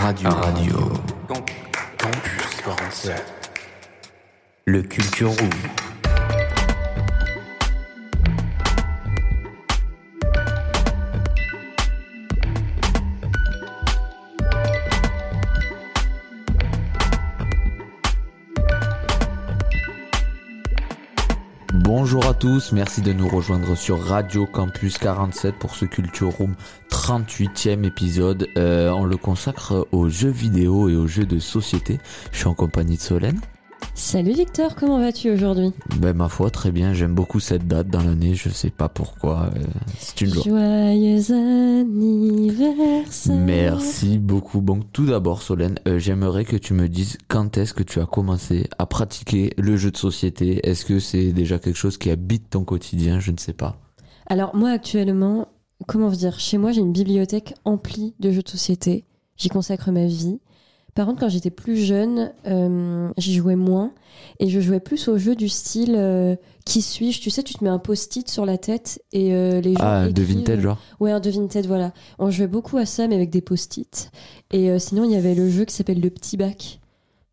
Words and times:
Radio. 0.00 0.30
Radio. 0.30 0.92
Campus 1.28 2.62
47. 2.64 3.22
Le 4.64 4.82
Culture 4.82 5.28
Room. 5.28 5.50
Bonjour 21.74 22.26
à 22.26 22.34
tous, 22.34 22.72
merci 22.72 23.02
de 23.02 23.12
nous 23.12 23.28
rejoindre 23.28 23.74
sur 23.74 24.02
Radio 24.02 24.46
Campus 24.46 24.96
47 24.96 25.56
pour 25.56 25.74
ce 25.76 25.84
Culture 25.84 26.30
Room 26.30 26.54
38e 27.00 27.86
épisode. 27.86 28.46
Euh, 28.58 28.90
on 28.90 29.06
le 29.06 29.16
consacre 29.16 29.88
aux 29.90 30.10
jeux 30.10 30.28
vidéo 30.30 30.90
et 30.90 30.96
aux 30.96 31.06
jeux 31.06 31.24
de 31.24 31.38
société. 31.38 31.98
Je 32.30 32.38
suis 32.38 32.46
en 32.46 32.52
compagnie 32.52 32.96
de 32.96 33.00
Solène. 33.00 33.40
Salut 33.94 34.32
Victor, 34.32 34.76
comment 34.76 35.00
vas-tu 35.00 35.30
aujourd'hui? 35.30 35.72
Ben 35.96 36.14
ma 36.14 36.28
foi, 36.28 36.50
très 36.50 36.70
bien. 36.70 36.92
J'aime 36.92 37.14
beaucoup 37.14 37.40
cette 37.40 37.66
date 37.66 37.88
dans 37.88 38.02
l'année. 38.02 38.34
Je 38.34 38.50
sais 38.50 38.68
pas 38.68 38.90
pourquoi. 38.90 39.48
euh, 39.56 39.60
c'est 39.98 40.20
une 40.20 40.34
joie. 40.34 40.42
Joyeux 40.44 41.32
anniversaire. 41.32 43.34
Merci 43.34 44.18
beaucoup. 44.18 44.60
Bon, 44.60 44.80
tout 44.92 45.06
d'abord, 45.06 45.40
Solène, 45.40 45.78
euh, 45.88 45.98
j'aimerais 45.98 46.44
que 46.44 46.56
tu 46.56 46.74
me 46.74 46.86
dises 46.86 47.16
quand 47.28 47.56
est-ce 47.56 47.72
que 47.72 47.82
tu 47.82 47.98
as 48.00 48.06
commencé 48.06 48.68
à 48.78 48.84
pratiquer 48.84 49.54
le 49.56 49.78
jeu 49.78 49.90
de 49.90 49.96
société? 49.96 50.60
Est-ce 50.68 50.84
que 50.84 50.98
c'est 50.98 51.32
déjà 51.32 51.58
quelque 51.58 51.78
chose 51.78 51.96
qui 51.96 52.10
habite 52.10 52.50
ton 52.50 52.64
quotidien? 52.64 53.20
Je 53.20 53.32
ne 53.32 53.38
sais 53.38 53.54
pas. 53.54 53.78
Alors 54.26 54.54
moi 54.54 54.70
actuellement, 54.70 55.48
comment 55.86 56.08
vous 56.08 56.16
dire, 56.16 56.38
chez 56.38 56.58
moi 56.58 56.72
j'ai 56.72 56.80
une 56.80 56.92
bibliothèque 56.92 57.54
emplie 57.64 58.14
de 58.20 58.30
jeux 58.30 58.42
de 58.42 58.48
société. 58.48 59.04
J'y 59.36 59.48
consacre 59.48 59.90
ma 59.90 60.06
vie. 60.06 60.38
Par 60.94 61.06
contre, 61.06 61.20
quand 61.20 61.28
j'étais 61.28 61.50
plus 61.50 61.76
jeune, 61.76 62.32
euh, 62.46 63.08
j'y 63.16 63.34
jouais 63.34 63.54
moins 63.54 63.92
et 64.40 64.48
je 64.50 64.60
jouais 64.60 64.80
plus 64.80 65.06
aux 65.08 65.16
jeux 65.18 65.36
du 65.36 65.48
style 65.48 65.94
euh, 65.96 66.34
qui 66.66 66.82
suis-je? 66.82 67.20
Tu 67.20 67.30
sais, 67.30 67.42
tu 67.44 67.54
te 67.54 67.62
mets 67.62 67.70
un 67.70 67.78
post-it 67.78 68.28
sur 68.28 68.44
la 68.44 68.58
tête 68.58 69.00
et 69.12 69.32
euh, 69.32 69.60
les 69.60 69.74
gens. 69.74 69.78
Ah, 69.82 70.08
écrivent- 70.08 70.60
genre 70.60 70.78
Ouais, 70.98 71.12
un 71.12 71.20
de 71.20 71.30
Vinted, 71.30 71.64
voilà. 71.66 71.92
On 72.18 72.30
jouait 72.30 72.48
beaucoup 72.48 72.76
à 72.76 72.86
ça, 72.86 73.06
mais 73.06 73.14
avec 73.14 73.30
des 73.30 73.40
post-it. 73.40 74.10
Et 74.50 74.76
sinon, 74.80 75.04
il 75.04 75.12
y 75.12 75.16
avait 75.16 75.36
le 75.36 75.48
jeu 75.48 75.64
qui 75.64 75.74
s'appelle 75.74 76.00
le 76.00 76.10
petit 76.10 76.36
bac. 76.36 76.79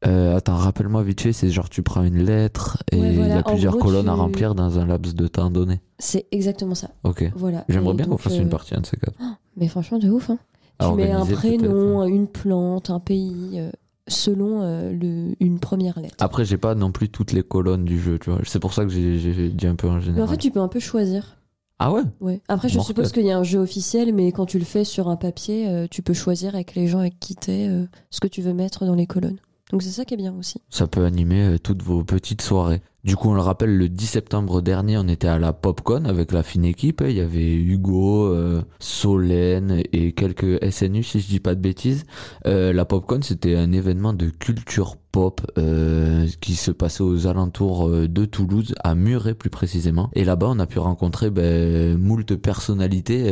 Euh, 0.07 0.37
attends, 0.37 0.55
rappelle-moi 0.55 1.03
vite 1.03 1.21
fait, 1.21 1.33
c'est 1.33 1.49
genre 1.49 1.69
tu 1.69 1.83
prends 1.83 2.03
une 2.03 2.23
lettre 2.23 2.81
et 2.91 2.99
Ouais, 2.99 3.13
il 3.13 3.27
y 3.27 3.31
a 3.31 3.43
plusieurs 3.43 3.73
gros, 3.73 3.85
colonnes 3.85 4.09
à 4.09 4.13
remblir 4.13 4.55
dans 4.55 4.79
un 4.79 4.85
laps 4.85 5.15
de 5.15 5.27
temps 5.27 5.49
donné. 5.49 5.81
C'est 5.99 6.25
exactement 6.31 6.75
ça. 6.75 6.89
Ok. 7.03 7.29
Voilà. 7.35 7.65
J'aimerais 7.69 7.93
bien 7.93 8.05
qu'on 8.05 8.17
fasse 8.17 8.33
euh, 8.33 8.41
une 8.41 8.49
partie 8.49 8.73
un 8.75 8.81
de 8.81 8.85
ces 8.85 8.97
quatre. 8.97 9.17
Mais 9.57 9.67
franchement, 9.67 9.97
de 9.99 10.09
ouf. 10.09 10.29
Hein. 10.29 10.39
À 10.79 10.89
tu 10.89 10.95
mets 10.95 11.11
un 11.11 11.25
prénom, 11.25 11.99
peut-être. 11.99 12.15
une 12.15 12.27
plante, 12.27 12.89
un 12.89 12.99
pays, 12.99 13.55
euh, 13.55 13.71
selon 14.07 14.61
euh, 14.61 14.91
le, 14.91 15.35
une 15.39 15.59
première 15.59 15.99
lettre. 15.99 16.15
Après, 16.19 16.45
j'ai 16.45 16.57
pas 16.57 16.75
non 16.75 16.91
plus 16.91 17.09
toutes 17.09 17.31
les 17.33 17.43
colonnes 17.43 17.83
du 17.83 17.99
jeu, 17.99 18.19
tu 18.19 18.29
vois. 18.29 18.39
C'est 18.43 18.59
pour 18.59 18.73
ça 18.73 18.83
que 18.85 18.89
j'ai 18.89 19.49
dit 19.49 19.67
un 19.67 19.75
peu 19.75 19.89
en 19.89 19.95
Mais 19.95 20.01
général. 20.01 20.23
en 20.23 20.27
fait, 20.27 20.37
tu 20.37 20.51
peux 20.51 20.61
un 20.61 20.67
peu 20.67 20.79
choisir. 20.79 21.37
Ah 21.79 21.91
ouais? 21.91 22.01
Ouais. 22.21 22.41
Après, 22.47 22.69
je 22.69 22.75
Mortel. 22.77 22.95
suppose 22.95 23.11
qu'il 23.11 23.25
y 23.25 23.31
a 23.31 23.37
un 23.37 23.43
jeu 23.43 23.59
officiel, 23.59 24.13
mais 24.13 24.31
quand 24.31 24.45
tu 24.47 24.57
le 24.57 24.65
fais 24.65 24.83
sur 24.83 25.09
un 25.09 25.15
papier, 25.15 25.67
euh, 25.67 25.87
tu 25.89 26.01
peux 26.01 26.13
choisir 26.13 26.55
avec 26.55 26.73
les 26.75 26.87
gens 26.87 26.99
avec 26.99 27.19
qui 27.19 27.35
t'es 27.35 27.67
euh, 27.69 27.85
ce 28.09 28.19
que 28.19 28.27
tu 28.27 28.41
veux 28.41 28.53
mettre 28.53 28.85
dans 28.85 28.95
les 28.95 29.05
colonnes. 29.05 29.37
Donc 29.71 29.83
c'est 29.83 29.89
ça 29.89 30.05
qui 30.05 30.13
est 30.13 30.17
bien 30.17 30.33
aussi. 30.33 30.61
Ça 30.69 30.87
peut 30.87 31.05
animer 31.05 31.55
euh, 31.55 31.57
toutes 31.59 31.83
vos 31.83 32.03
petites 32.03 32.41
soirées. 32.41 32.81
Du 33.03 33.15
coup, 33.15 33.29
on 33.29 33.35
le 33.35 33.41
rappelle, 33.41 33.77
le 33.77 33.89
10 33.89 34.05
septembre 34.05 34.61
dernier, 34.61 34.97
on 34.97 35.07
était 35.07 35.27
à 35.27 35.37
la 35.37 35.53
PopCon 35.53 36.05
avec 36.05 36.31
la 36.31 36.41
fine 36.41 36.65
équipe. 36.65 37.03
Il 37.07 37.15
y 37.15 37.21
avait 37.21 37.53
Hugo, 37.53 38.25
euh, 38.25 38.63
Solène 38.79 39.83
et 39.93 40.13
quelques 40.13 40.59
SNU, 40.71 41.03
si 41.03 41.19
je 41.19 41.27
dis 41.27 41.39
pas 41.39 41.53
de 41.53 41.61
bêtises. 41.61 42.05
Euh, 42.47 42.73
la 42.73 42.85
PopCon, 42.85 43.21
c'était 43.21 43.55
un 43.55 43.71
événement 43.71 44.13
de 44.13 44.29
culture 44.29 44.97
pop 45.11 45.41
euh, 45.57 46.27
qui 46.41 46.55
se 46.55 46.71
passait 46.71 47.03
aux 47.03 47.27
alentours 47.27 47.89
de 47.89 48.25
Toulouse, 48.25 48.73
à 48.83 48.95
Muret 48.95 49.35
plus 49.35 49.51
précisément. 49.51 50.09
Et 50.13 50.25
là-bas, 50.25 50.47
on 50.49 50.59
a 50.59 50.65
pu 50.65 50.79
rencontrer 50.79 51.29
ben, 51.29 51.97
moult 51.97 52.35
personnalités, 52.35 53.31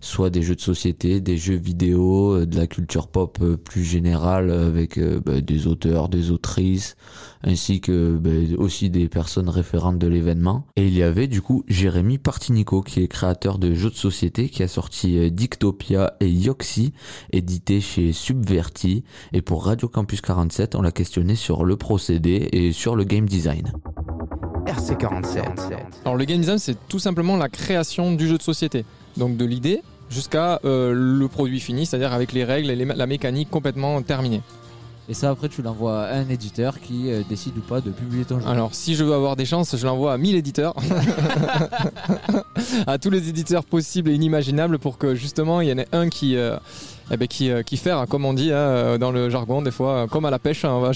soit 0.00 0.30
des 0.30 0.42
jeux 0.42 0.56
de 0.56 0.60
société, 0.60 1.20
des 1.20 1.36
jeux 1.36 1.56
vidéo, 1.56 2.46
de 2.46 2.56
la 2.56 2.66
culture 2.66 3.08
pop 3.08 3.38
plus 3.56 3.84
générale, 3.84 4.50
avec 4.50 4.98
ben, 4.98 5.40
des 5.40 5.66
auteurs, 5.66 6.08
des 6.08 6.30
autrices, 6.30 6.96
ainsi 7.44 7.80
que 7.80 8.16
ben, 8.16 8.56
aussi 8.56 8.90
des 8.90 9.08
personnes 9.08 9.48
référentes 9.48 9.98
de 9.98 10.06
l'événement. 10.06 10.66
Et 10.76 10.86
il 10.86 10.94
y 10.96 11.02
avait 11.02 11.26
du 11.26 11.42
coup 11.42 11.62
Jérémy 11.68 12.18
Partinico, 12.18 12.80
qui 12.82 13.00
est 13.02 13.08
créateur 13.08 13.58
de 13.58 13.74
jeux 13.74 13.90
de 13.90 13.94
société, 13.94 14.48
qui 14.48 14.62
a 14.62 14.68
sorti 14.68 15.18
euh, 15.18 15.30
Dictopia 15.30 16.14
et 16.20 16.28
Yoxi, 16.30 16.92
édité 17.32 17.80
chez 17.80 18.12
Subverti. 18.12 19.04
Et 19.32 19.42
pour 19.42 19.64
Radio 19.66 19.88
Campus 19.88 20.20
47, 20.22 20.74
on 20.74 20.82
l'a 20.82 20.90
questionné 20.92 21.34
sur 21.34 21.64
le 21.64 21.76
procédé 21.76 22.48
et 22.52 22.72
sur 22.72 22.96
le 22.96 23.04
game 23.04 23.26
design. 23.26 23.70
RC47. 24.66 25.42
Alors 26.04 26.16
le 26.16 26.24
game 26.24 26.38
design, 26.40 26.58
c'est 26.58 26.76
tout 26.88 26.98
simplement 26.98 27.36
la 27.36 27.48
création 27.48 28.14
du 28.14 28.26
jeu 28.28 28.38
de 28.38 28.42
société. 28.42 28.84
Donc 29.16 29.36
de 29.36 29.44
l'idée 29.44 29.82
jusqu'à 30.10 30.60
euh, 30.64 30.92
le 30.94 31.28
produit 31.28 31.60
fini, 31.60 31.86
c'est-à-dire 31.86 32.12
avec 32.12 32.32
les 32.32 32.44
règles 32.44 32.70
et 32.70 32.76
les- 32.76 32.84
la 32.84 33.06
mécanique 33.06 33.50
complètement 33.50 34.00
terminée. 34.02 34.40
Et 35.08 35.14
ça, 35.14 35.30
après, 35.30 35.48
tu 35.48 35.60
l'envoies 35.60 36.04
à 36.04 36.14
un 36.14 36.28
éditeur 36.30 36.80
qui 36.80 37.12
euh, 37.12 37.22
décide 37.28 37.56
ou 37.58 37.60
pas 37.60 37.80
de 37.80 37.90
publier 37.90 38.24
ton 38.24 38.40
jeu. 38.40 38.46
Alors 38.46 38.74
si 38.74 38.94
je 38.94 39.04
veux 39.04 39.12
avoir 39.12 39.36
des 39.36 39.44
chances, 39.44 39.76
je 39.76 39.86
l'envoie 39.86 40.14
à 40.14 40.18
1000 40.18 40.34
éditeurs, 40.34 40.74
à 42.86 42.98
tous 42.98 43.10
les 43.10 43.28
éditeurs 43.28 43.64
possibles 43.64 44.10
et 44.10 44.14
inimaginables 44.14 44.78
pour 44.78 44.96
que 44.96 45.14
justement 45.14 45.60
il 45.60 45.68
y 45.68 45.72
en 45.72 45.78
ait 45.78 45.88
un 45.92 46.08
qui... 46.08 46.36
euh, 46.36 46.56
eh 47.10 47.16
ben, 47.16 47.28
qui, 47.28 47.50
euh, 47.50 47.62
qui 47.62 47.76
faire, 47.76 47.98
hein, 47.98 48.06
comme 48.06 48.24
on 48.24 48.34
dit 48.34 48.52
hein, 48.52 48.98
dans 48.98 49.10
le 49.10 49.30
jargon, 49.30 49.62
des 49.62 49.70
fois, 49.70 49.90
euh, 49.90 50.06
comme 50.06 50.24
à 50.24 50.30
la 50.30 50.38
pêche, 50.38 50.64
hein, 50.64 50.72
on 50.72 50.80
va 50.80 50.92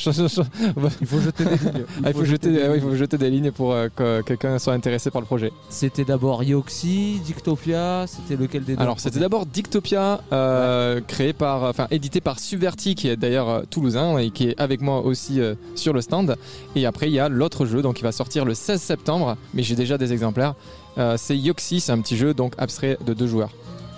il 1.00 1.06
faut 1.06 1.20
jeter 1.20 1.44
des 1.44 1.50
lignes. 1.50 1.84
Ah, 2.04 2.10
il 2.10 2.14
faut 2.14 2.24
jeter, 2.24 2.48
il 2.74 2.80
faut 2.80 2.94
jeter 2.94 3.18
des 3.18 3.30
lignes 3.30 3.50
pour 3.50 3.72
euh, 3.72 3.88
que 3.94 4.22
quelqu'un 4.22 4.58
soit 4.58 4.72
intéressé 4.72 5.10
par 5.10 5.20
le 5.20 5.26
projet. 5.26 5.52
C'était 5.68 6.04
d'abord 6.04 6.42
Yoxi, 6.42 7.20
Dictopia, 7.24 8.06
c'était 8.06 8.40
lequel 8.40 8.64
des 8.64 8.76
deux 8.76 8.82
Alors, 8.82 9.00
c'était 9.00 9.20
d'abord 9.20 9.46
Dictopia, 9.46 10.20
euh, 10.32 11.00
créé 11.06 11.32
par, 11.32 11.64
enfin, 11.64 11.86
édité 11.90 12.20
par 12.20 12.38
Subverti, 12.38 12.94
qui 12.94 13.08
est 13.08 13.16
d'ailleurs 13.16 13.48
euh, 13.48 13.62
toulousain 13.70 14.18
et 14.18 14.30
qui 14.30 14.48
est 14.48 14.60
avec 14.60 14.80
moi 14.80 15.00
aussi 15.00 15.40
euh, 15.40 15.54
sur 15.74 15.92
le 15.92 16.00
stand. 16.00 16.36
Et 16.74 16.86
après, 16.86 17.08
il 17.08 17.12
y 17.12 17.18
a 17.20 17.28
l'autre 17.28 17.66
jeu, 17.66 17.82
donc 17.82 18.00
il 18.00 18.02
va 18.02 18.12
sortir 18.12 18.44
le 18.44 18.54
16 18.54 18.80
septembre, 18.80 19.36
mais 19.54 19.62
j'ai 19.62 19.74
déjà 19.74 19.98
des 19.98 20.12
exemplaires. 20.12 20.54
Euh, 20.96 21.16
c'est 21.16 21.36
Yoxi, 21.36 21.80
c'est 21.80 21.92
un 21.92 22.00
petit 22.00 22.16
jeu 22.16 22.34
donc 22.34 22.54
abstrait 22.58 22.98
de 23.04 23.14
deux 23.14 23.26
joueurs. 23.26 23.50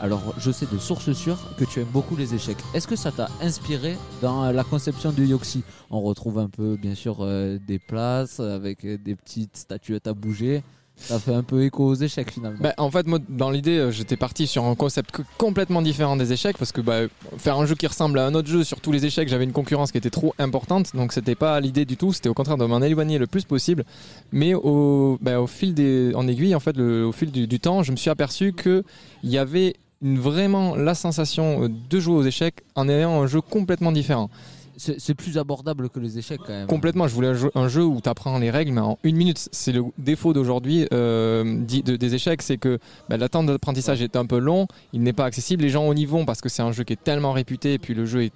Alors, 0.02 0.34
je 0.38 0.50
sais 0.50 0.66
de 0.72 0.78
source 0.78 1.12
sûre 1.12 1.36
que 1.58 1.64
tu 1.66 1.80
aimes 1.80 1.88
beaucoup 1.92 2.16
les 2.16 2.34
échecs. 2.34 2.56
Est-ce 2.72 2.88
que 2.88 2.96
ça 2.96 3.12
t'a 3.12 3.28
inspiré 3.42 3.98
dans 4.22 4.44
euh, 4.44 4.52
la 4.52 4.64
conception 4.64 5.12
du 5.12 5.26
Yoxi? 5.26 5.62
On 5.90 6.00
retrouve 6.00 6.38
un 6.38 6.48
peu, 6.48 6.76
bien 6.76 6.94
sûr, 6.94 7.18
euh, 7.20 7.58
des 7.58 7.78
places 7.78 8.40
avec 8.40 8.86
euh, 8.86 8.96
des 8.96 9.14
petites 9.14 9.58
statuettes 9.58 10.06
à 10.06 10.14
bouger. 10.14 10.62
Ça 10.96 11.18
fait 11.18 11.34
un 11.34 11.42
peu 11.42 11.64
écho 11.64 11.86
aux 11.86 11.94
échecs 11.94 12.30
finalement. 12.30 12.58
Bah, 12.60 12.72
en 12.78 12.90
fait, 12.90 13.06
dans 13.28 13.50
l'idée, 13.50 13.88
j'étais 13.90 14.16
parti 14.16 14.46
sur 14.46 14.64
un 14.64 14.74
concept 14.74 15.22
complètement 15.36 15.82
différent 15.82 16.16
des 16.16 16.32
échecs 16.32 16.56
parce 16.58 16.72
que 16.72 16.80
bah, 16.80 17.02
faire 17.36 17.58
un 17.58 17.66
jeu 17.66 17.74
qui 17.74 17.86
ressemble 17.86 18.18
à 18.18 18.26
un 18.26 18.34
autre 18.34 18.48
jeu 18.48 18.64
sur 18.64 18.80
tous 18.80 18.92
les 18.92 19.04
échecs, 19.06 19.28
j'avais 19.28 19.44
une 19.44 19.52
concurrence 19.52 19.92
qui 19.92 19.98
était 19.98 20.10
trop 20.10 20.34
importante. 20.38 20.94
Donc, 20.94 21.12
c'était 21.12 21.34
pas 21.34 21.58
l'idée 21.60 21.86
du 21.86 21.96
tout. 21.96 22.12
C'était 22.12 22.28
au 22.28 22.34
contraire 22.34 22.58
de 22.58 22.66
m'en 22.66 22.82
éloigner 22.82 23.18
le 23.18 23.26
plus 23.26 23.44
possible. 23.44 23.84
Mais 24.32 24.52
au, 24.52 25.18
bah, 25.22 25.38
fil 25.46 25.72
des, 25.72 26.12
en 26.14 26.26
aiguille, 26.26 26.54
en 26.54 26.60
fait, 26.60 26.78
au 26.78 27.12
fil 27.12 27.30
du, 27.30 27.46
du 27.46 27.60
temps, 27.60 27.82
je 27.82 27.92
me 27.92 27.96
suis 27.96 28.10
aperçu 28.10 28.52
que 28.52 28.82
il 29.22 29.30
y 29.30 29.38
avait 29.38 29.76
vraiment 30.02 30.76
la 30.76 30.94
sensation 30.94 31.64
euh, 31.64 31.68
de 31.68 32.00
jouer 32.00 32.14
aux 32.14 32.22
échecs 32.22 32.62
en 32.74 32.88
ayant 32.88 33.20
un 33.22 33.26
jeu 33.26 33.40
complètement 33.40 33.92
différent. 33.92 34.30
C'est 34.76 35.14
plus 35.14 35.36
abordable 35.36 35.90
que 35.90 36.00
les 36.00 36.16
échecs 36.16 36.40
quand 36.40 36.54
même. 36.54 36.66
Complètement, 36.66 37.06
je 37.06 37.14
voulais 37.14 37.28
un 37.28 37.34
jeu, 37.34 37.50
un 37.54 37.68
jeu 37.68 37.84
où 37.84 38.00
tu 38.00 38.08
apprends 38.08 38.38
les 38.38 38.50
règles, 38.50 38.72
mais 38.72 38.80
en 38.80 38.98
une 39.04 39.16
minute. 39.16 39.50
C'est 39.52 39.72
le 39.72 39.84
défaut 39.98 40.32
d'aujourd'hui 40.32 40.86
euh, 40.94 41.64
des 41.66 42.14
échecs, 42.14 42.40
c'est 42.40 42.56
que 42.56 42.78
bah, 43.10 43.18
temps 43.28 43.44
d'apprentissage 43.44 44.00
est 44.00 44.16
un 44.16 44.24
peu 44.24 44.38
long, 44.38 44.68
il 44.94 45.02
n'est 45.02 45.12
pas 45.12 45.26
accessible. 45.26 45.64
Les 45.64 45.68
gens 45.68 45.92
y 45.92 46.06
vont 46.06 46.24
parce 46.24 46.40
que 46.40 46.48
c'est 46.48 46.62
un 46.62 46.72
jeu 46.72 46.84
qui 46.84 46.94
est 46.94 47.04
tellement 47.04 47.32
réputé, 47.32 47.74
et 47.74 47.78
puis 47.78 47.92
le 47.92 48.06
jeu 48.06 48.24
est, 48.24 48.32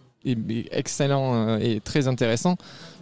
excellent 0.71 1.35
euh, 1.35 1.59
et 1.63 1.81
très 1.81 2.09
intéressant. 2.09 2.57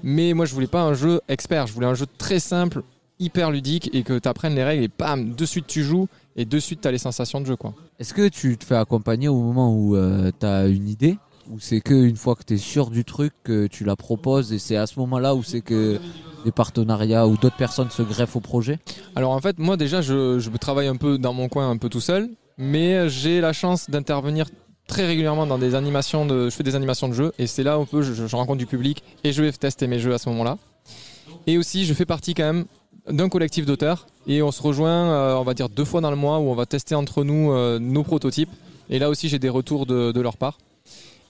Mais 0.05 0.35
moi, 0.35 0.47
je 0.47 0.55
voulais 0.55 0.69
pas 0.69 0.83
un 0.83 0.95
jeu 0.95 1.21
expert, 1.29 1.67
je 1.67 1.73
voulais 1.73 1.89
un 1.89 1.95
jeu 1.95 2.07
très 2.19 2.39
simple, 2.39 2.83
hyper 3.19 3.51
ludique, 3.51 3.91
et 3.93 4.05
que 4.05 4.21
tu 4.21 4.29
apprennes 4.29 4.55
les 4.55 4.65
règles, 4.65 4.85
et 4.85 4.91
bam, 4.97 5.35
de 5.35 5.47
suite 5.47 5.67
tu 5.67 5.83
joues, 5.83 6.07
et 6.37 6.45
de 6.45 6.59
suite 6.59 6.81
tu 6.81 6.89
as 6.89 6.93
les 6.93 6.99
sensations 6.99 7.41
de 7.41 7.47
jeu. 7.47 7.57
quoi. 7.57 7.75
Est-ce 7.99 8.15
que 8.15 8.29
tu 8.29 8.57
te 8.57 8.65
fais 8.65 8.77
accompagner 8.77 9.29
au 9.29 9.41
moment 9.41 9.75
où 9.77 9.97
tu 9.97 10.47
as 10.47 10.67
une 10.67 10.89
idée? 10.89 11.19
Ou 11.51 11.59
c'est 11.59 11.81
qu'une 11.81 12.17
fois 12.17 12.37
que 12.37 12.45
tu 12.45 12.55
es 12.55 12.57
sûr 12.57 12.91
du 12.91 13.05
truc 13.05 13.33
que 13.43 13.67
tu 13.67 13.85
la 13.85 13.97
proposes 13.97 14.53
et 14.53 14.59
c'est 14.61 14.77
à 14.77 14.87
ce 14.87 15.01
moment-là 15.01 15.35
où 15.35 15.43
c'est 15.43 15.61
que 15.61 15.99
des 16.45 16.53
partenariats 16.53 17.27
ou 17.27 17.37
d'autres 17.37 17.57
personnes 17.57 17.91
se 17.91 18.03
greffent 18.03 18.37
au 18.37 18.41
projet? 18.41 18.79
Alors 19.17 19.33
en 19.33 19.41
fait, 19.41 19.59
moi 19.59 19.77
déjà, 19.77 20.03
je, 20.03 20.39
je 20.39 20.51
travaille 20.51 20.87
un 20.87 20.97
peu 20.97 21.19
dans 21.19 21.33
mon 21.33 21.49
coin, 21.49 21.69
un 21.69 21.77
peu 21.79 21.89
tout 21.89 22.01
seul, 22.01 22.31
mais 22.59 23.09
j'ai 23.09 23.41
la 23.41 23.53
chance 23.53 23.91
d'intervenir 23.91 24.47
très 24.87 25.05
régulièrement 25.05 25.47
dans 25.47 25.59
des 25.59 25.75
animations 25.75 26.27
de, 26.27 26.49
je 26.49 26.55
fais 26.55 26.63
des 26.63 26.77
animations 26.77 27.09
de 27.09 27.15
jeux 27.15 27.33
et 27.39 27.47
c'est 27.47 27.63
là 27.63 27.75
un 27.75 27.85
peu 27.85 28.03
je, 28.03 28.13
je 28.15 28.37
rencontre 28.37 28.59
du 28.59 28.67
public 28.67 29.03
et 29.25 29.33
je 29.33 29.43
vais 29.43 29.51
tester 29.51 29.87
mes 29.89 29.99
jeux 29.99 30.15
à 30.15 30.19
ce 30.19 30.29
moment-là. 30.29 30.59
Et 31.47 31.59
aussi, 31.59 31.85
je 31.85 31.95
fais 31.95 32.07
partie 32.07 32.35
quand 32.35 32.45
même 32.45 32.67
d'un 33.11 33.29
collectif 33.29 33.67
d'auteurs 33.67 34.07
et 34.27 34.43
on 34.43 34.53
se 34.53 34.63
rejoint, 34.63 35.11
euh, 35.11 35.35
on 35.35 35.43
va 35.43 35.55
dire 35.55 35.69
deux 35.69 35.85
fois 35.85 36.01
dans 36.01 36.11
le 36.11 36.17
mois 36.17 36.39
où 36.39 36.49
on 36.51 36.55
va 36.55 36.67
tester 36.67 36.95
entre 36.95 37.25
nous 37.25 37.53
euh, 37.53 37.79
nos 37.79 38.03
prototypes. 38.05 38.51
Et 38.91 38.99
là 38.99 39.09
aussi, 39.09 39.29
j'ai 39.29 39.39
des 39.39 39.49
retours 39.49 39.87
de, 39.87 40.13
de 40.13 40.21
leur 40.21 40.37
part. 40.37 40.59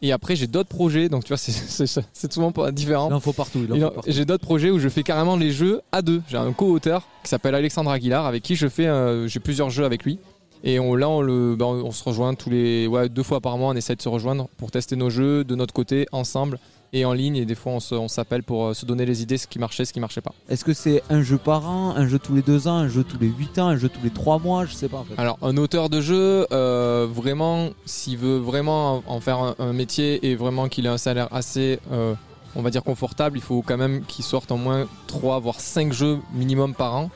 Et 0.04 0.10
après, 0.10 0.34
j'ai 0.34 0.48
d'autres 0.48 0.68
projets, 0.68 1.08
donc 1.08 1.22
tu 1.24 1.28
vois, 1.28 1.36
c'est- 1.36 2.32
souvent 2.32 2.50
pas 2.50 2.72
différent. 2.72 3.08
Il 3.10 3.14
en 3.14 3.20
faut 3.20 3.32
partout. 3.32 3.60
J'ai 4.08 4.24
d'autres 4.24 4.44
projets 4.44 4.70
où 4.70 4.78
je 4.80 4.88
fais 4.88 5.04
carrément 5.04 5.36
les 5.36 5.52
jeux 5.52 5.80
à 5.92 6.02
deux. 6.02 6.22
J'ai 6.28 6.38
un 6.38 6.52
co-auteur 6.52 7.06
qui 7.22 7.28
s'appelle 7.30 7.54
Alexandre 7.54 7.90
Aguilar, 7.90 8.26
avec 8.26 8.42
qui 8.42 8.56
je 8.56 8.66
fais, 8.68 8.86
euh, 8.88 9.28
j'ai 9.28 9.38
plusieurs 9.38 9.70
jeux 9.70 9.84
avec 9.84 10.02
lui. 10.04 10.18
Et 10.64 10.78
on, 10.80 10.94
là, 10.96 11.08
on, 11.08 11.20
le, 11.20 11.54
ben, 11.56 11.66
on 11.66 11.90
se 11.92 12.02
rejoint 12.04 12.34
tous 12.34 12.50
les, 12.50 12.86
ouais, 12.88 13.08
deux 13.08 13.22
fois 13.22 13.40
par 13.40 13.56
mois. 13.58 13.70
On 13.70 13.76
essaie 13.76 13.94
de 13.96 14.02
se 14.02 14.08
rejoindre 14.08 14.48
pour 14.58 14.70
tester 14.72 14.96
nos 14.96 15.08
jeux 15.10 15.44
de 15.44 15.54
notre 15.54 15.72
côté, 15.74 16.06
ensemble 16.12 16.58
et 16.92 17.04
en 17.04 17.12
ligne. 17.12 17.36
Et 17.36 17.44
des 17.44 17.54
fois, 17.54 17.72
on 17.90 18.08
s'appelle 18.08 18.42
pour 18.42 18.66
euh, 18.66 18.74
se 18.74 18.86
donner 18.86 19.06
les 19.06 19.22
idées, 19.22 19.38
ce 19.38 19.46
qui 19.46 19.58
marchait, 19.58 19.84
ce 19.84 19.92
qui 19.92 20.00
marchait 20.00 20.20
pas. 20.20 20.32
Est-ce 20.48 20.64
que 20.64 20.72
c'est 20.74 21.02
un 21.10 21.22
jeu 21.22 21.38
par 21.38 21.68
an, 21.68 21.94
un 21.96 22.06
jeu 22.06 22.18
tous 22.18 22.34
les 22.34 22.42
deux 22.42 22.68
ans, 22.68 22.76
un 22.76 22.88
jeu 22.88 23.04
tous 23.04 23.18
les 23.18 23.28
huit 23.28 23.58
ans, 23.58 23.68
un 23.68 23.76
jeu 23.76 23.88
tous 23.88 24.02
les 24.02 24.10
trois 24.10 24.38
mois 24.38 24.66
Je 24.66 24.74
sais 24.74 24.88
pas 24.88 24.98
en 24.98 25.04
fait. 25.04 25.14
Alors, 25.18 25.38
un 25.42 25.56
auteur 25.56 25.88
de 25.88 26.00
jeu, 26.00 26.46
euh, 26.52 27.06
vraiment, 27.10 27.70
s'il 27.86 28.18
veut 28.18 28.38
vraiment 28.38 29.02
en 29.06 29.20
faire 29.20 29.38
un, 29.38 29.54
un 29.58 29.72
métier 29.72 30.26
et 30.26 30.36
vraiment 30.36 30.68
qu'il 30.68 30.86
ait 30.86 30.90
un 30.90 30.98
salaire 30.98 31.28
assez, 31.32 31.80
euh, 31.92 32.14
on 32.54 32.62
va 32.62 32.70
dire, 32.70 32.84
confortable, 32.84 33.38
il 33.38 33.42
faut 33.42 33.62
quand 33.62 33.78
même 33.78 34.04
qu'il 34.04 34.24
sorte 34.24 34.50
au 34.52 34.56
moins 34.56 34.86
3 35.06 35.40
voire 35.40 35.60
5 35.60 35.92
jeux 35.92 36.18
minimum 36.34 36.74
par 36.74 36.94
an. 36.94 37.10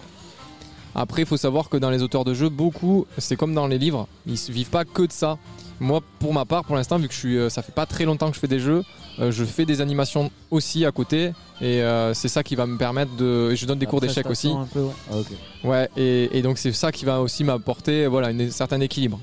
Après, 0.94 1.22
il 1.22 1.28
faut 1.28 1.36
savoir 1.36 1.68
que 1.68 1.76
dans 1.76 1.90
les 1.90 2.02
auteurs 2.02 2.24
de 2.24 2.32
jeux, 2.32 2.48
beaucoup, 2.48 3.06
c'est 3.18 3.36
comme 3.36 3.52
dans 3.52 3.66
les 3.66 3.76
livres, 3.76 4.08
ils 4.26 4.32
ne 4.32 4.52
vivent 4.52 4.70
pas 4.70 4.86
que 4.86 5.02
de 5.02 5.12
ça. 5.12 5.36
Moi, 5.80 6.00
pour 6.18 6.32
ma 6.32 6.44
part, 6.44 6.64
pour 6.64 6.76
l'instant, 6.76 6.98
vu 6.98 7.06
que 7.08 7.14
je 7.14 7.18
suis, 7.18 7.36
euh, 7.38 7.50
ça 7.50 7.62
fait 7.62 7.72
pas 7.74 7.86
très 7.86 8.04
longtemps 8.04 8.28
que 8.30 8.34
je 8.34 8.40
fais 8.40 8.48
des 8.48 8.60
jeux, 8.60 8.82
euh, 9.18 9.30
je 9.30 9.44
fais 9.44 9.66
des 9.66 9.80
animations 9.80 10.30
aussi 10.50 10.84
à 10.86 10.92
côté, 10.92 11.32
et 11.60 11.82
euh, 11.82 12.14
c'est 12.14 12.28
ça 12.28 12.42
qui 12.42 12.54
va 12.56 12.66
me 12.66 12.78
permettre 12.78 13.14
de. 13.16 13.50
et 13.52 13.56
Je 13.56 13.66
donne 13.66 13.78
des 13.78 13.84
La 13.86 13.90
cours 13.90 14.00
d'échecs 14.00 14.28
aussi. 14.30 14.48
un 14.50 14.66
peu, 14.72 14.80
ouais. 14.80 14.92
Ah. 15.12 15.66
Ouais, 15.68 15.90
et, 15.96 16.38
et 16.38 16.42
donc 16.42 16.58
c'est 16.58 16.72
ça 16.72 16.92
qui 16.92 17.04
va 17.04 17.20
aussi 17.20 17.44
m'apporter 17.44 18.06
voilà, 18.06 18.28
un 18.28 18.50
certain 18.50 18.80
équilibre. 18.80 19.20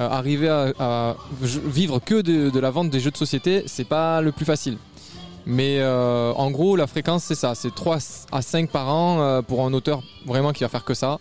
Euh, 0.00 0.08
arriver 0.08 0.48
à, 0.48 1.16
vivre 1.40 2.00
que 2.02 2.22
de, 2.22 2.48
de 2.48 2.58
la 2.60 2.70
vente 2.70 2.88
des 2.88 2.98
jeux 2.98 3.10
de 3.10 3.16
société, 3.16 3.64
c'est 3.66 3.84
pas 3.84 4.22
le 4.22 4.32
plus 4.32 4.46
facile. 4.46 4.78
Mais 5.44 5.80
euh, 5.80 6.32
en 6.32 6.50
gros, 6.50 6.76
la 6.76 6.86
fréquence, 6.86 7.24
c'est 7.24 7.34
ça 7.34 7.54
c'est 7.54 7.74
3 7.74 7.98
à 8.30 8.42
5 8.42 8.70
par 8.70 8.88
an 8.88 9.20
euh, 9.20 9.42
pour 9.42 9.66
un 9.66 9.72
auteur 9.72 10.02
vraiment 10.24 10.52
qui 10.52 10.64
va 10.64 10.68
faire 10.68 10.84
que 10.84 10.94
ça. 10.94 11.18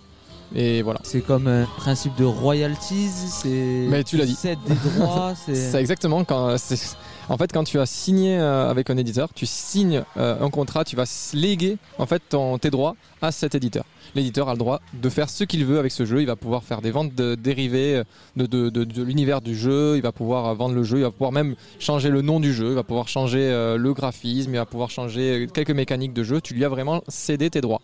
Et 0.56 0.81
voilà. 0.81 1.00
C'est 1.03 1.21
comme 1.21 1.48
un 1.48 1.65
principe 1.77 2.15
de 2.18 2.25
royalties. 2.25 3.07
C'est. 3.09 3.88
Mais 3.89 4.03
tu 4.03 4.18
l'as 4.18 4.25
dit. 4.25 4.36
cèdes 4.36 4.59
des 4.68 4.75
droits. 4.75 5.33
C'est 5.45 5.56
c'est. 5.56 5.80
exactement 5.80 6.24
quand. 6.24 6.57
c'est- 6.57 6.98
En 7.30 7.38
fait, 7.38 7.53
quand 7.53 7.63
tu 7.63 7.80
as 7.80 7.86
signé 7.86 8.38
euh, 8.38 8.69
avec 8.69 8.89
un 8.89 8.98
éditeur, 8.98 9.30
tu 9.33 9.45
signes 9.45 10.03
euh, 10.18 10.36
un 10.44 10.50
contrat, 10.50 10.83
tu 10.83 10.95
vas 10.98 11.06
léguer 11.33 11.77
en 11.98 12.06
fait 12.06 12.21
ton- 12.27 12.57
tes 12.57 12.69
droits 12.69 12.95
à 13.21 13.31
cet 13.31 13.56
éditeur. 13.56 13.86
L'éditeur 14.13 14.50
a 14.50 14.53
le 14.53 14.57
droit 14.57 14.81
de 14.94 15.07
faire 15.09 15.30
ce 15.30 15.45
qu'il 15.45 15.63
veut 15.65 15.80
avec 15.80 15.94
ce 15.94 16.03
jeu. 16.03 16.19
Il 16.19 16.27
va 16.27 16.36
pouvoir 16.36 16.63
faire 16.63 16.81
des 16.81 16.92
ventes 16.92 17.15
de 17.15 17.36
dérivés 17.36 17.98
euh, 17.98 18.03
de, 18.36 18.45
de- 18.45 18.69
de- 18.83 19.03
l'univers 19.03 19.39
du 19.39 19.56
jeu. 19.56 19.95
Il 19.95 20.01
va 20.01 20.12
pouvoir 20.12 20.53
vendre 20.56 20.75
le 20.75 20.83
jeu. 20.83 20.98
Il 20.98 21.03
va 21.03 21.12
pouvoir 21.12 21.31
même 21.31 21.56
changer 21.80 22.09
le 22.09 22.21
nom 22.21 22.42
du 22.42 22.53
jeu. 22.53 22.69
Il 22.71 22.75
va 22.75 22.83
pouvoir 22.83 23.07
changer 23.07 23.50
le 23.77 23.94
graphisme. 23.94 24.53
Il 24.53 24.57
va 24.57 24.65
pouvoir 24.65 24.89
changer 24.89 25.48
quelques 25.53 25.71
mécaniques 25.71 26.13
de 26.13 26.24
jeu. 26.24 26.42
Tu 26.42 26.53
lui 26.56 26.65
as 26.65 26.69
vraiment 26.69 27.01
cédé 27.07 27.50
tes 27.50 27.62
droits. 27.62 27.81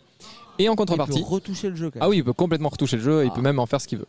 Et 0.60 0.70
en 0.70 0.74
Il 0.74 0.76
contrepartie, 0.76 1.20
peut 1.20 1.26
retoucher 1.26 1.70
le 1.70 1.76
jeu. 1.76 1.90
Quand 1.92 1.96
même. 2.00 2.04
ah 2.04 2.10
oui, 2.10 2.18
il 2.18 2.24
peut 2.24 2.34
complètement 2.34 2.70
retoucher 2.70 2.98
le 2.98 3.04
jeu, 3.04 3.22
et 3.22 3.26
il 3.26 3.30
Ah. 3.32 3.36
peut 3.36 3.42
même 3.42 3.60
en 3.60 3.66
faire 3.66 3.82
ce 3.82 3.88
qu'il 3.88 3.98
veut. 4.00 4.08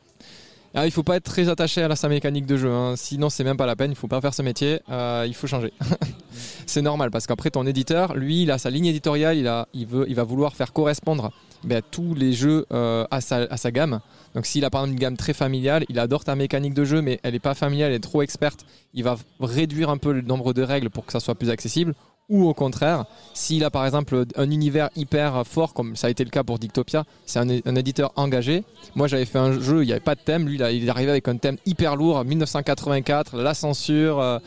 Ah, 0.75 0.85
il 0.87 0.91
faut 0.93 1.03
pas 1.03 1.17
être 1.17 1.25
très 1.25 1.49
attaché 1.49 1.83
à 1.83 1.89
la, 1.89 1.97
sa 1.97 2.09
mécanique 2.11 2.45
de 2.45 2.57
jeu, 2.59 2.71
hein. 2.71 2.95
sinon 2.95 3.31
c'est 3.31 3.43
même 3.43 3.57
pas 3.57 3.65
la 3.65 3.75
peine, 3.75 3.91
il 3.91 3.97
faut 3.97 4.07
pas 4.07 4.21
faire 4.21 4.35
ce 4.35 4.43
métier, 4.43 4.81
euh, 4.91 5.25
il 5.27 5.35
faut 5.35 5.47
changer. 5.47 5.73
c'est 6.67 6.83
normal 6.83 7.11
parce 7.11 7.27
qu'après 7.27 7.51
ton 7.51 7.67
éditeur, 7.67 8.15
lui, 8.15 8.43
il 8.43 8.51
a 8.51 8.59
sa 8.59 8.69
ligne 8.69 8.85
éditoriale, 8.87 9.39
il, 9.39 9.49
a, 9.49 9.67
il, 9.73 9.87
veut, 9.87 10.05
il 10.09 10.15
va 10.15 10.25
vouloir 10.25 10.55
faire 10.55 10.75
correspondre 10.75 11.31
ben, 11.65 11.81
tous 11.91 12.15
les 12.15 12.35
jeux 12.35 12.67
euh, 12.73 13.07
à, 13.11 13.23
sa, 13.23 13.37
à 13.37 13.57
sa 13.57 13.71
gamme. 13.71 14.01
Donc 14.35 14.45
s'il 14.45 14.63
a 14.67 14.71
par 14.71 14.83
exemple 14.83 14.93
une 14.93 15.01
gamme 15.01 15.17
très 15.17 15.33
familiale, 15.33 15.85
il 15.89 15.99
adore 15.99 16.23
ta 16.25 16.37
mécanique 16.37 16.75
de 16.75 16.85
jeu, 16.85 17.01
mais 17.01 17.19
elle 17.23 17.35
est 17.35 17.41
pas 17.41 17.55
familiale, 17.55 17.91
elle 17.91 17.97
est 17.97 18.01
trop 18.01 18.21
experte, 18.21 18.67
il 18.93 19.05
va 19.05 19.17
réduire 19.41 19.89
un 19.89 19.97
peu 19.97 20.13
le 20.13 20.21
nombre 20.21 20.53
de 20.53 20.63
règles 20.63 20.91
pour 20.91 21.07
que 21.07 21.13
ça 21.13 21.21
soit 21.21 21.35
plus 21.35 21.49
accessible. 21.49 21.95
Ou 22.29 22.47
au 22.47 22.53
contraire, 22.53 23.07
s'il 23.33 23.65
a 23.65 23.71
par 23.71 23.87
exemple 23.87 24.25
un 24.37 24.51
univers 24.51 24.91
hyper 24.97 25.47
fort, 25.47 25.73
comme 25.73 25.97
ça 25.97 26.09
a 26.09 26.11
été 26.11 26.25
le 26.25 26.31
cas 26.31 26.43
pour 26.43 26.59
Dictopia, 26.59 27.05
c'est 27.25 27.39
un, 27.39 27.49
un 27.49 27.75
éditeur 27.75 28.13
engagé. 28.17 28.65
Moi 28.95 29.07
j'avais 29.09 29.25
fait 29.25 29.39
un 29.39 29.59
jeu, 29.59 29.83
il 29.83 29.87
n'y 29.87 29.93
avait 29.93 30.01
pas 30.01 30.15
de 30.15 30.21
thème, 30.21 30.47
lui 30.47 30.57
il 30.57 30.63
est 30.63 30.89
arrivé 30.91 31.11
avec 31.11 31.27
un 31.27 31.39
thème 31.39 31.57
hyper 31.65 31.97
lourd, 31.97 32.23
1984, 32.25 33.39
la 33.39 33.55
censure. 33.55 34.21
euh, 34.21 34.39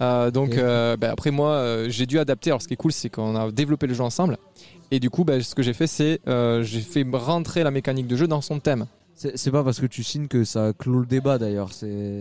euh, 0.00 0.30
donc 0.30 0.56
euh, 0.56 0.96
ben, 0.96 1.10
après 1.10 1.32
moi 1.32 1.88
j'ai 1.88 2.06
dû 2.06 2.20
adapter. 2.20 2.50
Alors 2.50 2.62
ce 2.62 2.68
qui 2.68 2.74
est 2.74 2.76
cool 2.76 2.92
c'est 2.92 3.08
qu'on 3.08 3.34
a 3.34 3.50
développé 3.50 3.88
le 3.88 3.94
jeu 3.94 4.04
ensemble. 4.04 4.38
Et 4.92 5.00
du 5.00 5.10
coup 5.10 5.24
ben, 5.24 5.42
ce 5.42 5.56
que 5.56 5.62
j'ai 5.62 5.72
fait 5.72 5.88
c'est 5.88 6.20
j'ai 6.62 6.80
fait 6.80 7.04
rentrer 7.12 7.64
la 7.64 7.72
mécanique 7.72 8.06
de 8.06 8.14
jeu 8.16 8.28
dans 8.28 8.42
son 8.42 8.60
thème. 8.60 8.86
C'est 9.16 9.50
pas 9.50 9.62
parce 9.62 9.80
que 9.80 9.86
tu 9.86 10.02
signes 10.02 10.28
que 10.28 10.44
ça 10.44 10.72
clôt 10.76 11.00
le 11.00 11.06
débat 11.06 11.38
d'ailleurs. 11.38 11.70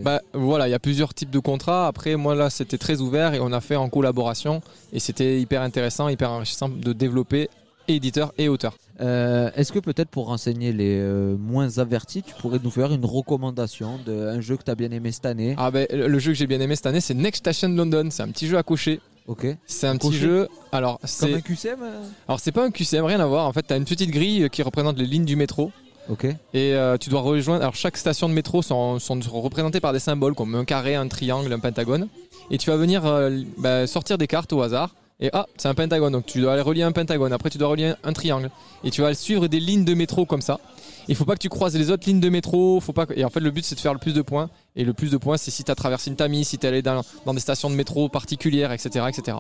Bah 0.03 0.21
voilà, 0.33 0.67
il 0.67 0.71
y 0.71 0.75
a 0.75 0.79
plusieurs 0.79 1.13
types 1.13 1.31
de 1.31 1.39
contrats. 1.39 1.87
Après, 1.87 2.15
moi 2.15 2.35
là, 2.35 2.49
c'était 2.49 2.77
très 2.77 3.01
ouvert 3.01 3.33
et 3.33 3.39
on 3.39 3.51
a 3.51 3.61
fait 3.61 3.75
en 3.75 3.89
collaboration 3.89 4.61
et 4.91 4.99
c'était 4.99 5.41
hyper 5.41 5.61
intéressant, 5.61 6.07
hyper 6.07 6.31
enrichissant 6.31 6.69
de 6.69 6.93
développer 6.93 7.49
éditeur 7.87 8.33
et 8.37 8.47
auteur. 8.47 8.77
Euh, 9.01 9.49
Est-ce 9.55 9.71
que 9.71 9.79
peut-être 9.79 10.09
pour 10.09 10.27
renseigner 10.27 10.71
les 10.71 10.97
euh, 10.99 11.35
moins 11.37 11.79
avertis, 11.79 12.23
tu 12.23 12.33
pourrais 12.35 12.59
nous 12.63 12.69
faire 12.69 12.93
une 12.93 13.05
recommandation 13.05 13.99
d'un 14.05 14.39
jeu 14.39 14.55
que 14.55 14.63
tu 14.63 14.71
as 14.71 14.75
bien 14.75 14.91
aimé 14.91 15.11
cette 15.11 15.25
année? 15.25 15.55
Ah 15.57 15.71
ben 15.71 15.87
le 15.91 16.07
le 16.07 16.19
jeu 16.19 16.31
que 16.31 16.37
j'ai 16.37 16.47
bien 16.47 16.59
aimé 16.59 16.75
cette 16.75 16.85
année, 16.85 17.01
c'est 17.01 17.13
Next 17.15 17.39
Station 17.39 17.69
London. 17.69 18.07
C'est 18.11 18.23
un 18.23 18.29
petit 18.29 18.47
jeu 18.47 18.57
à 18.57 18.63
cocher. 18.63 18.99
Ok. 19.27 19.47
C'est 19.65 19.87
un 19.87 19.97
petit 19.97 20.13
jeu. 20.13 20.47
Alors 20.71 20.99
Comme 20.99 21.09
c'est 21.09 21.33
un 21.33 21.41
QCM 21.41 21.79
euh? 21.81 22.01
Alors 22.27 22.39
c'est 22.39 22.51
pas 22.51 22.65
un 22.65 22.71
QCM, 22.71 23.05
rien 23.05 23.19
à 23.19 23.25
voir. 23.25 23.47
En 23.47 23.53
fait, 23.53 23.63
t'as 23.63 23.77
une 23.77 23.85
petite 23.85 24.11
grille 24.11 24.49
qui 24.51 24.61
représente 24.61 24.97
les 24.97 25.05
lignes 25.05 25.25
du 25.25 25.35
métro. 25.35 25.71
Ok. 26.09 26.25
Et 26.25 26.73
euh, 26.73 26.97
tu 26.97 27.09
dois 27.09 27.21
rejoindre. 27.21 27.61
Alors, 27.61 27.75
chaque 27.75 27.97
station 27.97 28.27
de 28.27 28.33
métro 28.33 28.61
sont, 28.61 28.99
sont 28.99 29.19
représentées 29.19 29.79
par 29.79 29.93
des 29.93 29.99
symboles 29.99 30.35
comme 30.35 30.55
un 30.55 30.65
carré, 30.65 30.95
un 30.95 31.07
triangle, 31.07 31.51
un 31.51 31.59
pentagone. 31.59 32.07
Et 32.51 32.57
tu 32.57 32.69
vas 32.69 32.77
venir 32.77 33.05
euh, 33.05 33.41
bah, 33.57 33.87
sortir 33.87 34.17
des 34.17 34.27
cartes 34.27 34.51
au 34.53 34.61
hasard. 34.61 34.95
Et 35.19 35.29
ah, 35.31 35.45
c'est 35.57 35.69
un 35.69 35.73
pentagone. 35.73 36.11
Donc, 36.11 36.25
tu 36.25 36.41
dois 36.41 36.53
aller 36.53 36.61
relier 36.61 36.83
un 36.83 36.91
pentagone. 36.91 37.31
Après, 37.31 37.49
tu 37.49 37.57
dois 37.57 37.69
relier 37.69 37.93
un 38.03 38.13
triangle. 38.13 38.49
Et 38.83 38.91
tu 38.91 39.01
vas 39.01 39.13
suivre 39.13 39.47
des 39.47 39.59
lignes 39.59 39.85
de 39.85 39.93
métro 39.93 40.25
comme 40.25 40.41
ça. 40.41 40.59
Il 41.07 41.15
faut 41.15 41.25
pas 41.25 41.35
que 41.35 41.41
tu 41.41 41.49
croises 41.49 41.75
les 41.77 41.89
autres 41.91 42.07
lignes 42.07 42.19
de 42.19 42.29
métro. 42.29 42.79
Faut 42.81 42.93
pas 42.93 43.05
Et 43.15 43.23
en 43.23 43.29
fait, 43.29 43.39
le 43.39 43.51
but, 43.51 43.63
c'est 43.63 43.75
de 43.75 43.79
faire 43.79 43.93
le 43.93 43.99
plus 43.99 44.13
de 44.13 44.21
points. 44.21 44.49
Et 44.75 44.83
le 44.83 44.93
plus 44.93 45.11
de 45.11 45.17
points, 45.17 45.37
c'est 45.37 45.51
si 45.51 45.63
tu 45.63 45.71
as 45.71 45.75
traversé 45.75 46.09
une 46.09 46.17
tamise, 46.17 46.49
si 46.49 46.57
tu 46.57 46.65
es 46.65 46.69
allé 46.69 46.81
dans, 46.81 47.01
dans 47.25 47.33
des 47.33 47.39
stations 47.39 47.69
de 47.69 47.75
métro 47.75 48.09
particulières, 48.09 48.71
etc. 48.73 49.05
etc. 49.07 49.37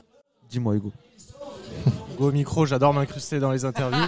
Dis-moi 0.49 0.75
Hugo. 0.75 0.93
Go 2.17 2.29
au 2.29 2.31
micro, 2.31 2.65
j'adore 2.65 2.93
m'incruster 2.93 3.39
dans 3.39 3.51
les 3.51 3.65
interviews. 3.65 3.99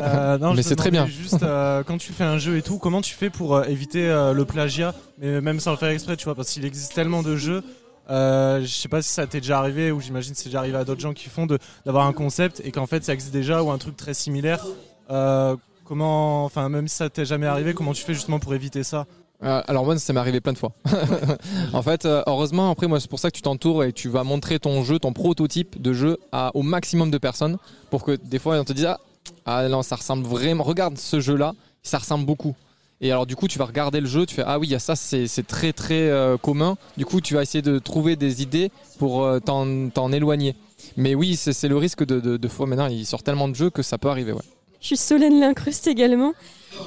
Euh, 0.00 0.38
non, 0.38 0.54
Mais 0.54 0.62
c'est 0.62 0.76
très 0.76 0.90
bien. 0.90 1.04
Juste 1.06 1.42
euh, 1.42 1.82
quand 1.82 1.98
tu 1.98 2.14
fais 2.14 2.24
un 2.24 2.38
jeu 2.38 2.56
et 2.56 2.62
tout, 2.62 2.78
comment 2.78 3.02
tu 3.02 3.14
fais 3.14 3.28
pour 3.28 3.54
euh, 3.54 3.64
éviter 3.64 4.08
euh, 4.08 4.32
le 4.32 4.46
plagiat, 4.46 4.94
mais 5.18 5.42
même 5.42 5.60
sans 5.60 5.72
le 5.72 5.76
faire 5.76 5.90
exprès, 5.90 6.16
tu 6.16 6.24
vois, 6.24 6.34
parce 6.34 6.48
qu'il 6.48 6.64
existe 6.64 6.94
tellement 6.94 7.22
de 7.22 7.36
jeux. 7.36 7.62
Euh, 8.08 8.62
je 8.62 8.66
sais 8.66 8.88
pas 8.88 9.02
si 9.02 9.10
ça 9.10 9.26
t'est 9.26 9.42
déjà 9.42 9.58
arrivé 9.58 9.92
ou 9.92 10.00
j'imagine 10.00 10.32
que 10.32 10.38
c'est 10.38 10.46
déjà 10.48 10.60
arrivé 10.60 10.78
à 10.78 10.84
d'autres 10.84 11.02
gens 11.02 11.12
qui 11.12 11.28
font 11.28 11.44
de- 11.44 11.58
d'avoir 11.84 12.06
un 12.06 12.14
concept 12.14 12.62
et 12.64 12.70
qu'en 12.72 12.86
fait 12.86 13.04
ça 13.04 13.12
existe 13.12 13.32
déjà 13.34 13.62
ou 13.62 13.70
un 13.70 13.76
truc 13.76 13.94
très 13.94 14.14
similaire. 14.14 14.64
Euh, 15.10 15.54
comment, 15.84 16.46
enfin 16.46 16.70
même 16.70 16.88
si 16.88 16.96
ça 16.96 17.10
t'est 17.10 17.26
jamais 17.26 17.46
arrivé, 17.46 17.74
comment 17.74 17.92
tu 17.92 18.04
fais 18.04 18.14
justement 18.14 18.38
pour 18.38 18.54
éviter 18.54 18.84
ça? 18.84 19.04
Euh, 19.42 19.62
alors 19.66 19.84
moi 19.84 19.98
ça 19.98 20.12
m'est 20.12 20.20
arrivé 20.20 20.40
plein 20.40 20.52
de 20.52 20.58
fois. 20.58 20.72
en 21.72 21.82
fait, 21.82 22.04
euh, 22.06 22.22
heureusement 22.26 22.70
après 22.70 22.86
moi 22.86 23.00
c'est 23.00 23.10
pour 23.10 23.18
ça 23.18 23.30
que 23.30 23.36
tu 23.36 23.42
t'entoures 23.42 23.84
et 23.84 23.92
tu 23.92 24.08
vas 24.08 24.24
montrer 24.24 24.58
ton 24.58 24.82
jeu, 24.84 24.98
ton 24.98 25.12
prototype 25.12 25.80
de 25.80 25.92
jeu 25.92 26.18
à, 26.32 26.50
au 26.54 26.62
maximum 26.62 27.10
de 27.10 27.18
personnes 27.18 27.58
pour 27.90 28.04
que 28.04 28.12
des 28.12 28.38
fois 28.38 28.58
on 28.58 28.64
te 28.64 28.72
dise 28.72 28.86
ah, 28.86 29.00
ah 29.44 29.68
non 29.68 29.82
ça 29.82 29.96
ressemble 29.96 30.24
vraiment, 30.24 30.64
regarde 30.64 30.98
ce 30.98 31.20
jeu 31.20 31.36
là, 31.36 31.52
ça 31.82 31.98
ressemble 31.98 32.24
beaucoup. 32.24 32.54
Et 33.00 33.10
alors 33.10 33.26
du 33.26 33.34
coup 33.36 33.48
tu 33.48 33.58
vas 33.58 33.66
regarder 33.66 34.00
le 34.00 34.06
jeu, 34.06 34.24
tu 34.24 34.34
fais 34.34 34.44
ah 34.46 34.58
oui 34.58 34.68
il 34.68 34.70
y 34.70 34.76
a 34.76 34.78
ça 34.78 34.94
c'est 34.96 35.46
très 35.46 35.72
très 35.72 36.08
euh, 36.08 36.36
commun. 36.38 36.76
Du 36.96 37.04
coup 37.04 37.20
tu 37.20 37.34
vas 37.34 37.42
essayer 37.42 37.60
de 37.60 37.78
trouver 37.78 38.16
des 38.16 38.40
idées 38.40 38.70
pour 38.98 39.28
t'en 39.44 40.12
éloigner. 40.12 40.54
Mais 40.96 41.14
oui 41.14 41.36
c'est 41.36 41.52
c'est 41.52 41.68
le 41.68 41.76
risque 41.76 42.04
de, 42.04 42.20
de, 42.20 42.36
de 42.36 42.48
fois 42.48 42.66
maintenant 42.66 42.86
il 42.86 43.04
sort 43.04 43.22
tellement 43.22 43.48
de 43.48 43.54
jeux 43.54 43.70
que 43.70 43.82
ça 43.82 43.98
peut 43.98 44.08
arriver 44.08 44.32
ouais. 44.32 44.42
Je 44.84 44.88
suis 44.88 44.96
Solène 44.98 45.40
Lincruste 45.40 45.86
également. 45.86 46.34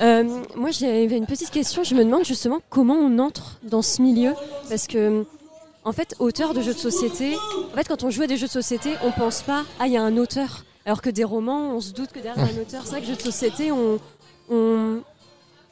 Euh, 0.04 0.24
moi, 0.56 0.70
j'avais 0.70 1.18
une 1.18 1.26
petite 1.26 1.50
question. 1.50 1.84
Je 1.84 1.96
me 1.96 2.06
demande 2.06 2.26
justement 2.26 2.60
comment 2.70 2.94
on 2.94 3.18
entre 3.18 3.60
dans 3.64 3.82
ce 3.82 4.04
milieu. 4.04 4.34
Parce 4.70 4.86
que, 4.86 5.26
en 5.84 5.92
fait, 5.94 6.14
auteur 6.20 6.54
de 6.54 6.62
jeux 6.62 6.76
de 6.76 6.78
société, 6.78 7.36
en 7.74 7.76
fait, 7.76 7.88
quand 7.88 8.04
on 8.04 8.12
joue 8.12 8.22
à 8.22 8.28
des 8.28 8.38
jeux 8.38 8.46
de 8.46 8.52
société, 8.52 8.92
on 9.04 9.12
pense 9.12 9.42
pas, 9.42 9.66
ah, 9.80 9.88
il 9.88 9.94
y 9.94 9.98
a 9.98 10.04
un 10.04 10.16
auteur. 10.18 10.64
Alors 10.86 11.02
que 11.02 11.10
des 11.10 11.24
romans, 11.24 11.72
on 11.76 11.82
se 11.82 11.92
doute 11.92 12.12
que 12.12 12.20
derrière 12.20 12.46
un 12.46 12.62
auteur. 12.62 12.84
C'est 12.84 12.92
vrai 12.92 13.02
que 13.02 13.08
jeux 13.08 13.16
de 13.16 13.22
société, 13.22 13.72
on, 13.72 14.00
on, 14.52 15.02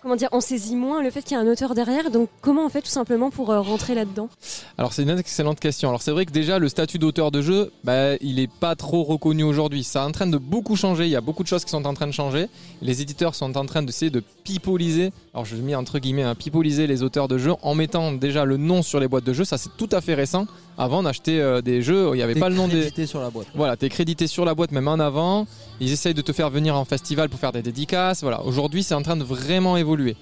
comment 0.05 0.15
dire, 0.15 0.29
on 0.33 0.39
saisit 0.39 0.75
moins 0.75 1.01
le 1.01 1.09
fait 1.09 1.24
qu'il 1.24 1.31
y 1.31 1.35
a 1.35 1.39
un 1.39 1.47
auteur 1.47 1.74
derrière. 1.74 2.12
Donc, 2.12 2.29
comment 2.39 2.63
on 2.63 2.69
fait 2.69 2.83
tout 2.83 2.89
simplement 2.89 3.31
pour 3.31 3.50
euh, 3.50 3.59
rentrer 3.59 3.95
là-dedans? 3.95 4.29
Alors 4.77 4.93
c'est 4.93 5.01
une 5.01 5.09
excellente 5.09 5.59
question. 5.59 5.89
Alors 5.89 6.03
c'est 6.03 6.12
vrai 6.12 6.27
que 6.27 6.31
déjà 6.31 6.59
le 6.59 6.69
statut 6.69 7.00
d'auteur 7.00 7.31
de 7.31 7.41
jeu, 7.41 7.71
bah, 7.83 8.13
il 8.21 8.38
est 8.38 8.51
pas 8.51 8.75
trop 8.75 9.03
reconnu 9.03 9.41
aujourd'hui. 9.41 9.83
Ça 9.83 10.03
est 10.03 10.05
en 10.05 10.12
train 10.12 10.27
de 10.27 10.38
beaucoup 10.38 10.75
changer. 10.75 11.05
Il 11.05 11.09
y 11.09 11.15
a 11.15 11.21
beaucoup 11.21 11.41
de 11.41 11.47
choses 11.47 11.65
qui 11.65 11.71
sont 11.71 11.88
en 11.88 11.95
train 11.95 12.05
de 12.05 12.12
changer. 12.12 12.50
Les 12.83 13.01
éditeurs 13.01 13.33
sont 13.33 13.57
en 13.57 13.65
train 13.65 13.81
d'essayer 13.81 14.12
de 14.12 14.21
pipoliser. 14.43 15.12
Alors 15.36 15.44
je 15.46 15.58
mets 15.58 15.75
entre 15.75 16.00
guillemets 16.00 16.24
un 16.24 16.34
pipoliser 16.34 16.88
les 16.88 17.04
auteurs 17.04 17.27
de 17.27 17.38
jeux 17.38 17.51
en 17.62 17.75
mettant 17.75 18.13
déjà 18.13 18.46
le 18.46 18.56
nom 18.56 18.82
sur 18.82 19.01
les 19.01 19.08
boîtes 19.10 19.25
de 19.25 19.34
jeux. 19.34 19.44
Ça 19.44 19.58
c'est 19.58 19.70
tout 19.77 19.89
à 19.92 20.00
fait 20.00 20.13
récent. 20.13 20.48
Avant 20.77 21.04
d'acheter 21.04 21.42
euh, 21.42 21.62
des 21.62 21.82
jeux, 21.82 22.08
il 22.13 22.15
n'y 22.15 22.22
avait 22.22 22.36
pas 22.36 22.48
le 22.50 22.56
nom 22.56 22.68
des. 22.70 22.80
crédité 22.80 23.06
sur 23.06 23.20
la 23.20 23.30
boîte. 23.30 23.48
Voilà, 23.54 23.75
t'es 23.75 23.89
crédité 23.89 24.27
sur 24.27 24.46
la 24.46 24.56
boîte 24.56 24.72
même 24.72 24.88
en 24.88 24.94
avant. 24.98 25.46
Ils 25.82 25.92
essayent 25.92 26.13
de 26.13 26.22
te 26.22 26.32
faire 26.32 26.50
venir 26.50 26.75
en 26.77 26.86
festival 26.86 27.27
pour 27.27 27.38
faire 27.39 27.51
des 27.51 27.62
dédicaces. 27.62 28.22
Voilà, 28.22 28.44
aujourd'hui 28.46 28.82
c'est 28.82 28.94
en 28.96 29.01
train 29.01 29.18
de 29.18 29.25
vraiment 29.25 29.75
évoluer. 29.75 30.15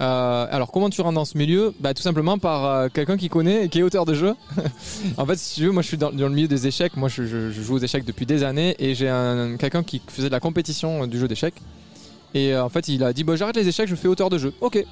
Euh, 0.00 0.46
alors 0.50 0.70
comment 0.72 0.88
tu 0.88 1.00
rentres 1.02 1.16
dans 1.16 1.24
ce 1.26 1.36
milieu? 1.36 1.74
Bah, 1.80 1.92
Tout 1.92 2.02
simplement 2.02 2.38
par 2.38 2.64
euh, 2.64 2.88
quelqu'un 2.88 3.16
qui 3.18 3.28
connaît 3.28 3.64
et 3.64 3.68
qui 3.68 3.80
est 3.80 3.82
auteur 3.82 4.06
de 4.06 4.14
jeu. 4.14 4.32
en 5.18 5.26
fait, 5.26 5.36
si 5.38 5.56
tu 5.56 5.66
veux, 5.66 5.72
moi 5.72 5.82
je 5.82 5.88
suis 5.88 5.98
dans, 5.98 6.10
dans 6.12 6.28
le 6.28 6.34
milieu 6.34 6.48
des 6.48 6.66
échecs. 6.66 6.96
Moi 6.96 7.08
je, 7.10 7.24
je- 7.26 7.50
je 7.50 7.60
joue 7.62 7.74
aux 7.74 7.80
échecs 7.80 8.04
depuis 8.06 8.24
des 8.24 8.44
années 8.44 8.76
et 8.78 8.94
j'ai 8.94 9.08
un, 9.10 9.56
quelqu'un 9.58 9.82
qui 9.82 10.00
faisait 10.06 10.28
de 10.28 10.32
la 10.32 10.40
compétition 10.40 11.02
euh, 11.02 11.06
du 11.06 11.18
jeu 11.18 11.28
d'échecs. 11.28 11.56
Et 12.38 12.54
euh, 12.54 12.62
en 12.62 12.68
fait, 12.68 12.86
il 12.86 13.02
a 13.02 13.12
dit 13.12 13.24
bah, 13.24 13.34
j'arrête 13.34 13.56
les 13.56 13.66
échecs, 13.66 13.88
je 13.88 13.96
fais 13.96 14.06
auteur 14.06 14.30
de 14.30 14.38
jeu. 14.38 14.52
Ok. 14.60 14.84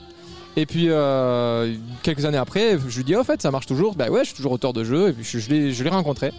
Et 0.59 0.67
puis 0.67 0.87
euh, 0.89 1.75
quelques 2.03 2.25
années 2.25 2.39
après, 2.39 2.79
je 2.89 2.97
lui 2.97 3.05
dis 3.05 3.15
oh, 3.15 3.21
en 3.21 3.25
fait 3.25 3.41
ça 3.41 3.51
marche 3.51 3.67
toujours. 3.67 3.95
Bah 3.95 4.09
ouais, 4.09 4.21
je 4.21 4.27
suis 4.27 4.35
toujours 4.35 4.53
auteur 4.53 4.73
de 4.73 4.83
jeu. 4.83 5.11
Et 5.11 5.13
puis 5.13 5.25
je, 5.25 5.85
l'ai 5.85 5.91
rencontré. 5.91 6.33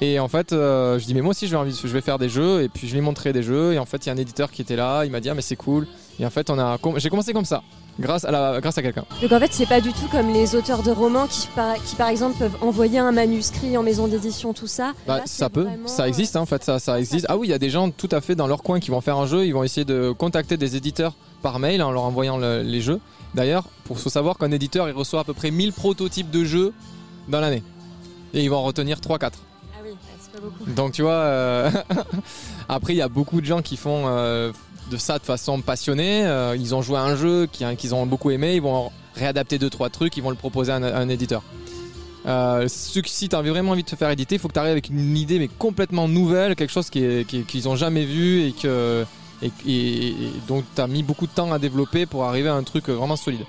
Et 0.00 0.18
en 0.18 0.28
fait, 0.28 0.52
euh, 0.52 0.98
je 0.98 1.06
dis 1.06 1.14
mais 1.14 1.22
moi 1.22 1.30
aussi 1.30 1.46
je 1.46 1.56
vais, 1.56 1.70
je 1.70 1.86
vais 1.86 2.00
faire 2.02 2.18
des 2.18 2.28
jeux. 2.28 2.62
Et 2.62 2.68
puis 2.68 2.86
je 2.86 2.92
lui 2.92 2.98
ai 2.98 3.02
montré 3.02 3.32
des 3.32 3.42
jeux. 3.42 3.72
Et 3.72 3.78
en 3.78 3.86
fait, 3.86 4.04
il 4.04 4.08
y 4.08 4.10
a 4.10 4.12
un 4.12 4.18
éditeur 4.18 4.50
qui 4.50 4.60
était 4.60 4.76
là. 4.76 5.04
Il 5.04 5.12
m'a 5.12 5.20
dit 5.20 5.30
ah 5.30 5.34
mais 5.34 5.42
c'est 5.42 5.56
cool. 5.56 5.86
Et 6.20 6.26
en 6.26 6.30
fait, 6.30 6.50
on 6.50 6.58
a, 6.58 6.76
j'ai 6.96 7.08
commencé 7.08 7.32
comme 7.32 7.46
ça, 7.46 7.62
grâce 8.00 8.24
à 8.24 8.30
la, 8.30 8.60
grâce 8.60 8.76
à 8.78 8.82
quelqu'un. 8.82 9.04
Donc 9.22 9.32
en 9.32 9.38
fait, 9.40 9.52
c'est 9.52 9.66
pas 9.68 9.80
du 9.80 9.92
tout 9.92 10.06
comme 10.10 10.32
les 10.32 10.54
auteurs 10.56 10.82
de 10.82 10.90
romans 10.90 11.26
qui 11.26 11.48
par, 11.54 11.74
qui, 11.82 11.94
par 11.96 12.08
exemple 12.08 12.36
peuvent 12.38 12.56
envoyer 12.60 12.98
un 12.98 13.12
manuscrit 13.12 13.76
en 13.76 13.82
maison 13.82 14.08
d'édition, 14.08 14.52
tout 14.52 14.66
ça. 14.66 14.92
Bah, 15.06 15.18
Là, 15.18 15.22
ça 15.26 15.48
peut, 15.50 15.62
vraiment, 15.62 15.86
ça 15.88 16.08
existe 16.08 16.36
hein, 16.36 16.40
en 16.40 16.46
fait, 16.46 16.64
ça, 16.64 16.78
ça 16.78 16.98
existe. 16.98 17.26
Ah 17.28 17.36
oui, 17.36 17.48
il 17.48 17.50
y 17.50 17.54
a 17.54 17.58
des 17.58 17.70
gens 17.70 17.90
tout 17.90 18.08
à 18.12 18.20
fait 18.20 18.34
dans 18.34 18.46
leur 18.46 18.62
coin 18.62 18.80
qui 18.80 18.90
vont 18.90 19.00
faire 19.00 19.16
un 19.18 19.26
jeu, 19.26 19.46
ils 19.46 19.52
vont 19.52 19.62
essayer 19.64 19.84
de 19.84 20.12
contacter 20.12 20.56
des 20.56 20.76
éditeurs 20.76 21.14
par 21.42 21.58
mail 21.58 21.82
en 21.82 21.90
leur 21.90 22.02
envoyant 22.04 22.36
le- 22.38 22.62
les 22.62 22.80
jeux. 22.80 23.00
D'ailleurs, 23.34 23.64
pour 23.84 23.98
faut 23.98 24.10
savoir 24.10 24.38
qu'un 24.38 24.50
éditeur 24.50 24.88
il 24.88 24.92
reçoit 24.94 25.20
à 25.20 25.24
peu 25.24 25.34
près 25.34 25.50
1000 25.50 25.72
prototypes 25.72 26.30
de 26.30 26.44
jeux 26.44 26.72
dans 27.28 27.40
l'année. 27.40 27.62
Et 28.32 28.42
ils 28.42 28.48
vont 28.50 28.56
en 28.56 28.62
retenir 28.64 28.98
3-4. 29.00 29.32
Ah 29.74 29.78
oui, 29.84 29.90
c'est 30.20 30.32
pas 30.32 30.40
beaucoup. 30.40 30.70
Donc 30.70 30.92
tu 30.92 31.02
vois, 31.02 31.12
euh, 31.12 31.70
après 32.68 32.94
il 32.94 32.96
y 32.96 33.02
a 33.02 33.08
beaucoup 33.08 33.40
de 33.40 33.46
gens 33.46 33.62
qui 33.62 33.76
font 33.76 34.04
euh, 34.06 34.52
de 34.90 34.96
ça 34.96 35.18
de 35.18 35.24
façon 35.24 35.60
passionnée. 35.60 36.26
Euh, 36.26 36.56
ils 36.56 36.74
ont 36.74 36.82
joué 36.82 36.98
à 36.98 37.02
un 37.02 37.16
jeu 37.16 37.48
hein, 37.62 37.74
qu'ils 37.74 37.94
ont 37.94 38.06
beaucoup 38.06 38.30
aimé, 38.30 38.54
ils 38.56 38.62
vont 38.62 38.90
réadapter 39.14 39.58
deux 39.58 39.70
trois 39.70 39.90
trucs, 39.90 40.16
ils 40.16 40.22
vont 40.22 40.30
le 40.30 40.36
proposer 40.36 40.72
à 40.72 40.76
un, 40.76 41.08
éditeur. 41.08 41.42
Euh, 42.26 42.66
si 42.68 43.28
tu 43.28 43.36
as 43.36 43.42
vraiment 43.42 43.72
envie 43.72 43.82
de 43.82 43.88
te 43.88 43.96
faire 43.96 44.10
éditer, 44.10 44.36
il 44.36 44.38
faut 44.38 44.48
que 44.48 44.54
tu 44.54 44.58
arrives 44.58 44.72
avec 44.72 44.88
une 44.88 45.16
idée 45.16 45.38
mais 45.38 45.48
complètement 45.48 46.08
nouvelle, 46.08 46.56
quelque 46.56 46.72
chose 46.72 46.88
qui 46.90 47.04
est- 47.04 47.26
qui- 47.26 47.42
qu'ils 47.44 47.68
ont 47.68 47.76
jamais 47.76 48.04
vu 48.04 48.46
et 48.46 48.52
que 48.52 49.04
et, 49.42 50.14
tu 50.46 50.80
as 50.80 50.86
mis 50.86 51.02
beaucoup 51.02 51.26
de 51.26 51.32
temps 51.32 51.52
à 51.52 51.58
développer 51.58 52.06
pour 52.06 52.24
arriver 52.24 52.48
à 52.48 52.54
un 52.54 52.62
truc 52.62 52.88
vraiment 52.88 53.16
solide. 53.16 53.44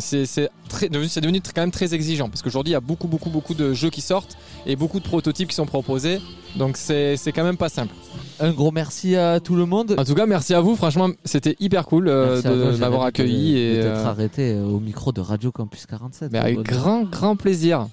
C'est 0.00 0.50
devenu, 0.90 1.06
devenu 1.06 1.40
quand 1.54 1.62
même 1.62 1.70
très 1.70 1.94
exigeant 1.94 2.28
parce 2.28 2.42
qu'aujourd'hui 2.42 2.70
il 2.70 2.74
y 2.74 2.76
a 2.76 2.80
beaucoup 2.80 3.08
beaucoup 3.08 3.30
beaucoup 3.30 3.54
de 3.54 3.72
jeux 3.72 3.90
qui 3.90 4.00
sortent 4.00 4.36
et 4.66 4.76
beaucoup 4.76 5.00
de 5.00 5.04
prototypes 5.04 5.48
qui 5.48 5.54
sont 5.54 5.66
proposés. 5.66 6.20
Donc 6.56 6.76
c'est 6.76 7.16
c'est 7.16 7.32
quand 7.32 7.44
même 7.44 7.56
pas 7.56 7.68
simple. 7.68 7.94
Un 8.40 8.52
gros 8.52 8.70
merci 8.70 9.16
à 9.16 9.40
tout 9.40 9.54
le 9.54 9.66
monde. 9.66 9.94
En 9.98 10.04
tout 10.04 10.14
cas, 10.14 10.26
merci 10.26 10.54
à 10.54 10.60
vous. 10.60 10.76
Franchement, 10.76 11.08
c'était 11.24 11.56
hyper 11.58 11.86
cool 11.86 12.08
euh, 12.08 12.42
de 12.42 12.76
m'avoir 12.78 13.02
accueilli 13.02 13.54
de 13.54 13.58
et 13.58 13.74
t'être 13.80 13.86
euh, 13.86 14.06
arrêté 14.06 14.54
au 14.54 14.78
micro 14.80 15.12
de 15.12 15.20
Radio 15.20 15.52
Campus 15.52 15.86
47. 15.86 16.32
mais 16.32 16.38
avec 16.38 16.62
grand 16.62 17.04
grand 17.04 17.36
plaisir. 17.36 17.88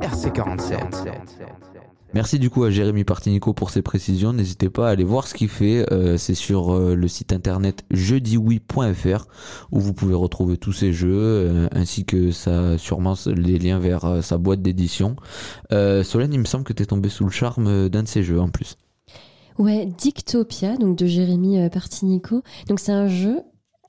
RC47. 0.00 1.69
Merci 2.12 2.40
du 2.40 2.50
coup 2.50 2.64
à 2.64 2.70
Jérémy 2.70 3.04
Partinico 3.04 3.52
pour 3.52 3.70
ses 3.70 3.82
précisions. 3.82 4.32
N'hésitez 4.32 4.68
pas 4.68 4.88
à 4.88 4.90
aller 4.90 5.04
voir 5.04 5.28
ce 5.28 5.34
qu'il 5.34 5.48
fait. 5.48 5.86
Euh, 5.92 6.16
c'est 6.16 6.34
sur 6.34 6.74
euh, 6.74 6.96
le 6.96 7.06
site 7.06 7.32
internet 7.32 7.84
jeudiwoui.fr 7.92 9.26
où 9.70 9.78
vous 9.78 9.94
pouvez 9.94 10.14
retrouver 10.14 10.56
tous 10.56 10.72
ses 10.72 10.92
jeux 10.92 11.12
euh, 11.12 11.68
ainsi 11.70 12.04
que 12.04 12.32
ça, 12.32 12.76
sûrement 12.78 13.14
les 13.26 13.60
liens 13.60 13.78
vers 13.78 14.24
sa 14.24 14.38
boîte 14.38 14.60
d'édition. 14.60 15.14
Solène, 15.70 16.32
il 16.32 16.40
me 16.40 16.44
semble 16.44 16.64
que 16.64 16.72
tu 16.72 16.82
es 16.82 16.86
tombé 16.86 17.08
sous 17.08 17.24
le 17.24 17.30
charme 17.30 17.88
d'un 17.88 18.02
de 18.02 18.08
ses 18.08 18.24
jeux 18.24 18.40
en 18.40 18.48
plus. 18.48 18.76
Ouais, 19.58 19.86
Dictopia, 19.86 20.76
donc 20.76 20.96
de 20.96 21.06
Jérémy 21.06 21.68
Partinico. 21.70 22.42
Donc 22.66 22.80
c'est 22.80 22.92
un 22.92 23.06
jeu 23.06 23.40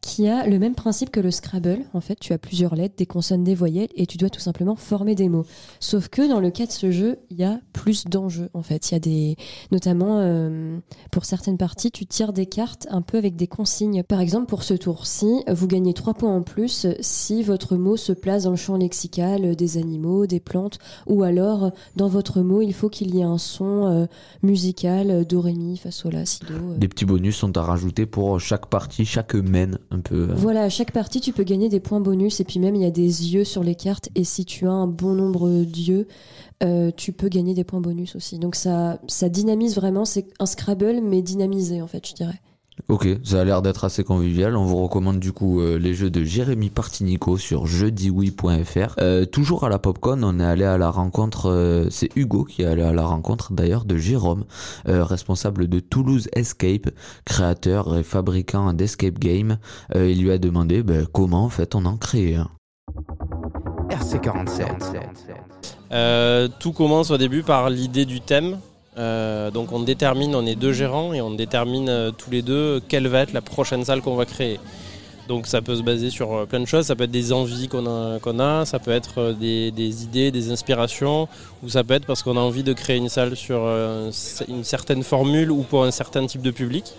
qui 0.02 0.28
a 0.28 0.48
le 0.48 0.60
même 0.60 0.76
principe 0.76 1.12
que 1.12 1.20
le 1.20 1.32
Scrabble. 1.32 1.86
En 1.94 2.02
fait, 2.02 2.20
tu 2.20 2.34
as 2.34 2.38
plusieurs 2.38 2.76
lettres, 2.76 2.96
des 2.98 3.06
consonnes, 3.06 3.44
des 3.44 3.56
voyelles, 3.56 3.90
et 3.96 4.08
tu 4.08 4.18
dois 4.18 4.30
tout 4.30 4.40
simplement 4.40 4.76
former 4.76 5.16
des 5.16 5.30
mots. 5.30 5.46
Sauf 5.80 6.10
que 6.10 6.28
dans 6.28 6.40
le 6.40 6.50
cas 6.50 6.66
de 6.66 6.72
ce 6.72 6.92
jeu, 6.92 7.20
il 7.30 7.38
y 7.38 7.44
a 7.44 7.60
plus 7.72 8.06
d'enjeux. 8.06 8.50
En 8.54 8.64
fait, 8.64 8.90
il 8.90 8.94
y 8.94 8.98
a 8.98 9.00
des, 9.00 9.36
notamment 9.72 10.18
euh, 10.20 10.78
pour 11.12 11.26
certaines 11.26 11.58
parties, 11.58 11.92
tu 11.92 12.06
tires 12.06 12.34
des 12.34 12.48
cartes 12.48 12.88
un 12.90 13.02
peu 13.02 13.18
avec 13.18 13.36
des 13.36 13.48
consignes. 13.48 14.04
Par 14.04 14.20
exemple, 14.22 14.48
pour 14.48 14.64
ce 14.64 14.74
tour-ci, 14.74 15.44
vous 15.48 15.68
gagnez 15.68 15.94
trois 15.94 16.14
points 16.16 16.36
en 16.36 16.42
plus 16.42 16.88
si 17.00 17.44
votre 17.44 17.76
mot 17.76 17.96
se 17.96 18.12
place 18.12 18.44
dans 18.44 18.52
le 18.52 18.56
champ 18.56 18.78
lexical 18.78 19.56
des 19.56 19.78
animaux, 19.78 20.26
des 20.26 20.40
plantes, 20.40 20.80
ou 21.06 21.24
alors 21.24 21.72
dans 21.96 22.08
votre 22.08 22.42
mot, 22.42 22.62
il 22.62 22.74
faut 22.74 22.90
qu'il 22.90 23.14
y 23.16 23.20
ait 23.20 23.24
un 23.24 23.38
son 23.38 23.86
euh, 23.86 24.06
musical, 24.42 25.12
euh, 25.12 25.24
do, 25.24 25.42
ré, 25.42 25.54
mi, 25.54 25.78
fa, 25.78 25.92
sol, 25.92 26.14
la, 26.14 26.26
si, 26.26 26.40
do. 26.42 26.54
euh. 26.54 26.78
Des 26.78 26.88
petits 26.88 27.06
bonus 27.06 27.36
sont 27.38 27.56
à 27.58 27.62
rajouter 27.62 28.06
pour 28.06 28.40
chaque 28.40 28.66
partie, 28.68 29.06
chaque 29.06 29.36
mène 29.36 29.78
euh. 30.12 30.34
Voilà, 30.36 30.64
à 30.64 30.70
chaque 30.70 30.92
partie, 30.92 31.22
tu 31.22 31.34
peux 31.34 31.44
gagner 31.44 31.70
des 31.70 31.80
points 31.80 32.00
bonus 32.00 32.40
et 32.40 32.44
puis 32.44 32.60
même 32.60 32.76
il 32.76 32.82
y 32.82 32.86
a 32.86 32.92
des 32.92 33.34
yeux 33.34 33.44
sur 33.44 33.64
les 33.64 33.76
cartes 33.76 34.10
et 34.16 34.24
si 34.24 34.46
tu 34.46 34.68
as 34.68 34.72
un 34.72 34.88
bon 34.88 35.14
nombre 35.14 35.64
d'yeux, 35.64 36.08
euh, 36.64 36.92
tu 36.96 37.12
peux 37.12 37.28
gagner 37.28 37.54
des 37.54 37.64
points 37.64 37.82
bonus 37.82 38.16
aussi. 38.16 38.40
Donc 38.40 38.56
ça, 38.56 39.00
ça 39.08 39.30
dynamise 39.30 39.76
vraiment, 39.76 40.06
c'est 40.06 40.28
un 40.40 40.46
Scrabble 40.46 41.02
mais 41.02 41.22
dynamisé 41.22 41.82
en 41.82 41.88
fait, 41.88 42.08
je 42.08 42.14
dirais. 42.14 42.40
Ok, 42.90 43.08
ça 43.24 43.42
a 43.42 43.44
l'air 43.44 43.62
d'être 43.62 43.86
assez 43.86 44.04
convivial. 44.04 44.56
On 44.56 44.66
vous 44.66 44.82
recommande 44.84 45.20
du 45.20 45.32
coup 45.32 45.62
euh, 45.62 45.78
les 45.78 45.94
jeux 45.94 46.10
de 46.10 46.24
Jérémy 46.24 46.70
Partinico 46.70 47.38
sur 47.38 47.68
jeudiwoui.fr. 47.68 48.96
Euh, 49.00 49.26
toujours 49.26 49.64
à 49.64 49.70
la 49.70 49.80
Popcorn, 49.80 50.24
on 50.24 50.40
est 50.40 50.46
allé 50.46 50.66
à 50.66 50.78
la 50.78 50.90
rencontre, 50.90 51.50
euh, 51.50 51.88
c'est 51.90 52.10
Hugo 52.16 52.44
qui 52.44 52.64
est 52.64 52.66
allé 52.66 52.84
à 52.84 52.94
la 52.94 53.06
rencontre 53.06 53.54
d'ailleurs 53.54 53.86
de 53.86 53.98
Jérôme, 53.98 54.46
euh, 54.88 55.04
responsable 55.04 55.68
de 55.68 55.80
Toulouse 55.80 56.30
Escape, 56.34 56.90
créateur 57.26 57.98
et 57.98 58.04
fabricant 58.04 58.74
d'escape 58.74 59.20
game. 59.20 59.58
Euh, 59.96 60.10
il 60.10 60.22
lui 60.22 60.32
a 60.32 60.38
demandé 60.38 60.84
ben, 60.84 61.06
comment 61.12 61.46
en 61.46 61.50
fait 61.50 61.76
on 61.76 61.86
en 61.86 61.98
crée 61.98 62.36
un. 62.36 62.50
RC47. 63.90 64.66
Euh, 65.92 66.48
tout 66.60 66.72
commence 66.72 67.12
au 67.12 67.18
début 67.18 67.44
par 67.44 67.70
l'idée 67.70 68.06
du 68.06 68.22
thème. 68.22 68.58
Euh, 68.98 69.52
donc 69.52 69.72
on 69.72 69.80
détermine, 69.80 70.36
on 70.36 70.46
est 70.46 70.56
deux 70.56 70.74
gérants 70.74 71.14
et 71.14 71.22
on 71.22 71.32
détermine 71.32 71.88
euh, 71.88 72.12
tous 72.12 72.30
les 72.30 72.42
deux 72.42 72.82
quelle 72.90 73.08
va 73.08 73.22
être 73.22 73.32
la 73.32 73.42
prochaine 73.42 73.86
salle 73.86 74.02
qu'on 74.02 74.16
va 74.16 74.26
créer. 74.26 74.60
Donc 75.30 75.48
ça 75.48 75.62
peut 75.62 75.76
se 75.76 75.82
baser 75.82 76.10
sur 76.10 76.34
euh, 76.34 76.46
plein 76.46 76.60
de 76.60 76.66
choses, 76.66 76.88
ça 76.88 76.96
peut 76.96 77.06
être 77.06 77.12
des 77.12 77.32
envies 77.32 77.70
qu'on 77.70 77.86
a, 77.88 78.66
ça 78.66 78.80
peut 78.80 78.92
être 78.92 79.32
des, 79.32 80.04
idées, 80.04 80.32
des 80.32 80.52
inspirations, 80.52 81.30
ou 81.64 81.70
ça 81.70 81.86
peut 81.86 81.94
être 81.94 82.06
parce 82.06 82.22
qu'on 82.22 82.36
a 82.36 82.42
envie 82.42 82.64
de 82.64 82.74
créer 82.74 82.98
une 82.98 83.08
salle 83.08 83.38
sur 83.38 83.62
une 84.48 84.64
certaine 84.64 85.04
formule 85.04 85.52
ou 85.52 85.62
pour 85.62 85.86
un 85.86 85.92
certain 85.92 86.26
type 86.26 86.42
de 86.42 86.52
public. 86.52 86.94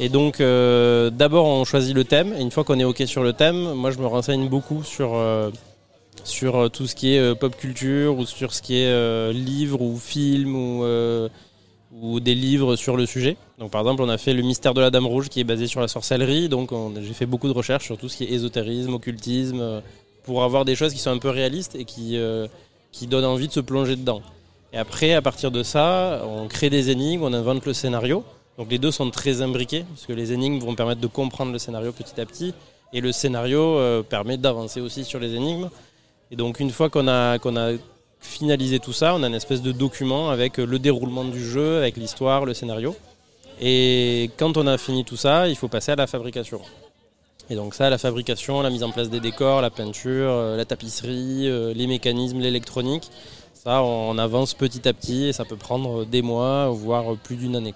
Et 0.00 0.10
donc 0.10 0.38
d'abord 0.40 1.46
on 1.46 1.64
choisit 1.64 1.94
le 1.94 2.04
thème, 2.04 2.34
et 2.36 2.42
une 2.42 2.50
fois 2.50 2.64
qu'on 2.64 2.78
est 2.78 2.84
OK 2.84 3.02
sur 3.06 3.22
le 3.22 3.32
thème, 3.32 3.72
moi 3.72 3.92
je 3.92 3.98
me 3.98 4.06
renseigne 4.06 4.48
beaucoup 4.48 4.82
sur... 4.84 5.18
sur 6.24 6.56
euh, 6.56 6.68
tout 6.68 6.86
ce 6.86 6.94
qui 6.94 7.14
est 7.14 7.18
euh, 7.18 7.34
pop 7.34 7.56
culture 7.56 8.18
ou 8.18 8.26
sur 8.26 8.52
ce 8.52 8.62
qui 8.62 8.76
est 8.76 8.88
euh, 8.88 9.32
livre 9.32 9.80
ou 9.80 9.98
film 9.98 10.54
ou, 10.54 12.20
des 12.20 12.34
livres 12.34 12.76
sur 12.76 12.96
le 12.96 13.06
sujet. 13.06 13.36
Par 13.72 13.80
exemple, 13.80 14.02
on 14.02 14.08
a 14.08 14.18
fait 14.18 14.32
Le 14.32 14.42
mystère 14.42 14.74
de 14.74 14.80
la 14.80 14.90
Dame 14.90 15.06
Rouge 15.06 15.28
qui 15.28 15.40
est 15.40 15.44
basé 15.44 15.66
sur 15.66 15.80
la 15.80 15.88
sorcellerie. 15.88 16.48
Donc 16.48 16.70
on- 16.70 16.92
j'ai 17.00 17.12
fait 17.12 17.26
beaucoup 17.26 17.48
de 17.48 17.52
recherches 17.52 17.86
sur 17.86 17.96
tout 17.96 18.08
ce 18.08 18.18
qui 18.18 18.24
est 18.24 18.30
ésotérisme, 18.30 18.94
occultisme, 18.94 19.82
pour 20.22 20.44
avoir 20.44 20.64
des 20.64 20.76
choses 20.76 20.92
qui 20.92 21.00
sont 21.00 21.10
un 21.10 21.18
peu 21.18 21.30
réalistes 21.30 21.74
et 21.74 21.84
qui, 21.84 22.18
donnent 23.08 23.24
envie 23.24 23.48
de 23.48 23.52
se 23.52 23.60
plonger 23.60 23.96
dedans. 23.96 24.22
Et 24.72 24.78
après, 24.78 25.14
à 25.14 25.22
partir 25.22 25.50
de 25.50 25.62
ça, 25.62 26.22
on 26.26 26.46
crée 26.46 26.70
des 26.70 26.90
énigmes, 26.90 27.22
on 27.22 27.32
invente 27.32 27.64
le 27.66 27.72
scénario. 27.72 28.22
Donc 28.58 28.70
les 28.70 28.78
deux 28.78 28.90
sont 28.90 29.10
très 29.10 29.40
imbriqués, 29.40 29.84
parce 29.88 30.06
que 30.06 30.12
les 30.12 30.32
énigmes 30.32 30.58
vont 30.58 30.74
permettre 30.74 31.00
de 31.00 31.06
comprendre 31.06 31.52
le 31.52 31.58
scénario 31.58 31.90
petit 31.92 32.20
à 32.20 32.26
petit, 32.26 32.52
et 32.92 33.00
le 33.00 33.12
scénario 33.12 33.80
permet 34.08 34.36
d'avancer 34.36 34.80
aussi 34.80 35.04
sur 35.04 35.18
les 35.18 35.34
énigmes. 35.34 35.68
Et 36.30 36.36
donc 36.36 36.60
une 36.60 36.70
fois 36.70 36.90
qu'on 36.90 37.08
a, 37.08 37.38
finalisé 38.20 38.80
tout 38.80 38.92
ça, 38.92 39.14
on 39.14 39.22
a 39.22 39.28
une 39.28 39.34
espèce 39.34 39.62
de 39.62 39.70
document 39.70 40.30
avec 40.30 40.56
le 40.58 40.78
déroulement 40.78 41.24
du 41.24 41.42
jeu, 41.42 41.78
avec 41.78 41.96
l'histoire, 41.96 42.44
le 42.44 42.52
scénario. 42.52 42.96
Et 43.60 44.30
quand 44.36 44.56
on 44.56 44.66
a 44.66 44.76
fini 44.76 45.04
tout 45.04 45.16
ça, 45.16 45.48
il 45.48 45.56
faut 45.56 45.68
passer 45.68 45.92
à 45.92 45.96
la 45.96 46.06
fabrication. 46.06 46.60
Et 47.50 47.54
donc 47.54 47.74
ça, 47.74 47.88
la 47.88 47.98
fabrication, 47.98 48.60
la 48.60 48.70
mise 48.70 48.82
en 48.82 48.90
place 48.90 49.08
des 49.08 49.20
décors, 49.20 49.62
la 49.62 49.70
peinture, 49.70 50.30
euh, 50.30 50.56
la 50.56 50.64
tapisserie, 50.64 51.48
euh, 51.48 51.72
les 51.72 51.86
mécanismes, 51.86 52.40
l'électronique, 52.40 53.10
ça 53.54 53.82
on 53.82 54.18
avance 54.18 54.52
petit 54.54 54.86
à 54.86 54.92
petit 54.92 55.26
et 55.28 55.32
ça 55.32 55.44
peut 55.44 55.56
prendre 55.56 56.04
des 56.04 56.22
mois, 56.22 56.68
voire 56.68 57.16
plus 57.16 57.36
d'une 57.36 57.56
année. 57.56 57.74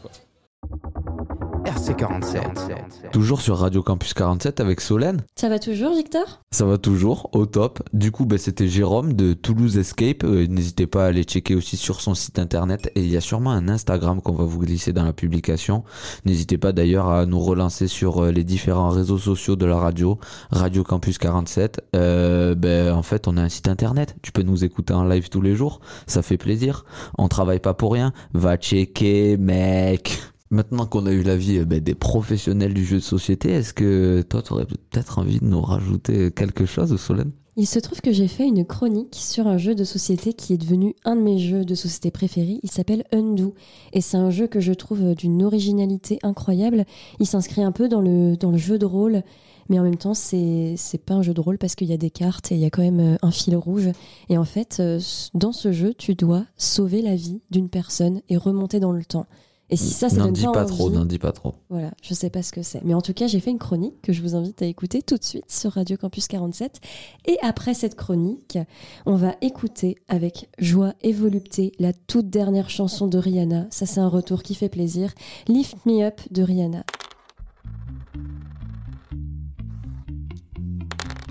RC47. 1.64 3.10
Toujours 3.12 3.40
sur 3.40 3.56
Radio 3.58 3.82
Campus 3.82 4.14
47 4.14 4.60
avec 4.60 4.80
Solène. 4.80 5.22
Ça 5.36 5.48
va 5.48 5.58
toujours, 5.58 5.94
Victor? 5.94 6.40
Ça 6.50 6.64
va 6.64 6.78
toujours, 6.78 7.30
au 7.32 7.46
top. 7.46 7.80
Du 7.92 8.10
coup, 8.10 8.24
ben, 8.26 8.38
c'était 8.38 8.66
Jérôme 8.68 9.12
de 9.12 9.32
Toulouse 9.32 9.78
Escape. 9.78 10.24
Euh, 10.24 10.46
N'hésitez 10.48 10.86
pas 10.86 11.04
à 11.04 11.08
aller 11.08 11.22
checker 11.22 11.54
aussi 11.54 11.76
sur 11.76 12.00
son 12.00 12.14
site 12.14 12.38
internet. 12.38 12.90
Et 12.94 13.00
il 13.02 13.10
y 13.10 13.16
a 13.16 13.20
sûrement 13.20 13.52
un 13.52 13.68
Instagram 13.68 14.20
qu'on 14.20 14.32
va 14.32 14.44
vous 14.44 14.58
glisser 14.58 14.92
dans 14.92 15.04
la 15.04 15.12
publication. 15.12 15.84
N'hésitez 16.24 16.58
pas 16.58 16.72
d'ailleurs 16.72 17.08
à 17.08 17.26
nous 17.26 17.40
relancer 17.40 17.86
sur 17.86 18.24
euh, 18.24 18.30
les 18.32 18.44
différents 18.44 18.88
réseaux 18.90 19.18
sociaux 19.18 19.56
de 19.56 19.66
la 19.66 19.76
radio, 19.76 20.18
Radio 20.50 20.82
Campus 20.82 21.18
47. 21.18 21.80
Euh, 21.94 22.54
ben, 22.54 22.92
en 22.92 23.02
fait, 23.02 23.28
on 23.28 23.36
a 23.36 23.42
un 23.42 23.48
site 23.48 23.68
internet. 23.68 24.16
Tu 24.22 24.32
peux 24.32 24.42
nous 24.42 24.64
écouter 24.64 24.94
en 24.94 25.04
live 25.04 25.28
tous 25.28 25.40
les 25.42 25.54
jours. 25.54 25.80
Ça 26.06 26.22
fait 26.22 26.38
plaisir. 26.38 26.84
On 27.18 27.28
travaille 27.28 27.60
pas 27.60 27.74
pour 27.74 27.92
rien. 27.92 28.12
Va 28.34 28.56
checker, 28.56 29.36
mec. 29.36 30.18
Maintenant 30.52 30.84
qu'on 30.84 31.06
a 31.06 31.12
eu 31.12 31.22
l'avis 31.22 31.56
euh, 31.56 31.64
ben, 31.64 31.80
des 31.80 31.94
professionnels 31.94 32.74
du 32.74 32.84
jeu 32.84 32.96
de 32.96 33.02
société, 33.02 33.52
est-ce 33.52 33.72
que 33.72 34.20
toi, 34.20 34.42
tu 34.42 34.52
aurais 34.52 34.66
peut-être 34.66 35.18
envie 35.18 35.40
de 35.40 35.46
nous 35.46 35.62
rajouter 35.62 36.30
quelque 36.30 36.66
chose, 36.66 36.94
Solène? 37.00 37.32
Il 37.56 37.66
se 37.66 37.78
trouve 37.78 38.02
que 38.02 38.12
j'ai 38.12 38.28
fait 38.28 38.46
une 38.46 38.66
chronique 38.66 39.14
sur 39.14 39.46
un 39.46 39.56
jeu 39.56 39.74
de 39.74 39.84
société 39.84 40.34
qui 40.34 40.52
est 40.52 40.58
devenu 40.58 40.94
un 41.06 41.16
de 41.16 41.22
mes 41.22 41.38
jeux 41.38 41.64
de 41.64 41.74
société 41.74 42.10
préférés. 42.10 42.60
Il 42.62 42.70
s'appelle 42.70 43.04
Undo. 43.12 43.54
Et 43.94 44.02
c'est 44.02 44.18
un 44.18 44.28
jeu 44.28 44.46
que 44.46 44.60
je 44.60 44.74
trouve 44.74 45.14
d'une 45.14 45.42
originalité 45.42 46.18
incroyable. 46.22 46.84
Il 47.18 47.26
s'inscrit 47.26 47.62
un 47.62 47.72
peu 47.72 47.88
dans 47.88 48.02
le, 48.02 48.36
jeu 48.56 48.76
de 48.76 48.84
rôle. 48.84 49.22
Mais 49.70 49.78
en 49.78 49.84
même 49.84 49.96
temps, 49.96 50.12
c'est 50.12 50.76
pas 51.06 51.14
un 51.14 51.22
jeu 51.22 51.32
de 51.32 51.40
rôle 51.40 51.56
parce 51.56 51.76
qu'il 51.76 51.88
y 51.88 51.94
a 51.94 51.98
des 51.98 52.10
cartes 52.10 52.52
et 52.52 52.56
il 52.56 52.60
y 52.60 52.66
a 52.66 52.70
quand 52.70 52.82
même 52.82 53.00
euh, 53.00 53.16
un 53.22 53.30
fil 53.30 53.56
rouge. 53.56 53.88
Et 54.28 54.36
en 54.36 54.44
fait, 54.44 54.80
euh, 54.80 55.00
dans 55.32 55.52
ce 55.52 55.72
jeu, 55.72 55.94
tu 55.94 56.14
dois 56.14 56.44
sauver 56.58 57.00
la 57.00 57.16
vie 57.16 57.40
d'une 57.50 57.70
personne 57.70 58.20
et 58.28 58.36
remonter 58.36 58.80
dans 58.80 58.92
le 58.92 59.04
temps. 59.04 59.26
Et 59.72 59.76
si 59.76 59.88
ça, 59.88 60.10
ça 60.10 60.16
N'en 60.16 60.24
donne 60.26 60.34
dis 60.34 60.44
pas 60.52 60.66
trop, 60.66 60.90
n'en 60.90 61.06
dis 61.06 61.18
pas 61.18 61.32
trop. 61.32 61.54
Voilà, 61.70 61.92
je 62.02 62.12
sais 62.12 62.28
pas 62.28 62.42
ce 62.42 62.52
que 62.52 62.62
c'est. 62.62 62.84
Mais 62.84 62.92
en 62.92 63.00
tout 63.00 63.14
cas, 63.14 63.26
j'ai 63.26 63.40
fait 63.40 63.50
une 63.50 63.58
chronique 63.58 64.02
que 64.02 64.12
je 64.12 64.20
vous 64.20 64.34
invite 64.34 64.60
à 64.60 64.66
écouter 64.66 65.00
tout 65.00 65.16
de 65.16 65.24
suite 65.24 65.50
sur 65.50 65.72
Radio 65.72 65.96
Campus 65.96 66.28
47. 66.28 66.78
Et 67.24 67.38
après 67.40 67.72
cette 67.72 67.94
chronique, 67.94 68.58
on 69.06 69.14
va 69.14 69.34
écouter 69.40 69.96
avec 70.08 70.50
joie 70.58 70.92
et 71.00 71.14
volupté 71.14 71.72
la 71.78 71.94
toute 71.94 72.28
dernière 72.28 72.68
chanson 72.68 73.06
de 73.06 73.16
Rihanna. 73.16 73.66
Ça, 73.70 73.86
c'est 73.86 74.00
un 74.00 74.08
retour 74.08 74.42
qui 74.42 74.54
fait 74.54 74.68
plaisir. 74.68 75.10
Lift 75.48 75.86
Me 75.86 76.04
Up 76.04 76.20
de 76.30 76.42
Rihanna. 76.42 76.84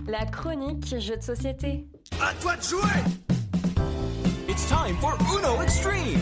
La 0.07 0.25
chronique 0.25 0.99
jeu 0.99 1.15
de 1.15 1.21
société. 1.21 1.85
À 2.19 2.33
toi 2.41 2.55
de 2.55 2.63
jouer 2.63 2.81
It's 4.49 4.67
time 4.67 4.95
for 4.99 5.15
Uno 5.31 5.61
Extreme 5.61 6.19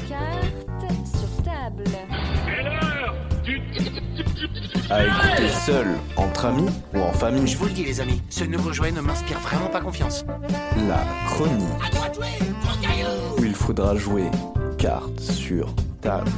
table. 1.69 1.83
À 4.89 5.05
écouter 5.05 5.49
seul, 5.65 5.87
entre 6.17 6.45
amis 6.45 6.69
ou 6.95 6.99
en 6.99 7.11
famille, 7.11 7.47
Je 7.47 7.57
vous 7.57 7.65
le 7.65 7.71
dis 7.71 7.85
les 7.85 8.01
amis, 8.01 8.21
ce 8.29 8.43
nouveau 8.43 8.73
jouet 8.73 8.91
ne 8.91 9.01
m'inspire 9.01 9.39
vraiment 9.39 9.67
pas 9.67 9.81
confiance. 9.81 10.25
la 10.87 11.03
chronique. 11.27 11.67
Où 13.37 13.43
il 13.43 13.53
faudra 13.53 13.95
jouer 13.95 14.25
carte 14.77 15.19
sur 15.19 15.73
table. 16.01 16.31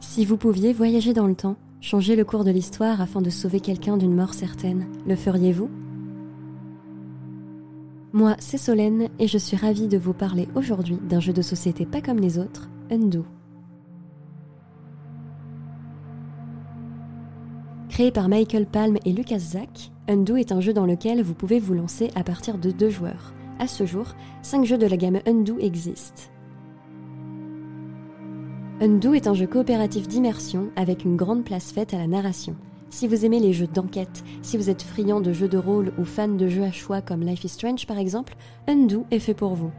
Si 0.00 0.24
vous 0.24 0.36
pouviez 0.36 0.72
voyager 0.72 1.12
dans 1.12 1.26
le 1.26 1.34
temps, 1.34 1.56
changer 1.80 2.16
le 2.16 2.24
cours 2.24 2.44
de 2.44 2.50
l'histoire 2.50 3.00
afin 3.00 3.20
de 3.20 3.30
sauver 3.30 3.60
quelqu'un 3.60 3.96
d'une 3.96 4.14
mort 4.14 4.34
certaine, 4.34 4.86
le 5.06 5.16
feriez-vous? 5.16 5.70
Moi, 8.16 8.34
c'est 8.38 8.56
Solène 8.56 9.10
et 9.18 9.28
je 9.28 9.36
suis 9.36 9.58
ravie 9.58 9.88
de 9.88 9.98
vous 9.98 10.14
parler 10.14 10.48
aujourd'hui 10.54 10.96
d'un 10.96 11.20
jeu 11.20 11.34
de 11.34 11.42
société 11.42 11.84
pas 11.84 12.00
comme 12.00 12.18
les 12.18 12.38
autres, 12.38 12.70
Undo. 12.90 13.26
Créé 17.90 18.10
par 18.10 18.30
Michael 18.30 18.64
Palm 18.64 18.96
et 19.04 19.12
Lucas 19.12 19.38
Zack, 19.38 19.92
Undo 20.08 20.36
est 20.36 20.50
un 20.50 20.62
jeu 20.62 20.72
dans 20.72 20.86
lequel 20.86 21.22
vous 21.22 21.34
pouvez 21.34 21.60
vous 21.60 21.74
lancer 21.74 22.10
à 22.14 22.24
partir 22.24 22.56
de 22.56 22.70
deux 22.70 22.88
joueurs. 22.88 23.34
À 23.58 23.66
ce 23.66 23.84
jour, 23.84 24.14
cinq 24.40 24.64
jeux 24.64 24.78
de 24.78 24.86
la 24.86 24.96
gamme 24.96 25.20
Undo 25.26 25.58
existent. 25.58 26.22
Undo 28.80 29.12
est 29.12 29.26
un 29.26 29.34
jeu 29.34 29.46
coopératif 29.46 30.08
d'immersion 30.08 30.70
avec 30.74 31.04
une 31.04 31.16
grande 31.16 31.44
place 31.44 31.70
faite 31.70 31.92
à 31.92 31.98
la 31.98 32.06
narration. 32.06 32.56
Si 32.90 33.08
vous 33.08 33.24
aimez 33.24 33.40
les 33.40 33.52
jeux 33.52 33.66
d'enquête, 33.66 34.24
si 34.42 34.56
vous 34.56 34.70
êtes 34.70 34.82
friand 34.82 35.20
de 35.20 35.32
jeux 35.32 35.48
de 35.48 35.58
rôle 35.58 35.92
ou 35.98 36.04
fan 36.04 36.36
de 36.36 36.48
jeux 36.48 36.62
à 36.62 36.72
choix 36.72 37.00
comme 37.00 37.22
Life 37.22 37.44
is 37.44 37.48
Strange 37.48 37.86
par 37.86 37.98
exemple, 37.98 38.34
Undo 38.68 39.04
est 39.10 39.18
fait 39.18 39.34
pour 39.34 39.54
vous. 39.54 39.72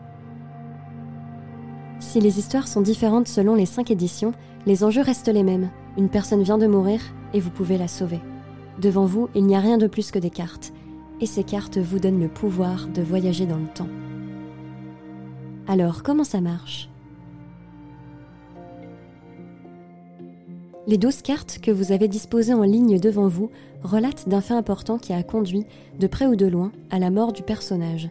Si 2.00 2.20
les 2.20 2.38
histoires 2.38 2.68
sont 2.68 2.82
différentes 2.82 3.28
selon 3.28 3.56
les 3.56 3.66
5 3.66 3.90
éditions, 3.90 4.34
les 4.66 4.84
enjeux 4.84 5.02
restent 5.02 5.30
les 5.30 5.44
mêmes. 5.44 5.72
Une 5.98 6.10
personne 6.10 6.44
vient 6.44 6.58
de 6.58 6.68
mourir 6.68 7.02
et 7.34 7.40
vous 7.40 7.50
pouvez 7.50 7.78
la 7.78 7.88
sauver. 7.88 8.20
Devant 8.80 9.06
vous, 9.06 9.30
il 9.34 9.46
n'y 9.46 9.56
a 9.56 9.60
rien 9.60 9.78
de 9.78 9.88
plus 9.88 10.12
que 10.12 10.20
des 10.20 10.30
cartes. 10.30 10.74
Et 11.20 11.26
ces 11.26 11.44
cartes 11.44 11.80
vous 11.80 11.98
donnent 11.98 12.22
le 12.22 12.30
pouvoir 12.30 12.88
de 12.88 13.02
voyager 13.02 13.48
dans 13.48 13.58
le 13.58 13.68
temps. 13.74 13.90
Alors, 15.68 16.04
comment 16.04 16.24
ça 16.24 16.42
marche? 16.42 16.90
Les 20.88 20.98
12 20.98 21.22
cartes 21.22 21.60
que 21.62 21.70
vous 21.70 21.92
avez 21.92 22.08
disposées 22.08 22.54
en 22.54 22.64
ligne 22.64 22.98
devant 22.98 23.28
vous 23.28 23.52
relatent 23.84 24.30
d'un 24.30 24.40
fait 24.40 24.54
important 24.54 24.98
qui 24.98 25.12
a 25.12 25.22
conduit, 25.22 25.66
de 26.00 26.08
près 26.08 26.28
ou 26.28 26.38
de 26.38 26.46
loin, 26.46 26.72
à 26.92 26.98
la 26.98 27.12
mort 27.12 27.34
du 27.34 27.44
personnage. 27.44 28.10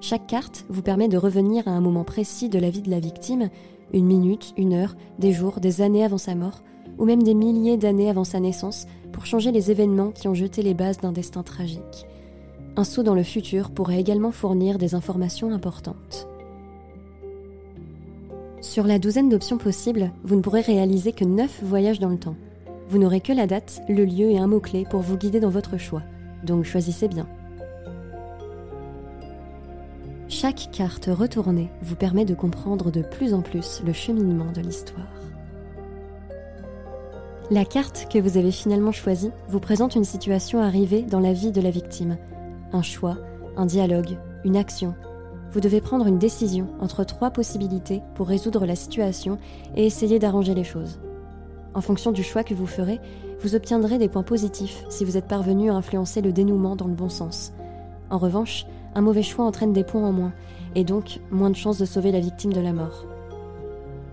Chaque 0.00 0.26
carte 0.26 0.64
vous 0.68 0.82
permet 0.82 1.06
de 1.06 1.18
revenir 1.18 1.68
à 1.68 1.70
un 1.70 1.80
moment 1.80 2.02
précis 2.02 2.48
de 2.48 2.58
la 2.58 2.68
vie 2.68 2.82
de 2.82 2.90
la 2.90 2.98
victime, 2.98 3.48
une 3.92 4.06
minute, 4.06 4.54
une 4.56 4.74
heure, 4.74 4.96
des 5.20 5.32
jours, 5.32 5.60
des 5.60 5.82
années 5.82 6.04
avant 6.04 6.18
sa 6.18 6.34
mort, 6.34 6.64
ou 6.98 7.04
même 7.04 7.22
des 7.22 7.34
milliers 7.34 7.76
d'années 7.76 8.10
avant 8.10 8.24
sa 8.24 8.40
naissance, 8.40 8.86
pour 9.12 9.24
changer 9.24 9.52
les 9.52 9.70
événements 9.70 10.10
qui 10.10 10.26
ont 10.26 10.34
jeté 10.34 10.62
les 10.62 10.74
bases 10.74 10.98
d'un 10.98 11.12
destin 11.12 11.44
tragique. 11.44 12.06
Un 12.76 12.82
saut 12.82 13.04
dans 13.04 13.14
le 13.14 13.22
futur 13.22 13.70
pourrait 13.70 14.00
également 14.00 14.32
fournir 14.32 14.78
des 14.78 14.96
informations 14.96 15.52
importantes. 15.52 16.26
Sur 18.66 18.84
la 18.84 18.98
douzaine 18.98 19.28
d'options 19.28 19.58
possibles, 19.58 20.10
vous 20.24 20.34
ne 20.34 20.40
pourrez 20.40 20.60
réaliser 20.60 21.12
que 21.12 21.24
9 21.24 21.60
voyages 21.62 22.00
dans 22.00 22.08
le 22.08 22.18
temps. 22.18 22.34
Vous 22.88 22.98
n'aurez 22.98 23.20
que 23.20 23.32
la 23.32 23.46
date, 23.46 23.80
le 23.88 24.04
lieu 24.04 24.28
et 24.28 24.38
un 24.38 24.48
mot-clé 24.48 24.84
pour 24.90 25.02
vous 25.02 25.16
guider 25.16 25.38
dans 25.38 25.50
votre 25.50 25.78
choix. 25.78 26.02
Donc 26.42 26.64
choisissez 26.64 27.06
bien. 27.06 27.28
Chaque 30.28 30.70
carte 30.72 31.08
retournée 31.08 31.70
vous 31.80 31.94
permet 31.94 32.24
de 32.24 32.34
comprendre 32.34 32.90
de 32.90 33.02
plus 33.02 33.34
en 33.34 33.40
plus 33.40 33.82
le 33.86 33.92
cheminement 33.92 34.50
de 34.50 34.62
l'histoire. 34.62 35.14
La 37.52 37.64
carte 37.64 38.08
que 38.12 38.18
vous 38.18 38.36
avez 38.36 38.50
finalement 38.50 38.92
choisie 38.92 39.30
vous 39.48 39.60
présente 39.60 39.94
une 39.94 40.04
situation 40.04 40.60
arrivée 40.60 41.02
dans 41.02 41.20
la 41.20 41.32
vie 41.32 41.52
de 41.52 41.60
la 41.60 41.70
victime. 41.70 42.16
Un 42.72 42.82
choix, 42.82 43.16
un 43.56 43.64
dialogue, 43.64 44.18
une 44.44 44.56
action, 44.56 44.96
vous 45.52 45.60
devez 45.60 45.80
prendre 45.80 46.06
une 46.06 46.18
décision 46.18 46.68
entre 46.80 47.04
trois 47.04 47.30
possibilités 47.30 48.02
pour 48.14 48.28
résoudre 48.28 48.66
la 48.66 48.76
situation 48.76 49.38
et 49.74 49.86
essayer 49.86 50.18
d'arranger 50.18 50.54
les 50.54 50.64
choses. 50.64 50.98
En 51.74 51.80
fonction 51.80 52.12
du 52.12 52.22
choix 52.22 52.44
que 52.44 52.54
vous 52.54 52.66
ferez, 52.66 53.00
vous 53.40 53.54
obtiendrez 53.54 53.98
des 53.98 54.08
points 54.08 54.22
positifs 54.22 54.84
si 54.88 55.04
vous 55.04 55.16
êtes 55.16 55.28
parvenu 55.28 55.70
à 55.70 55.74
influencer 55.74 56.20
le 56.20 56.32
dénouement 56.32 56.76
dans 56.76 56.88
le 56.88 56.94
bon 56.94 57.08
sens. 57.08 57.52
En 58.10 58.18
revanche, 58.18 58.66
un 58.94 59.02
mauvais 59.02 59.22
choix 59.22 59.44
entraîne 59.44 59.72
des 59.72 59.84
points 59.84 60.04
en 60.04 60.12
moins, 60.12 60.32
et 60.74 60.84
donc 60.84 61.20
moins 61.30 61.50
de 61.50 61.56
chances 61.56 61.78
de 61.78 61.84
sauver 61.84 62.12
la 62.12 62.20
victime 62.20 62.52
de 62.52 62.60
la 62.60 62.72
mort. 62.72 63.04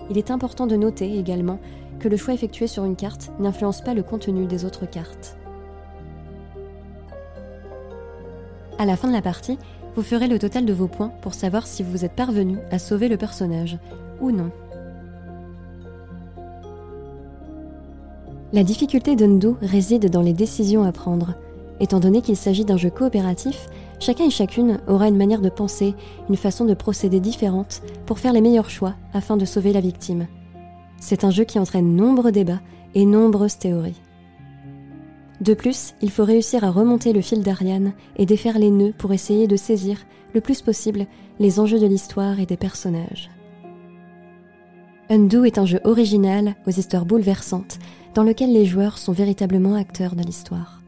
Il 0.09 0.17
est 0.17 0.31
important 0.31 0.67
de 0.67 0.75
noter 0.75 1.17
également 1.17 1.59
que 1.99 2.09
le 2.09 2.17
choix 2.17 2.33
effectué 2.33 2.67
sur 2.67 2.83
une 2.83 2.97
carte 2.97 3.31
n'influence 3.39 3.81
pas 3.81 3.93
le 3.93 4.03
contenu 4.03 4.45
des 4.45 4.65
autres 4.65 4.85
cartes. 4.85 5.37
À 8.77 8.85
la 8.85 8.97
fin 8.97 9.07
de 9.07 9.13
la 9.13 9.21
partie, 9.21 9.57
vous 9.95 10.01
ferez 10.01 10.27
le 10.27 10.39
total 10.39 10.65
de 10.65 10.73
vos 10.73 10.87
points 10.87 11.11
pour 11.21 11.33
savoir 11.33 11.67
si 11.67 11.83
vous 11.83 12.05
êtes 12.05 12.15
parvenu 12.15 12.57
à 12.71 12.79
sauver 12.79 13.07
le 13.07 13.17
personnage 13.17 13.77
ou 14.21 14.31
non. 14.31 14.51
La 18.53 18.63
difficulté 18.63 19.15
d'Undo 19.15 19.57
réside 19.61 20.11
dans 20.11 20.21
les 20.21 20.33
décisions 20.33 20.83
à 20.83 20.91
prendre. 20.91 21.33
Étant 21.79 21.99
donné 21.99 22.21
qu'il 22.21 22.37
s'agit 22.37 22.65
d'un 22.65 22.77
jeu 22.77 22.91
coopératif, 22.91 23.67
chacun 23.99 24.25
et 24.25 24.29
chacune 24.29 24.79
aura 24.87 25.07
une 25.07 25.17
manière 25.17 25.41
de 25.41 25.49
penser, 25.49 25.95
une 26.29 26.37
façon 26.37 26.65
de 26.65 26.75
procéder 26.75 27.19
différente 27.19 27.81
pour 28.05 28.19
faire 28.19 28.31
les 28.31 28.41
meilleurs 28.41 28.69
choix 28.69 28.93
afin 29.11 29.37
de 29.37 29.45
sauver 29.45 29.73
la 29.73 29.81
victime. 29.81 30.27
C'est 30.99 31.23
un 31.23 31.31
jeu 31.31 31.45
qui 31.45 31.57
entraîne 31.57 31.95
nombreux 31.95 32.31
débats 32.31 32.61
et 32.93 33.05
nombreuses 33.05 33.57
théories. 33.57 34.02
De 35.41 35.53
plus, 35.53 35.93
il 36.01 36.11
faut 36.11 36.23
réussir 36.23 36.63
à 36.63 36.71
remonter 36.71 37.11
le 37.13 37.21
fil 37.21 37.41
d'Ariane 37.41 37.93
et 38.17 38.25
défaire 38.25 38.59
les 38.59 38.71
nœuds 38.71 38.93
pour 38.97 39.13
essayer 39.13 39.47
de 39.47 39.55
saisir, 39.55 39.97
le 40.33 40.41
plus 40.41 40.61
possible, 40.61 41.05
les 41.39 41.59
enjeux 41.59 41.79
de 41.79 41.87
l'histoire 41.87 42.39
et 42.39 42.45
des 42.45 42.57
personnages. 42.57 43.29
Undo 45.09 45.43
est 45.43 45.57
un 45.57 45.65
jeu 45.65 45.79
original, 45.83 46.55
aux 46.65 46.71
histoires 46.71 47.05
bouleversantes, 47.05 47.77
dans 48.13 48.23
lequel 48.23 48.53
les 48.53 48.65
joueurs 48.65 48.97
sont 48.97 49.11
véritablement 49.11 49.75
acteurs 49.75 50.15
de 50.15 50.23
l'histoire. 50.23 50.81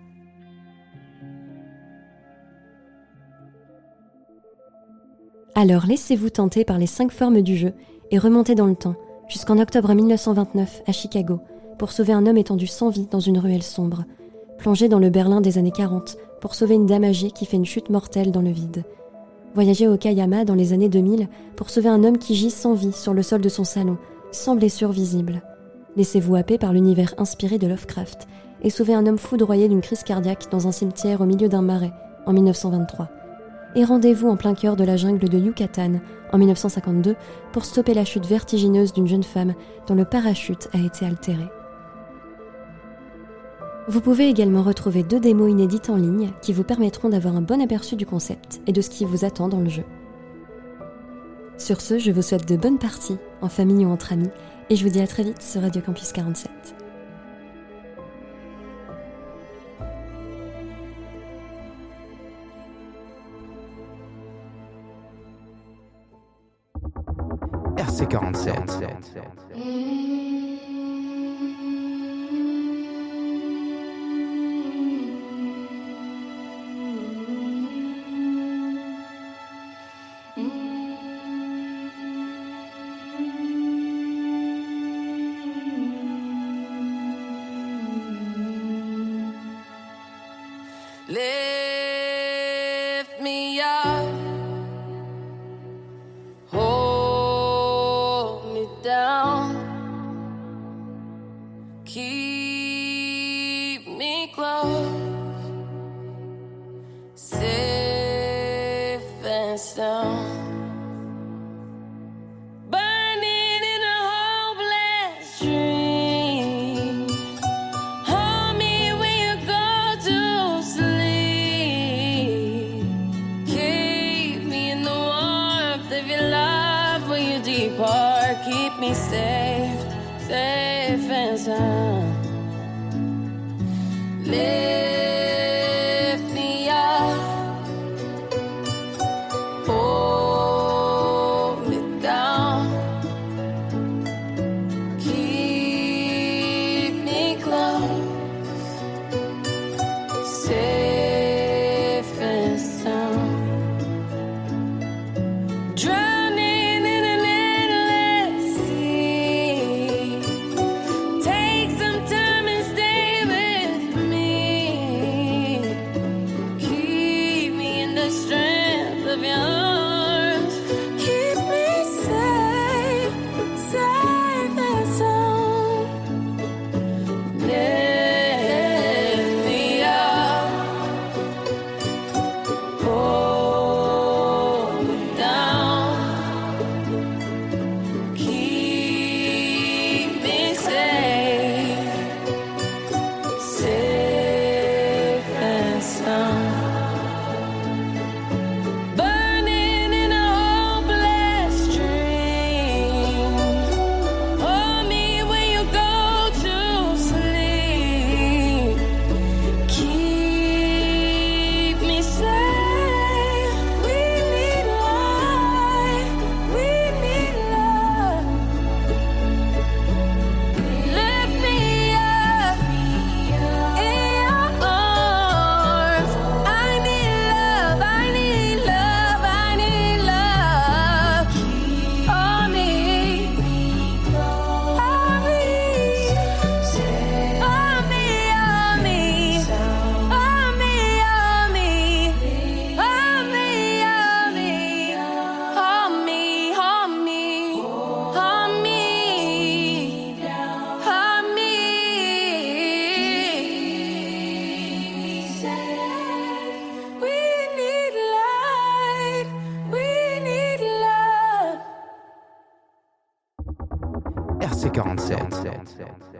Alors 5.54 5.86
laissez-vous 5.86 6.30
tenter 6.30 6.66
par 6.66 6.78
les 6.78 6.88
cinq 6.88 7.12
formes 7.12 7.42
du 7.42 7.56
jeu 7.56 7.74
et 8.12 8.20
remontez 8.20 8.56
dans 8.56 8.66
le 8.66 8.76
temps, 8.76 8.96
jusqu'en 9.28 9.58
octobre 9.58 9.94
1929 9.94 10.84
à 10.86 10.92
Chicago, 10.92 11.40
pour 11.78 11.92
sauver 11.92 12.14
un 12.14 12.26
homme 12.26 12.38
étendu 12.38 12.68
sans 12.68 12.90
vie 12.90 13.08
dans 13.10 13.20
une 13.20 13.38
ruelle 13.38 13.64
sombre, 13.64 14.06
Plongez 14.58 14.88
dans 14.88 15.00
le 15.00 15.10
Berlin 15.10 15.42
des 15.42 15.58
années 15.58 15.72
40 15.72 16.18
pour 16.42 16.56
sauver 16.56 16.76
une 16.76 16.86
dame 16.86 17.04
âgée 17.04 17.32
qui 17.32 17.46
fait 17.46 17.58
une 17.58 17.66
chute 17.66 17.90
mortelle 17.90 18.32
dans 18.32 18.42
le 18.42 18.50
vide. 18.50 18.84
Voyagez 19.54 19.88
au 19.88 19.98
Kayama 19.98 20.44
dans 20.44 20.56
les 20.56 20.74
années 20.74 20.90
2000 20.90 21.28
pour 21.56 21.70
sauver 21.70 21.90
un 21.90 22.04
homme 22.04 22.18
qui 22.18 22.36
gît 22.36 22.52
sans 22.52 22.74
vie 22.74 22.92
sur 22.92 23.14
le 23.14 23.22
sol 23.22 23.42
de 23.42 23.50
son 23.50 23.64
salon, 23.64 23.98
sans 24.32 24.56
blessure 24.56 24.92
visible. 24.92 25.42
Laissez-vous 25.96 26.36
happer 26.36 26.58
par 26.58 26.74
l'univers 26.74 27.14
inspiré 27.18 27.58
de 27.58 27.68
Lovecraft 27.68 28.28
et 28.64 28.70
sauver 28.70 28.94
un 28.94 29.06
homme 29.06 29.18
foudroyé 29.18 29.70
d'une 29.70 29.82
crise 29.82 30.04
cardiaque 30.04 30.50
dans 30.52 30.68
un 30.68 30.72
cimetière 30.72 31.22
au 31.22 31.26
milieu 31.26 31.48
d'un 31.48 31.62
marais 31.62 31.94
en 32.26 32.34
1923. 32.34 33.08
et 33.76 33.84
rendez-vous 33.84 34.30
en 34.30 34.38
plein 34.38 34.56
cœur 34.56 34.78
de 34.78 34.86
la 34.86 34.96
jungle 34.98 35.28
de 35.30 35.38
Yucatan 35.38 36.00
en 36.32 36.38
1952 36.38 37.16
pour 37.52 37.66
stopper 37.66 37.94
la 37.94 38.06
chute 38.06 38.26
vertigineuse 38.26 38.94
d'une 38.94 39.08
jeune 39.08 39.24
femme 39.24 39.54
dont 39.88 39.96
le 39.96 40.06
parachute 40.06 40.70
a 40.74 40.80
été 40.80 41.06
altéré. 41.06 41.44
Vous 43.88 44.02
pouvez 44.02 44.30
également 44.30 44.64
retrouver 44.64 45.04
deux 45.04 45.20
démos 45.20 45.52
inédites 45.52 45.92
en 45.92 45.96
ligne 45.96 46.32
qui 46.42 46.54
vous 46.54 46.64
permettront 46.64 47.10
d'avoir 47.10 47.36
un 47.36 47.42
bon 47.42 47.62
aperçu 47.62 47.96
du 47.96 48.08
concept 48.08 48.60
et 48.66 48.72
de 48.72 48.82
ce 48.82 48.90
qui 48.90 49.06
vous 49.06 49.26
attend 49.26 49.48
dans 49.48 49.60
le 49.60 49.70
jeu. 49.70 49.84
Sur 51.60 51.82
ce, 51.82 52.00
je 52.00 52.12
vous 52.12 52.24
souhaite 52.24 52.48
de 52.48 52.58
bonnes 52.58 52.80
parties, 52.80 53.18
en 53.42 53.50
famille 53.50 53.86
ou 53.86 53.90
entre 53.90 54.12
amis, 54.12 54.32
et 54.72 54.76
je 54.76 54.84
vous 54.84 54.90
dis 54.90 55.02
à 55.02 55.08
très 55.08 55.24
vite 55.24 55.40
sur 55.40 55.62
Radio 55.62 55.84
Campus 55.84 56.14
47. 56.14 56.50
RC47. 67.78 70.25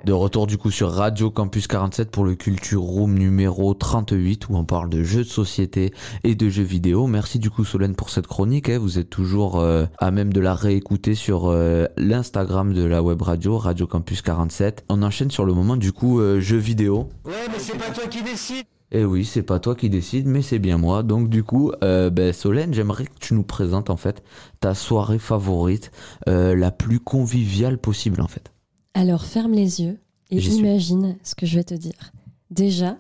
De 0.06 0.14
retour 0.14 0.46
du 0.46 0.60
coup 0.60 0.70
sur 0.70 0.92
Radio 0.92 1.32
Campus 1.32 1.66
47 1.66 2.12
pour 2.12 2.26
le 2.26 2.36
Culture 2.36 2.82
Room 2.84 3.16
numéro 3.18 3.74
38 3.74 4.50
où 4.50 4.56
on 4.56 4.64
parle 4.64 4.88
de 4.88 5.02
jeux 5.04 5.24
de 5.24 5.30
société 5.30 5.94
et 6.24 6.36
de 6.36 6.48
jeux 6.48 6.62
vidéo. 6.62 7.08
Merci 7.08 7.40
du 7.40 7.50
coup 7.50 7.66
Solène 7.66 7.96
pour 7.96 8.12
cette 8.12 8.28
chronique. 8.28 8.70
hein. 8.70 8.78
Vous 8.78 9.00
êtes 9.00 9.10
toujours 9.10 9.60
euh, 9.60 9.88
à 9.98 10.12
même 10.12 10.32
de 10.32 10.40
la 10.40 10.54
réécouter 10.54 11.16
sur 11.16 11.48
euh, 11.48 11.88
l'Instagram 11.98 12.72
de 12.72 12.84
la 12.84 13.02
web 13.02 13.20
radio, 13.20 13.58
Radio 13.58 13.88
Campus 13.88 14.22
47. 14.22 14.86
On 14.90 15.02
enchaîne 15.02 15.32
sur 15.32 15.44
le 15.44 15.54
moment 15.54 15.76
du 15.76 15.92
coup 15.92 16.20
euh, 16.20 16.40
jeux 16.40 16.58
vidéo. 16.58 17.10
Ouais, 17.26 17.34
mais 17.52 17.58
c'est 17.58 17.76
pas 17.76 17.90
toi 17.90 18.06
qui 18.06 18.22
décide. 18.22 18.66
Et 18.92 19.04
oui, 19.04 19.26
c'est 19.26 19.42
pas 19.42 19.58
toi 19.58 19.74
qui 19.74 19.90
décide, 19.90 20.28
mais 20.28 20.44
c'est 20.44 20.60
bien 20.60 20.78
moi. 20.78 21.02
Donc 21.02 21.30
du 21.30 21.44
coup, 21.44 21.72
euh, 21.84 22.12
ben, 22.12 22.32
Solène, 22.32 22.76
j'aimerais 22.76 23.06
que 23.06 23.18
tu 23.20 23.34
nous 23.34 23.42
présentes 23.44 23.90
en 23.90 23.98
fait 23.98 24.22
ta 24.60 24.76
soirée 24.76 25.18
favorite, 25.18 25.92
euh, 26.30 26.56
la 26.56 26.70
plus 26.70 27.00
conviviale 27.00 27.80
possible 27.80 28.22
en 28.22 28.28
fait. 28.28 28.52
Alors 28.96 29.26
ferme 29.26 29.52
les 29.52 29.82
yeux 29.82 30.00
et 30.32 30.40
suis. 30.40 30.56
imagine 30.56 31.18
ce 31.22 31.36
que 31.36 31.46
je 31.46 31.58
vais 31.58 31.66
te 31.66 31.74
dire. 31.74 32.14
Déjà, 32.50 32.98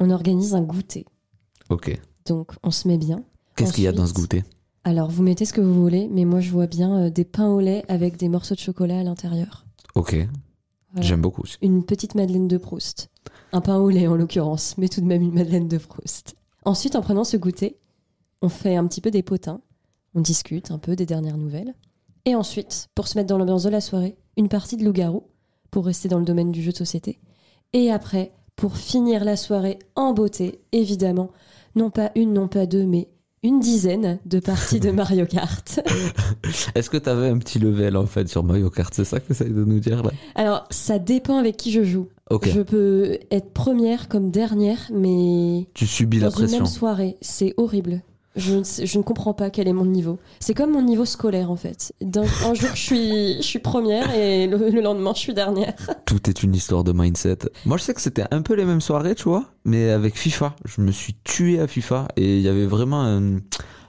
on 0.00 0.10
organise 0.10 0.54
un 0.56 0.62
goûter. 0.62 1.06
Ok. 1.70 1.96
Donc 2.26 2.50
on 2.64 2.72
se 2.72 2.88
met 2.88 2.98
bien. 2.98 3.22
Qu'est-ce 3.54 3.72
qu'il 3.72 3.84
y 3.84 3.86
a 3.86 3.92
dans 3.92 4.06
ce 4.06 4.12
goûter? 4.12 4.42
Alors 4.82 5.08
vous 5.08 5.22
mettez 5.22 5.44
ce 5.44 5.52
que 5.52 5.60
vous 5.60 5.80
voulez, 5.80 6.08
mais 6.10 6.24
moi 6.24 6.40
je 6.40 6.50
vois 6.50 6.66
bien 6.66 7.04
euh, 7.04 7.10
des 7.10 7.24
pains 7.24 7.48
au 7.48 7.60
lait 7.60 7.84
avec 7.86 8.16
des 8.16 8.28
morceaux 8.28 8.56
de 8.56 8.60
chocolat 8.60 8.98
à 8.98 9.02
l'intérieur. 9.04 9.64
Ok. 9.94 10.16
Voilà. 10.92 11.06
J'aime 11.06 11.22
beaucoup. 11.22 11.44
Une 11.62 11.84
petite 11.84 12.16
madeleine 12.16 12.48
de 12.48 12.58
Proust. 12.58 13.08
Un 13.52 13.60
pain 13.60 13.76
au 13.76 13.90
lait 13.90 14.08
en 14.08 14.16
l'occurrence, 14.16 14.76
mais 14.76 14.88
tout 14.88 15.00
de 15.00 15.06
même 15.06 15.22
une 15.22 15.34
madeleine 15.34 15.68
de 15.68 15.78
Proust. 15.78 16.34
Ensuite, 16.64 16.96
en 16.96 17.00
prenant 17.00 17.22
ce 17.22 17.36
goûter, 17.36 17.78
on 18.40 18.48
fait 18.48 18.74
un 18.74 18.86
petit 18.88 19.00
peu 19.00 19.12
des 19.12 19.22
potins. 19.22 19.60
On 20.16 20.20
discute 20.20 20.72
un 20.72 20.78
peu 20.78 20.96
des 20.96 21.06
dernières 21.06 21.38
nouvelles. 21.38 21.74
Et 22.24 22.34
ensuite, 22.34 22.88
pour 22.96 23.06
se 23.06 23.16
mettre 23.16 23.28
dans 23.28 23.38
l'ambiance 23.38 23.62
de 23.62 23.70
la 23.70 23.80
soirée, 23.80 24.16
une 24.36 24.48
partie 24.48 24.76
de 24.76 24.84
loup-garou, 24.84 25.24
pour 25.70 25.86
rester 25.86 26.08
dans 26.08 26.18
le 26.18 26.24
domaine 26.24 26.52
du 26.52 26.62
jeu 26.62 26.72
de 26.72 26.76
société. 26.76 27.18
Et 27.72 27.90
après, 27.90 28.32
pour 28.56 28.76
finir 28.76 29.24
la 29.24 29.36
soirée 29.36 29.78
en 29.96 30.12
beauté, 30.12 30.60
évidemment, 30.72 31.30
non 31.74 31.90
pas 31.90 32.10
une, 32.14 32.32
non 32.34 32.48
pas 32.48 32.66
deux, 32.66 32.84
mais 32.84 33.08
une 33.42 33.58
dizaine 33.58 34.18
de 34.26 34.38
parties 34.38 34.78
de 34.80 34.90
Mario 34.92 35.24
Kart. 35.26 35.80
Est-ce 36.74 36.90
que 36.90 36.98
t'avais 36.98 37.28
un 37.28 37.38
petit 37.38 37.58
level 37.58 37.96
en 37.96 38.06
fait 38.06 38.28
sur 38.28 38.44
Mario 38.44 38.70
Kart? 38.70 38.92
C'est 38.94 39.04
ça 39.04 39.18
que 39.20 39.34
ça 39.34 39.44
de 39.44 39.64
nous 39.64 39.80
dire 39.80 40.02
là? 40.02 40.10
Alors, 40.34 40.66
ça 40.70 40.98
dépend 40.98 41.38
avec 41.38 41.56
qui 41.56 41.72
je 41.72 41.82
joue. 41.82 42.08
Ok. 42.30 42.48
Je 42.48 42.60
peux 42.60 43.18
être 43.30 43.50
première 43.52 44.08
comme 44.08 44.30
dernière, 44.30 44.90
mais 44.92 45.66
Tu 45.74 45.86
subis 45.86 46.18
dans 46.18 46.26
la 46.26 46.30
une 46.30 46.34
pression. 46.34 46.58
même 46.58 46.66
soirée, 46.66 47.16
c'est 47.20 47.54
horrible. 47.56 48.02
Je 48.34 48.54
ne, 48.98 49.02
comprends 49.02 49.34
pas 49.34 49.50
quel 49.50 49.68
est 49.68 49.72
mon 49.72 49.84
niveau. 49.84 50.18
C'est 50.40 50.54
comme 50.54 50.72
mon 50.72 50.82
niveau 50.82 51.04
scolaire 51.04 51.50
en 51.50 51.56
fait. 51.56 51.92
Un 52.02 52.54
jour 52.54 52.70
je 52.74 52.80
suis, 52.80 53.36
je 53.36 53.42
suis 53.42 53.58
première 53.58 54.14
et 54.14 54.46
le, 54.46 54.70
le 54.70 54.80
lendemain 54.80 55.12
je 55.14 55.20
suis 55.20 55.34
dernière. 55.34 55.74
Tout 56.06 56.30
est 56.30 56.42
une 56.42 56.54
histoire 56.54 56.82
de 56.84 56.92
mindset. 56.92 57.38
Moi, 57.66 57.76
je 57.76 57.82
sais 57.82 57.94
que 57.94 58.00
c'était 58.00 58.24
un 58.30 58.42
peu 58.42 58.54
les 58.54 58.64
mêmes 58.64 58.80
soirées, 58.80 59.14
tu 59.14 59.24
vois, 59.24 59.44
mais 59.64 59.90
avec 59.90 60.16
FIFA. 60.16 60.54
Je 60.64 60.80
me 60.80 60.92
suis 60.92 61.14
tué 61.24 61.60
à 61.60 61.66
FIFA 61.66 62.08
et 62.16 62.36
il 62.38 62.42
y 62.42 62.48
avait 62.48 62.66
vraiment 62.66 63.02
un- 63.02 63.38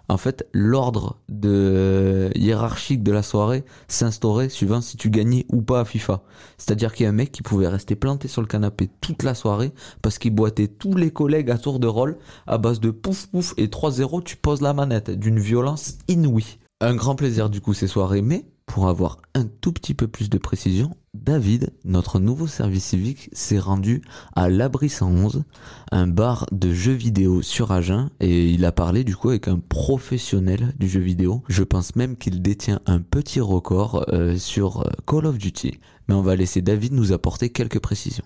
En 0.10 0.18
fait, 0.18 0.48
l'ordre 0.54 1.18
de 1.30 2.30
hiérarchique 2.36 3.04
de 3.04 3.12
la 3.12 3.24
soirée 3.24 3.64
s'instaurait 3.88 4.50
suivant 4.50 4.82
si 4.82 4.98
tu 4.98 5.10
gagnais 5.10 5.46
ou 5.52 5.62
pas 5.62 5.80
à 5.80 5.86
FIFA. 5.86 6.24
C'est-à-dire 6.58 6.94
qu'il 6.94 7.06
y 7.06 7.08
a 7.08 7.10
un 7.10 7.14
mec 7.14 7.32
qui 7.32 7.42
pouvait 7.42 7.68
rester 7.68 7.96
planté 7.96 8.28
sur 8.28 8.42
le 8.42 8.48
canapé 8.48 8.90
toute 9.02 9.24
la 9.24 9.34
soirée 9.34 9.72
parce 10.02 10.18
qu'il 10.18 10.36
boitait 10.36 10.68
tous 10.68 10.96
les 10.96 11.12
collègues 11.12 11.52
à 11.52 11.58
tour 11.58 11.80
de 11.80 11.88
rôle 11.88 12.18
à 12.48 12.58
base 12.58 12.80
de 12.80 12.92
pouf 12.92 13.28
pouf 13.28 13.54
et 13.58 13.68
3-0, 13.68 14.24
tu 14.24 14.36
poses 14.36 14.62
la 14.62 14.74
manette 14.74 15.10
d'une 15.10 15.40
violence 15.40 15.98
inouïe. 16.08 16.60
Un 16.82 16.96
grand 16.96 17.16
plaisir 17.16 17.50
du 17.50 17.62
coup 17.62 17.74
ces 17.74 17.88
soirées, 17.88 18.22
mais 18.22 18.46
pour 18.66 18.88
avoir 18.88 19.20
un 19.36 19.46
tout 19.46 19.72
petit 19.72 19.94
peu 19.94 20.08
plus 20.08 20.30
de 20.30 20.38
précision, 20.38 20.96
David, 21.14 21.72
notre 21.86 22.20
nouveau 22.20 22.48
service 22.48 22.86
civique, 22.86 23.30
s'est 23.34 23.60
rendu 23.60 24.02
à 24.36 24.50
l'Abri 24.50 24.90
111, 24.90 25.44
un 25.92 26.08
bar 26.08 26.48
de 26.52 26.74
jeux 26.74 26.94
vidéo 26.94 27.42
sur 27.44 27.72
Agen, 27.72 28.10
et 28.20 28.50
il 28.50 28.66
a 28.66 28.72
parlé 28.72 29.04
du 29.04 29.16
coup 29.16 29.30
avec 29.30 29.48
un 29.48 29.60
professionnel 29.60 30.74
du 30.80 30.90
jeu 30.90 31.00
vidéo. 31.00 31.44
Je 31.48 31.64
pense 31.64 31.96
même 31.96 32.18
qu'il 32.18 32.42
détient 32.42 32.82
un 32.88 33.00
petit 33.00 33.40
record 33.40 34.06
euh, 34.10 34.38
sur 34.38 34.82
euh, 34.82 34.90
Call 35.06 35.28
of 35.28 35.38
Duty. 35.38 35.80
Mais 36.08 36.16
on 36.16 36.24
va 36.24 36.36
laisser 36.36 36.62
David 36.62 36.94
nous 36.94 37.14
apporter 37.14 37.50
quelques 37.52 37.80
précisions. 37.80 38.26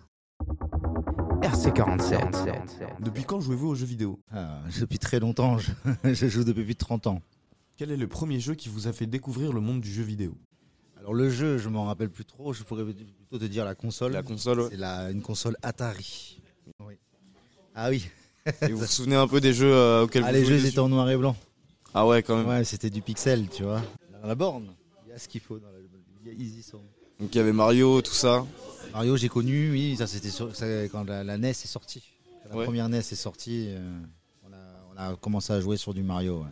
RC47. 1.41 3.01
Depuis 3.01 3.25
quand 3.25 3.41
jouez-vous 3.41 3.67
aux 3.67 3.75
jeux 3.75 3.85
vidéo? 3.85 4.19
Ah, 4.31 4.61
Depuis 4.79 4.97
très 4.97 5.19
longtemps, 5.19 5.57
je, 5.57 5.71
je 6.13 6.27
joue 6.27 6.45
depuis 6.45 6.63
plus 6.63 6.73
de 6.73 6.79
30 6.79 7.07
ans. 7.07 7.21
Quel 7.75 7.91
est 7.91 7.97
le 7.97 8.07
premier 8.07 8.39
jeu 8.39 8.55
qui 8.55 8.69
vous 8.69 8.87
a 8.87 8.93
fait 8.93 9.05
découvrir 9.05 9.53
le 9.53 9.61
monde 9.61 9.81
du 9.81 9.91
jeu 9.91 10.03
vidéo? 10.03 10.35
Alors 10.99 11.13
le 11.13 11.29
jeu, 11.29 11.57
je 11.57 11.69
m'en 11.69 11.85
rappelle 11.85 12.09
plus 12.09 12.25
trop, 12.25 12.53
je 12.53 12.63
pourrais 12.63 12.83
plutôt 12.83 13.37
te 13.39 13.45
dire 13.45 13.63
la 13.65 13.75
console. 13.75 14.11
La 14.13 14.23
console, 14.23 14.61
ouais. 14.61 14.67
C'est 14.71 14.77
la- 14.77 15.11
une 15.11 15.21
console 15.21 15.55
Atari. 15.61 16.39
Oui. 16.79 16.95
Ah 17.75 17.89
oui. 17.89 18.07
Et 18.63 18.71
vous 18.71 18.79
vous 18.79 18.85
souvenez 18.85 19.15
un 19.15 19.27
peu 19.27 19.39
des 19.41 19.53
jeux 19.53 19.73
euh, 19.73 20.03
auxquels 20.03 20.23
Ah, 20.25 20.31
vous 20.31 20.33
les 20.37 20.45
jeux 20.45 20.65
étaient 20.65 20.79
en 20.79 20.89
noir 20.89 21.09
et 21.09 21.17
blanc. 21.17 21.35
Ah 21.93 22.05
ouais, 22.07 22.23
quand 22.23 22.37
même. 22.37 22.47
Ouais, 22.47 22.63
c'était 22.63 22.89
du 22.89 23.01
pixel, 23.01 23.47
tu 23.49 23.63
vois. 23.63 23.81
Dans 24.21 24.27
la 24.27 24.35
borne, 24.35 24.73
il 25.05 25.09
y 25.09 25.13
a 25.13 25.19
ce 25.19 25.27
qu'il 25.27 25.41
faut 25.41 25.59
dans 25.59 25.67
la 25.67 25.77
il 26.25 26.27
y 26.27 26.29
a 26.29 26.33
Easy 26.45 26.61
Song. 26.63 26.81
Donc 27.19 27.33
il 27.33 27.37
y 27.37 27.41
avait 27.41 27.53
Mario, 27.53 28.01
tout 28.01 28.13
ça. 28.13 28.45
Mario, 28.91 29.15
j'ai 29.17 29.29
connu, 29.29 29.71
oui, 29.71 29.95
ça 29.97 30.07
c'était 30.07 30.29
sur- 30.29 30.51
quand 30.91 31.03
la, 31.05 31.23
la 31.23 31.37
NES 31.37 31.49
est 31.49 31.67
sortie. 31.67 32.03
Quand 32.43 32.49
la 32.49 32.55
Ouais. 32.57 32.65
première 32.65 32.89
NES 32.89 32.97
est 32.99 33.15
sortie, 33.15 33.67
euh, 33.69 33.99
on, 34.45 34.51
a, 34.53 35.09
on 35.09 35.13
a 35.13 35.15
commencé 35.15 35.53
à 35.53 35.59
jouer 35.61 35.77
sur 35.77 35.93
du 35.93 36.03
Mario. 36.03 36.39
ouais. 36.39 36.49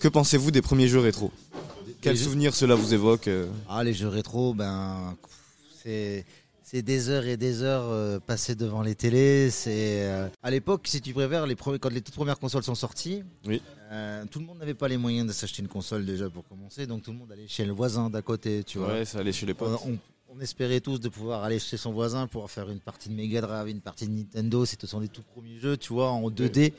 Que 0.00 0.08
pensez-vous 0.08 0.50
des 0.50 0.60
premiers 0.62 0.88
jeux 0.88 1.00
rétro? 1.00 1.30
Quel 2.04 2.18
souvenir 2.18 2.54
cela 2.54 2.74
vous 2.74 2.92
évoque 2.94 3.28
euh 3.28 3.46
Ah, 3.68 3.82
les 3.82 3.94
jeux 3.94 4.08
rétro, 4.08 4.54
ben, 4.54 5.16
c'est 5.82 6.24
c'est 6.62 6.82
des 6.82 7.08
heures 7.08 7.24
et 7.26 7.36
des 7.36 7.62
heures 7.62 7.84
euh, 7.88 8.18
passées 8.18 8.54
devant 8.54 8.82
les 8.82 8.94
télés. 8.94 9.50
C'est 9.50 10.02
euh, 10.02 10.28
à 10.42 10.50
l'époque, 10.50 10.86
si 10.86 11.00
tu 11.00 11.12
préfères, 11.12 11.46
les 11.46 11.54
premiers, 11.54 11.78
quand 11.78 11.90
les 11.92 12.00
toutes 12.00 12.14
premières 12.14 12.38
consoles 12.38 12.62
sont 12.64 12.74
sorties, 12.74 13.22
Oui. 13.46 13.62
euh, 13.92 14.24
tout 14.30 14.38
le 14.40 14.46
monde 14.46 14.58
n'avait 14.58 14.74
pas 14.74 14.88
les 14.88 14.96
moyens 14.96 15.26
de 15.28 15.32
s'acheter 15.32 15.62
une 15.62 15.68
console 15.68 16.04
déjà 16.04 16.28
pour 16.28 16.46
commencer, 16.48 16.86
donc 16.86 17.02
tout 17.02 17.12
le 17.12 17.18
monde 17.18 17.30
allait 17.32 17.46
chez 17.48 17.64
le 17.64 17.72
voisin 17.72 18.10
d'à 18.10 18.22
côté, 18.22 18.64
tu 18.64 18.78
vois. 18.78 18.88
Ouais, 18.92 19.04
ça 19.04 19.18
allait 19.20 19.32
chez 19.32 19.46
les 19.46 19.54
potes. 19.54 19.78
On, 19.86 19.92
on- 19.92 19.98
on 20.36 20.40
espérait 20.40 20.80
tous 20.80 20.98
de 20.98 21.08
pouvoir 21.08 21.44
aller 21.44 21.60
chez 21.60 21.76
son 21.76 21.92
voisin 21.92 22.26
pour 22.26 22.50
faire 22.50 22.68
une 22.68 22.80
partie 22.80 23.08
de 23.08 23.14
Mega 23.14 23.40
Drive, 23.40 23.68
une 23.68 23.80
partie 23.80 24.08
de 24.08 24.12
Nintendo. 24.12 24.64
C'était 24.64 24.88
sont 24.88 24.98
les 24.98 25.06
tout 25.06 25.22
premiers 25.32 25.60
jeux, 25.60 25.76
tu 25.76 25.92
vois, 25.92 26.10
en 26.10 26.28
2D. 26.28 26.72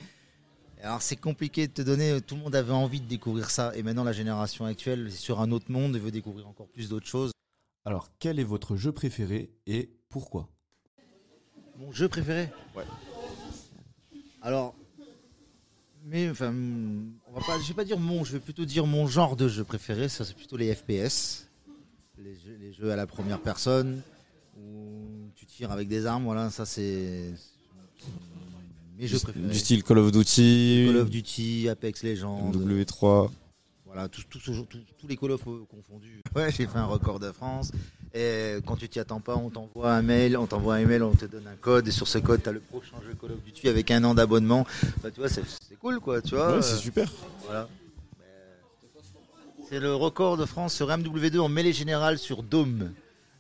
Alors 0.85 1.01
c'est 1.01 1.15
compliqué 1.15 1.67
de 1.67 1.73
te 1.73 1.81
donner. 1.81 2.21
Tout 2.21 2.35
le 2.35 2.41
monde 2.41 2.55
avait 2.55 2.71
envie 2.71 3.01
de 3.01 3.07
découvrir 3.07 3.49
ça, 3.49 3.75
et 3.75 3.81
maintenant 3.81 4.03
la 4.03 4.13
génération 4.13 4.65
actuelle 4.65 5.07
est 5.07 5.09
sur 5.09 5.41
un 5.41 5.51
autre 5.51 5.71
monde 5.71 5.95
et 5.95 5.99
veut 5.99 6.11
découvrir 6.11 6.47
encore 6.47 6.67
plus 6.67 6.89
d'autres 6.89 7.07
choses. 7.07 7.31
Alors, 7.85 8.11
quel 8.19 8.39
est 8.39 8.43
votre 8.43 8.77
jeu 8.77 8.91
préféré 8.91 9.49
et 9.65 9.89
pourquoi? 10.09 10.47
Mon 11.79 11.91
jeu 11.91 12.07
préféré? 12.07 12.49
Ouais. 12.75 12.83
Alors, 14.43 14.75
mais 16.03 16.29
enfin, 16.29 16.53
on 16.53 17.33
va 17.33 17.41
pas, 17.41 17.59
je 17.59 17.67
vais 17.67 17.73
pas 17.73 17.83
dire 17.83 17.97
mon, 17.97 18.23
je 18.23 18.33
vais 18.33 18.39
plutôt 18.39 18.65
dire 18.65 18.85
mon 18.85 19.07
genre 19.07 19.35
de 19.35 19.47
jeu 19.47 19.63
préféré. 19.63 20.07
Ça, 20.07 20.23
c'est 20.23 20.35
plutôt 20.35 20.55
les 20.55 20.75
FPS, 20.75 21.47
les 22.19 22.35
jeux, 22.35 22.57
les 22.59 22.73
jeux 22.73 22.91
à 22.91 22.95
la 22.95 23.07
première 23.07 23.41
personne 23.41 24.03
où 24.55 25.31
tu 25.33 25.47
tires 25.47 25.71
avec 25.71 25.87
des 25.87 26.05
armes. 26.05 26.25
Voilà, 26.25 26.51
ça 26.51 26.63
c'est 26.63 27.33
Du- 28.97 29.07
style 29.53 29.83
Call 29.83 29.97
of 29.97 30.11
Duty, 30.11 30.85
Call 30.87 30.97
of 30.97 31.09
Duty, 31.09 31.69
Apex 31.69 32.03
Legends, 32.03 32.51
W3. 32.51 33.29
voilà, 33.85 34.07
tous, 34.07 34.25
les 35.07 35.17
Call 35.17 35.31
of 35.31 35.41
euh, 35.47 35.65
confondus. 35.69 36.21
Ouais, 36.35 36.51
j'ai 36.51 36.65
fait 36.67 36.77
un 36.77 36.85
record 36.85 37.19
de 37.19 37.31
France. 37.31 37.71
Et 38.13 38.57
quand 38.65 38.77
tu 38.77 38.87
t'y 38.87 38.99
attends 38.99 39.19
pas, 39.19 39.35
on 39.35 39.49
t'envoie 39.49 39.91
un 39.93 40.01
mail, 40.01 40.37
on 40.37 40.47
t'envoie 40.47 40.75
un 40.75 40.85
mail, 40.85 41.03
on 41.03 41.13
te 41.13 41.25
donne 41.25 41.47
un 41.47 41.55
code, 41.55 41.87
et 41.87 41.91
sur 41.91 42.07
ce 42.07 42.17
code, 42.17 42.41
tu 42.41 42.47
as 42.49 42.53
le 42.53 42.61
prochain 42.61 42.95
jeu 43.05 43.13
Call 43.19 43.31
of 43.33 43.43
Duty 43.43 43.67
avec 43.67 43.91
un 43.91 44.03
an 44.05 44.13
d'abonnement. 44.15 44.65
Bah, 45.03 45.11
tu 45.11 45.19
vois, 45.19 45.27
c'est 45.29 45.43
cool, 45.79 45.99
quoi, 45.99 46.21
tu 46.21 46.35
vois. 46.35 46.55
Ouais, 46.55 46.61
c'est 46.61 46.75
euh, 46.75 46.77
super. 46.77 47.11
Voilà. 47.45 47.67
C'est 49.69 49.79
le 49.79 49.95
record 49.95 50.37
de 50.37 50.45
France 50.45 50.73
sur 50.75 50.87
MW2 50.87 51.39
en 51.39 51.49
mêlée 51.49 51.73
générale 51.73 52.17
sur 52.19 52.43
Dome. 52.43 52.93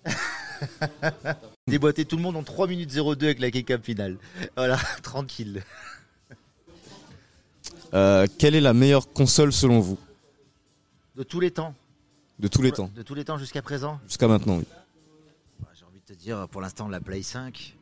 Déboîter 1.67 2.05
tout 2.05 2.15
le 2.17 2.21
monde 2.21 2.35
en 2.35 2.43
3 2.43 2.67
minutes 2.67 2.91
02 2.93 3.25
avec 3.25 3.39
la 3.39 3.51
kick-up 3.51 3.83
finale. 3.83 4.17
Voilà, 4.55 4.77
tranquille. 5.03 5.63
Euh, 7.93 8.27
quelle 8.37 8.55
est 8.55 8.61
la 8.61 8.73
meilleure 8.73 9.11
console 9.11 9.53
selon 9.53 9.79
vous? 9.79 9.97
De 11.15 11.23
tous 11.23 11.39
les 11.39 11.51
temps. 11.51 11.73
De 12.39 12.47
tous 12.49 12.61
les 12.61 12.71
temps 12.71 12.91
De 12.93 13.01
tous 13.01 13.15
les 13.15 13.23
temps 13.23 13.37
jusqu'à 13.37 13.61
présent. 13.61 13.99
Jusqu'à 14.07 14.27
maintenant, 14.27 14.57
oui. 14.57 14.65
J'ai 15.73 15.85
envie 15.85 15.99
de 15.99 16.05
te 16.13 16.19
dire, 16.19 16.47
pour 16.49 16.61
l'instant, 16.61 16.87
la 16.89 16.99
Play 16.99 17.21
5. 17.23 17.75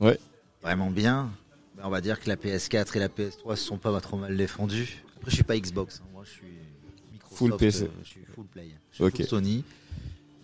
Ouais. 0.00 0.18
Vraiment 0.62 0.90
bien. 0.90 1.30
Mais 1.76 1.84
on 1.84 1.90
va 1.90 2.00
dire 2.00 2.18
que 2.20 2.28
la 2.28 2.36
PS4 2.36 2.96
et 2.96 2.98
la 2.98 3.08
PS3 3.08 3.56
se 3.56 3.64
sont 3.64 3.78
pas 3.78 3.98
trop 4.00 4.16
mal 4.16 4.36
défendues. 4.36 5.02
Après, 5.18 5.30
je 5.30 5.36
suis 5.36 5.44
pas 5.44 5.56
Xbox. 5.58 6.00
hein. 6.02 6.08
Moi, 6.12 6.24
je 6.24 6.30
suis 6.30 6.46
Microsoft. 7.12 7.38
Full 7.38 7.56
PC. 7.56 7.82
euh, 7.84 7.88
je 8.02 8.08
suis 8.08 8.24
full 8.34 8.46
play. 8.46 8.70
Je 8.90 8.94
suis 8.96 9.04
Ok. 9.04 9.16
full 9.16 9.26
Sony. 9.26 9.64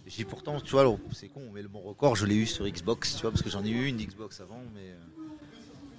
J'ai 0.06 0.24
pourtant, 0.24 0.60
tu 0.60 0.70
vois, 0.70 0.96
c'est 1.12 1.28
con, 1.28 1.42
mais 1.52 1.62
le- 1.62 1.68
mon 1.68 1.80
record, 1.80 2.14
je 2.14 2.26
l'ai 2.26 2.36
eu 2.36 2.46
sur 2.46 2.66
Xbox, 2.68 3.16
tu 3.16 3.22
vois, 3.22 3.30
parce 3.32 3.42
que 3.42 3.50
j'en 3.50 3.64
ai 3.64 3.70
eu 3.70 3.86
une 3.86 3.96
Xbox 3.96 4.40
avant, 4.40 4.62
mais 4.74 4.90
euh, 4.90 4.96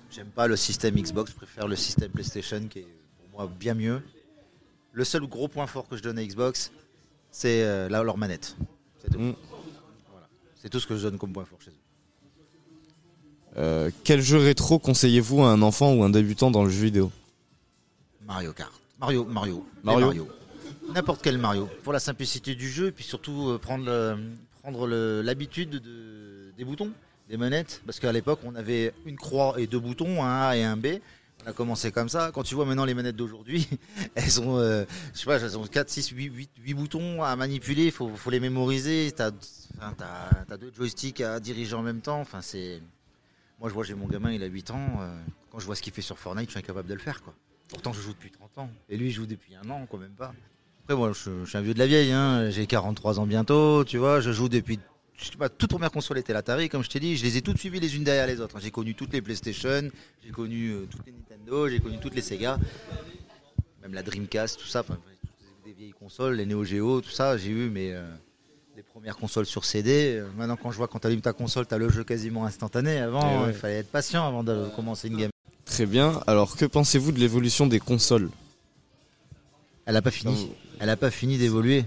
j'aime 0.09 0.27
pas 0.29 0.47
le 0.47 0.55
système 0.55 0.95
Xbox, 0.95 1.31
je 1.31 1.35
préfère 1.35 1.67
le 1.67 1.75
système 1.75 2.09
PlayStation 2.11 2.65
qui 2.69 2.79
est 2.79 2.87
pour 3.29 3.39
moi 3.39 3.51
bien 3.59 3.73
mieux. 3.73 4.01
Le 4.93 5.03
seul 5.03 5.27
gros 5.27 5.49
point 5.49 5.67
fort 5.67 5.87
que 5.89 5.97
je 5.97 6.03
donne 6.03 6.17
à 6.17 6.25
Xbox, 6.25 6.71
c'est 7.31 7.63
euh, 7.63 7.89
là, 7.89 8.01
leur 8.01 8.17
manette. 8.17 8.55
C'est 8.99 9.11
tout. 9.11 9.19
Mm. 9.19 9.35
Voilà. 10.11 10.27
C'est 10.55 10.69
tout 10.69 10.79
ce 10.79 10.87
que 10.87 10.95
je 10.95 11.03
donne 11.03 11.17
comme 11.17 11.33
point 11.33 11.45
fort 11.45 11.61
chez 11.61 11.71
eux. 11.71 11.73
Euh, 13.57 13.91
quel 14.03 14.21
jeu 14.21 14.37
rétro 14.37 14.79
conseillez-vous 14.79 15.41
à 15.43 15.49
un 15.51 15.61
enfant 15.61 15.93
ou 15.93 16.03
un 16.03 16.09
débutant 16.09 16.49
dans 16.49 16.63
le 16.63 16.69
jeu 16.69 16.85
vidéo? 16.85 17.11
Mario 18.25 18.53
Kart. 18.53 18.71
Mario, 18.99 19.25
Mario. 19.25 19.65
Mario. 19.83 20.27
N'importe 20.93 21.21
quel 21.21 21.37
Mario. 21.37 21.69
Pour 21.83 21.93
la 21.93 21.99
simplicité 21.99 22.55
du 22.55 22.69
jeu, 22.69 22.87
et 22.87 22.91
puis 22.91 23.03
surtout 23.03 23.49
euh, 23.49 23.57
prendre, 23.57 23.85
le- 24.87 25.21
l'habitude 25.21 25.69
de, 25.69 26.51
des 26.57 26.65
boutons, 26.65 26.91
des 27.29 27.37
manettes. 27.37 27.81
Parce 27.85 27.99
qu'à 27.99 28.11
l'époque, 28.11 28.39
on 28.43 28.55
avait 28.55 28.93
une 29.05 29.17
croix 29.17 29.55
et 29.59 29.67
deux 29.67 29.79
boutons, 29.79 30.23
un 30.23 30.47
A 30.49 30.55
et 30.57 30.63
un 30.63 30.77
B. 30.77 30.87
On 31.45 31.49
a 31.49 31.53
commencé 31.53 31.91
comme 31.91 32.09
ça. 32.09 32.31
Quand 32.33 32.43
tu 32.43 32.55
vois 32.55 32.65
maintenant 32.65 32.85
les 32.85 32.93
manettes 32.93 33.15
d'aujourd'hui, 33.15 33.67
elles 34.15 34.41
ont, 34.41 34.57
euh, 34.57 34.85
je 35.13 35.19
sais 35.19 35.25
pas, 35.25 35.39
elles 35.39 35.57
ont 35.57 35.65
4, 35.65 35.89
6, 35.89 36.09
8, 36.09 36.25
8, 36.33 36.49
8 36.63 36.73
boutons 36.73 37.23
à 37.23 37.35
manipuler. 37.35 37.85
Il 37.85 37.91
faut, 37.91 38.11
les 38.29 38.39
mémoriser. 38.39 39.11
Tu 39.15 39.21
as, 39.21 40.57
deux 40.57 40.71
joysticks 40.75 41.21
à 41.21 41.39
diriger 41.39 41.75
en 41.75 41.83
même 41.83 42.01
temps. 42.01 42.25
Moi, 43.59 43.69
je 43.69 43.73
vois, 43.73 43.83
j'ai 43.83 43.93
mon 43.95 44.07
gamin, 44.07 44.31
il 44.31 44.43
a 44.43 44.47
8 44.47 44.71
ans. 44.71 44.99
euh, 45.01 45.19
quand 45.51 45.59
je 45.59 45.65
vois 45.65 45.75
ce 45.75 45.81
qu'il 45.81 45.93
fait 45.93 46.01
sur 46.01 46.17
Fortnite, 46.17 46.45
je 46.47 46.51
suis 46.51 46.59
incapable 46.59 46.87
de 46.87 46.93
le 46.93 46.99
faire. 46.99 47.21
Pourtant, 47.69 47.91
je 47.93 48.01
joue 48.01 48.11
depuis 48.13 48.31
30 48.31 48.57
ans. 48.59 48.69
Et 48.89 48.97
lui, 48.97 49.07
il 49.07 49.11
joue 49.11 49.25
depuis 49.25 49.55
un 49.55 49.69
an, 49.69 49.85
quand 49.89 49.97
même 49.97 50.11
pas. 50.11 50.33
Après, 50.87 50.95
moi, 50.95 51.11
je, 51.13 51.29
je 51.43 51.49
suis 51.49 51.57
un 51.57 51.61
vieux 51.61 51.73
de 51.73 51.79
la 51.79 51.85
vieille. 51.87 52.13
Hein. 52.13 52.49
J'ai 52.49 52.65
43 52.65 53.19
ans 53.19 53.27
bientôt, 53.27 53.83
tu 53.83 53.97
vois. 53.97 54.21
Je 54.21 54.31
joue 54.31 54.47
depuis. 54.47 54.79
je 55.17 55.25
sais 55.25 55.31
pas, 55.37 55.49
toute 55.49 55.69
première 55.69 55.91
console 55.91 56.17
était 56.17 56.31
l'Atari, 56.31 56.69
comme 56.69 56.81
je 56.81 56.89
t'ai 56.89 57.01
dit. 57.01 57.17
Je 57.17 57.25
les 57.25 57.35
ai 57.35 57.41
toutes 57.41 57.57
suivies 57.57 57.81
les 57.81 57.93
unes 57.97 58.05
derrière 58.05 58.25
les 58.25 58.39
autres. 58.39 58.57
J'ai 58.61 58.71
connu 58.71 58.95
toutes 58.95 59.11
les 59.11 59.21
PlayStation, 59.21 59.89
j'ai 60.23 60.31
connu 60.31 60.69
euh, 60.71 60.85
toutes 60.89 61.05
les 61.05 61.11
Nintendo, 61.11 61.67
j'ai 61.67 61.79
connu 61.81 61.97
toutes 61.99 62.15
les 62.15 62.21
Sega. 62.21 62.57
Même 63.81 63.93
la 63.93 64.01
Dreamcast, 64.01 64.59
tout 64.61 64.65
ça. 64.67 64.79
Enfin, 64.79 64.97
toutes 65.21 65.65
des 65.65 65.73
vieilles 65.73 65.91
consoles, 65.91 66.35
les 66.35 66.45
Neo 66.45 66.63
Geo, 66.63 67.01
tout 67.01 67.09
ça. 67.09 67.35
J'ai 67.37 67.49
eu 67.49 67.69
mes. 67.69 67.91
euh, 67.93 68.07
les 68.77 68.83
premières 68.83 69.17
consoles 69.17 69.45
sur 69.45 69.65
CD. 69.65 70.23
Maintenant, 70.37 70.55
quand 70.55 70.71
je 70.71 70.77
vois 70.77 70.87
quand 70.87 70.99
tu 70.99 71.07
allumes 71.07 71.19
ta 71.19 71.33
console, 71.33 71.67
tu 71.67 71.73
as 71.73 71.77
le 71.79 71.89
jeu 71.89 72.05
quasiment 72.05 72.45
instantané. 72.45 72.99
Avant, 72.99 73.41
Eh 73.41 73.43
ouais. 73.47 73.49
il 73.49 73.53
fallait 73.55 73.79
être 73.79 73.91
patient 73.91 74.25
avant 74.25 74.43
de 74.45 74.69
commencer 74.73 75.09
une 75.09 75.17
game. 75.17 75.31
Très 75.65 75.85
bien. 75.85 76.21
Alors, 76.27 76.55
que 76.55 76.63
pensez-vous 76.63 77.11
de 77.11 77.19
l'évolution 77.19 77.67
des 77.67 77.79
consoles? 77.79 78.29
Elle 79.85 79.95
n'a 79.95 80.01
pas 80.01 80.11
fini. 80.11 80.49
Elle 80.79 80.87
n'a 80.87 80.97
pas 80.97 81.11
fini 81.11 81.37
d'évoluer. 81.37 81.85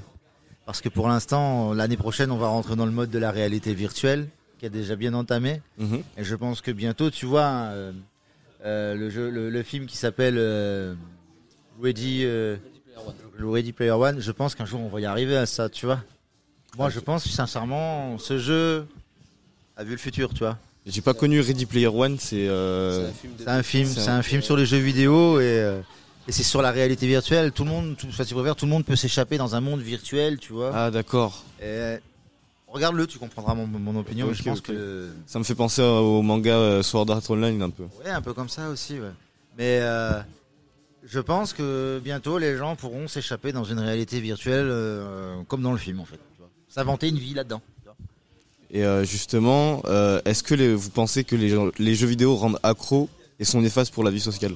Parce 0.67 0.81
que 0.81 0.89
pour 0.89 1.09
l'instant, 1.09 1.73
l'année 1.73 1.97
prochaine, 1.97 2.31
on 2.31 2.37
va 2.37 2.49
rentrer 2.49 2.77
dans 2.77 2.87
le 2.87 2.93
mode 2.93 3.11
de 3.11 3.19
la 3.19 3.31
réalité 3.31 3.75
virtuelle, 3.75 4.29
qui 4.59 4.67
est 4.67 4.71
déjà 4.71 4.95
bien 4.95 5.15
entamé. 5.15 5.63
Mhm. 5.79 6.03
Et 6.17 6.25
je 6.25 6.37
pense 6.37 6.61
que 6.61 6.71
bientôt, 6.71 7.11
tu 7.11 7.27
vois, 7.27 7.71
euh, 7.73 7.93
euh, 8.65 8.95
le, 8.95 9.11
jeu, 9.11 9.31
le, 9.31 9.51
le 9.51 9.63
film 9.63 9.87
qui 9.87 9.97
s'appelle 9.97 10.37
euh, 10.39 10.95
Ready, 11.83 12.25
Player 13.73 13.91
One, 13.91 14.21
je 14.21 14.33
pense 14.33 14.55
qu'un 14.55 14.65
jour, 14.65 14.81
on 14.81 14.89
va 14.89 15.01
y 15.01 15.07
arriver 15.07 15.37
à 15.37 15.47
ça, 15.47 15.69
tu 15.69 15.87
vois. 15.87 16.03
Moi, 16.79 16.89
je 16.89 17.01
pense 17.01 17.29
sincèrement, 17.29 18.17
ce 18.19 18.39
jeu 18.39 18.87
a 19.77 19.83
vu 19.83 19.93
le 19.93 19.99
futur, 19.99 20.33
tu 20.33 20.41
vois. 20.41 20.57
J'ai 20.87 21.01
pas 21.03 21.15
connu 21.15 21.41
Ready 21.41 21.67
Player 21.67 21.89
One, 21.89 22.19
c'est. 22.19 22.47
C'est 22.47 23.49
un 23.49 23.63
film, 23.63 23.89
c'est 23.89 24.09
un 24.09 24.23
film 24.23 24.41
sur 24.41 24.57
les 24.57 24.67
jeux 24.67 24.79
vidéo 24.79 25.41
et, 25.41 25.81
et 26.31 26.33
c'est 26.33 26.45
sur 26.45 26.63
la 26.63 26.71
réalité 26.71 27.09
virtuelle. 27.09 27.51
Tout 27.51 27.65
le 27.65 27.71
monde, 27.71 27.97
tout, 27.99 28.07
enfin, 28.09 28.23
si 28.23 28.33
tout 28.35 28.65
le 28.67 28.67
monde 28.71 28.85
peut 28.85 28.95
s'échapper 28.95 29.37
dans 29.37 29.57
un 29.57 29.61
monde 29.61 29.81
virtuel, 29.81 30.39
tu 30.39 30.53
vois. 30.53 30.71
Ah 30.73 30.91
d'accord. 30.93 31.45
Et, 31.61 31.97
Regarde-le, 32.69 33.05
tu 33.09 33.19
comprendras 33.19 33.55
mon, 33.55 33.67
mon 33.67 33.99
opinion. 33.99 34.29
mais 34.29 34.35
je 34.35 34.45
pense 34.45 34.61
que 34.61 35.09
Ça 35.27 35.41
me 35.41 35.45
fait 35.45 35.57
penser 35.57 35.83
au 35.83 36.23
manga 36.23 36.53
euh, 36.55 36.83
Sword 36.85 37.11
Art 37.11 37.29
Online 37.29 37.61
un 37.63 37.71
peu. 37.71 37.83
ouais, 38.05 38.11
un 38.11 38.23
peu 38.23 38.33
comme 38.33 38.49
ça 38.49 38.69
aussi. 38.69 39.01
Ouais. 39.01 39.11
Mais 39.59 39.81
euh, 39.83 40.21
je 41.05 41.19
pense 41.19 41.53
que 41.53 42.01
bientôt 42.05 42.39
les 42.39 42.57
gens 42.57 42.77
pourront 42.77 43.09
s'échapper 43.09 43.51
dans 43.51 43.65
une 43.65 43.81
réalité 43.81 44.21
virtuelle 44.21 44.69
euh, 44.71 45.43
comme 45.49 45.63
dans 45.63 45.73
le 45.73 45.79
film 45.79 45.99
en 45.99 46.05
fait. 46.05 46.21
S'inventer 46.69 47.09
une 47.09 47.19
vie 47.19 47.35
là-dedans. 47.35 47.61
Et 48.71 48.85
euh, 48.85 49.03
justement, 49.03 49.83
est-ce 50.25 50.45
que 50.45 50.55
les- 50.55 50.73
vous 50.73 50.91
pensez 50.91 51.25
que 51.25 51.35
les, 51.35 51.49
gens- 51.49 51.73
les 51.81 51.97
jeux 51.97 52.07
vidéo 52.07 52.37
rendent 52.37 52.61
accro 52.63 53.09
et 53.41 53.45
sont 53.45 53.61
néfastes 53.61 53.93
pour 53.93 54.05
la 54.05 54.13
vie 54.13 54.21
sociale? 54.21 54.55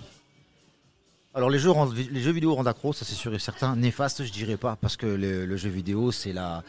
Alors 1.34 1.50
les 1.50 1.58
jeux, 1.58 1.72
les 2.12 2.20
jeux 2.20 2.30
vidéo 2.30 2.54
rendent 2.54 2.68
accro, 2.68 2.92
ça 2.92 3.04
c'est 3.04 3.14
sûr 3.16 3.34
et 3.34 3.38
certain. 3.40 3.74
Néfaste, 3.74 4.24
je 4.24 4.30
dirais 4.32 4.56
pas, 4.56 4.76
parce 4.76 4.96
que 4.96 5.06
le, 5.06 5.46
le 5.46 5.56
jeu 5.56 5.68
vidéo, 5.68 6.12
c'est 6.12 6.32
la, 6.32 6.62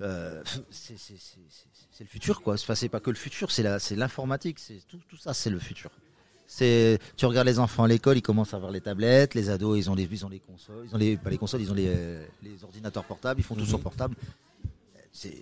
euh, 0.00 0.42
c'est 0.70 0.96
le 2.00 2.06
futur 2.06 2.42
quoi. 2.42 2.54
Enfin, 2.54 2.74
c'est 2.74 2.88
pas 2.88 2.98
que 3.00 3.10
le 3.10 3.16
futur, 3.16 3.50
c'est 3.52 3.62
la, 3.62 3.78
c'est 3.78 3.94
l'informatique, 3.94 4.58
c'est 4.58 4.80
tout, 4.88 4.98
tout 5.08 5.16
ça, 5.16 5.34
c'est 5.34 5.50
le 5.50 5.58
futur. 5.60 5.90
C'est, 6.48 6.98
tu 7.16 7.26
regardes 7.26 7.46
les 7.46 7.58
enfants 7.58 7.84
à 7.84 7.88
l'école, 7.88 8.16
ils 8.16 8.22
commencent 8.22 8.54
à 8.54 8.56
avoir 8.56 8.72
les 8.72 8.80
tablettes, 8.80 9.34
les 9.34 9.50
ados, 9.50 9.78
ils 9.78 9.90
ont 9.90 9.94
les, 9.94 10.04
ils 10.10 10.24
ont 10.26 10.30
les 10.30 10.40
consoles, 10.40 10.86
ils 10.88 10.94
ont 10.94 10.98
les, 10.98 11.16
pas 11.16 11.30
les 11.30 11.38
consoles, 11.38 11.60
ils 11.60 11.70
ont 11.70 11.74
les, 11.74 11.88
euh, 11.88 12.26
les 12.42 12.64
ordinateurs 12.64 13.04
portables, 13.04 13.38
ils 13.38 13.44
font 13.44 13.54
tout 13.54 13.66
sur 13.66 13.80
portable. 13.80 14.16
C'est, 15.12 15.36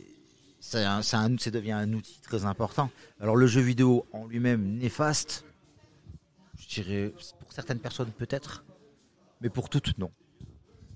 c'est 0.60 0.82
un, 0.84 1.00
c'est 1.02 1.16
un- 1.16 1.38
ça 1.38 1.50
devient 1.50 1.72
un 1.72 1.92
outil 1.92 2.18
très 2.22 2.44
important. 2.44 2.90
Alors 3.20 3.36
le 3.36 3.46
jeu 3.46 3.60
vidéo 3.60 4.04
en 4.12 4.26
lui-même 4.26 4.76
néfaste, 4.78 5.44
je 6.58 6.66
dirais 6.82 7.12
pour 7.38 7.52
certaines 7.52 7.78
personnes 7.78 8.10
peut-être, 8.10 8.64
mais 9.40 9.48
pour 9.50 9.68
toutes 9.68 9.96
non. 9.98 10.10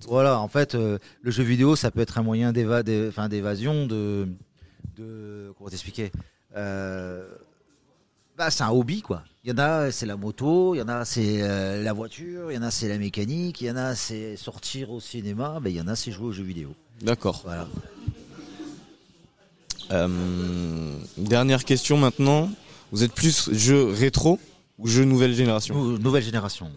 Voilà, 0.08 0.38
en 0.40 0.48
fait, 0.48 0.74
euh, 0.74 0.98
le 1.20 1.30
jeu 1.30 1.42
vidéo, 1.42 1.76
ça 1.76 1.90
peut 1.90 2.00
être 2.00 2.16
un 2.18 2.22
moyen 2.22 2.52
d'évasion, 2.52 3.86
de, 3.86 4.28
de, 4.96 5.52
comment 5.58 5.68
t'expliquer 5.70 6.10
Euh, 6.56 7.28
bah, 8.38 8.50
c'est 8.50 8.62
un 8.64 8.70
hobby 8.70 9.02
quoi. 9.02 9.22
Il 9.44 9.50
y 9.50 9.52
en 9.52 9.58
a, 9.58 9.90
c'est 9.90 10.06
la 10.06 10.16
moto, 10.16 10.74
il 10.74 10.78
y 10.78 10.82
en 10.82 10.88
a, 10.88 11.04
c'est 11.04 11.42
euh, 11.42 11.82
la 11.82 11.92
voiture, 11.92 12.50
il 12.50 12.54
y 12.54 12.58
en 12.58 12.62
a, 12.62 12.70
c'est 12.70 12.88
la 12.88 12.98
mécanique, 12.98 13.60
il 13.60 13.66
y 13.66 13.70
en 13.70 13.76
a, 13.76 13.94
c'est 13.94 14.36
sortir 14.36 14.90
au 14.90 15.00
cinéma, 15.00 15.60
ben, 15.62 15.70
il 15.70 15.76
y 15.76 15.80
en 15.80 15.88
a, 15.88 15.96
c'est 15.96 16.10
jouer 16.12 16.26
aux 16.26 16.32
jeux 16.32 16.42
vidéo. 16.44 16.74
D'accord. 17.02 17.42
Voilà. 17.44 17.68
Euh, 19.92 20.96
dernière 21.16 21.64
question 21.64 21.96
maintenant. 21.96 22.50
Vous 22.92 23.02
êtes 23.04 23.12
plus 23.12 23.50
jeu 23.52 23.84
rétro 23.84 24.38
ou 24.78 24.86
jeu 24.88 25.04
nouvelle 25.04 25.34
génération? 25.34 25.74
Nou- 25.74 25.98
Nouvelle 25.98 26.22
génération. 26.24 26.70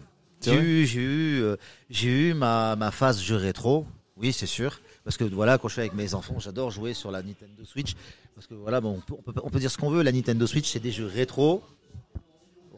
J'ai 0.52 0.60
eu, 0.60 0.86
j'ai 0.86 1.00
eu, 1.00 1.42
euh, 1.42 1.56
j'ai 1.90 2.08
eu 2.30 2.34
ma, 2.34 2.76
ma 2.76 2.90
phase 2.90 3.20
jeu 3.20 3.36
rétro. 3.36 3.86
Oui, 4.16 4.32
c'est 4.32 4.46
sûr. 4.46 4.80
Parce 5.04 5.16
que 5.16 5.24
voilà, 5.24 5.58
quand 5.58 5.68
je 5.68 5.74
suis 5.74 5.80
avec 5.80 5.94
mes 5.94 6.14
enfants, 6.14 6.38
j'adore 6.38 6.70
jouer 6.70 6.94
sur 6.94 7.10
la 7.10 7.22
Nintendo 7.22 7.64
Switch. 7.64 7.94
Parce 8.34 8.46
que 8.46 8.54
voilà, 8.54 8.80
bon, 8.80 9.02
on, 9.10 9.32
peut, 9.32 9.32
on 9.42 9.50
dire 9.50 9.70
ce 9.70 9.78
qu'on 9.78 9.90
veut. 9.90 10.02
La 10.02 10.12
Nintendo 10.12 10.46
Switch, 10.46 10.70
c'est 10.70 10.80
des 10.80 10.92
jeux 10.92 11.06
rétro 11.06 11.62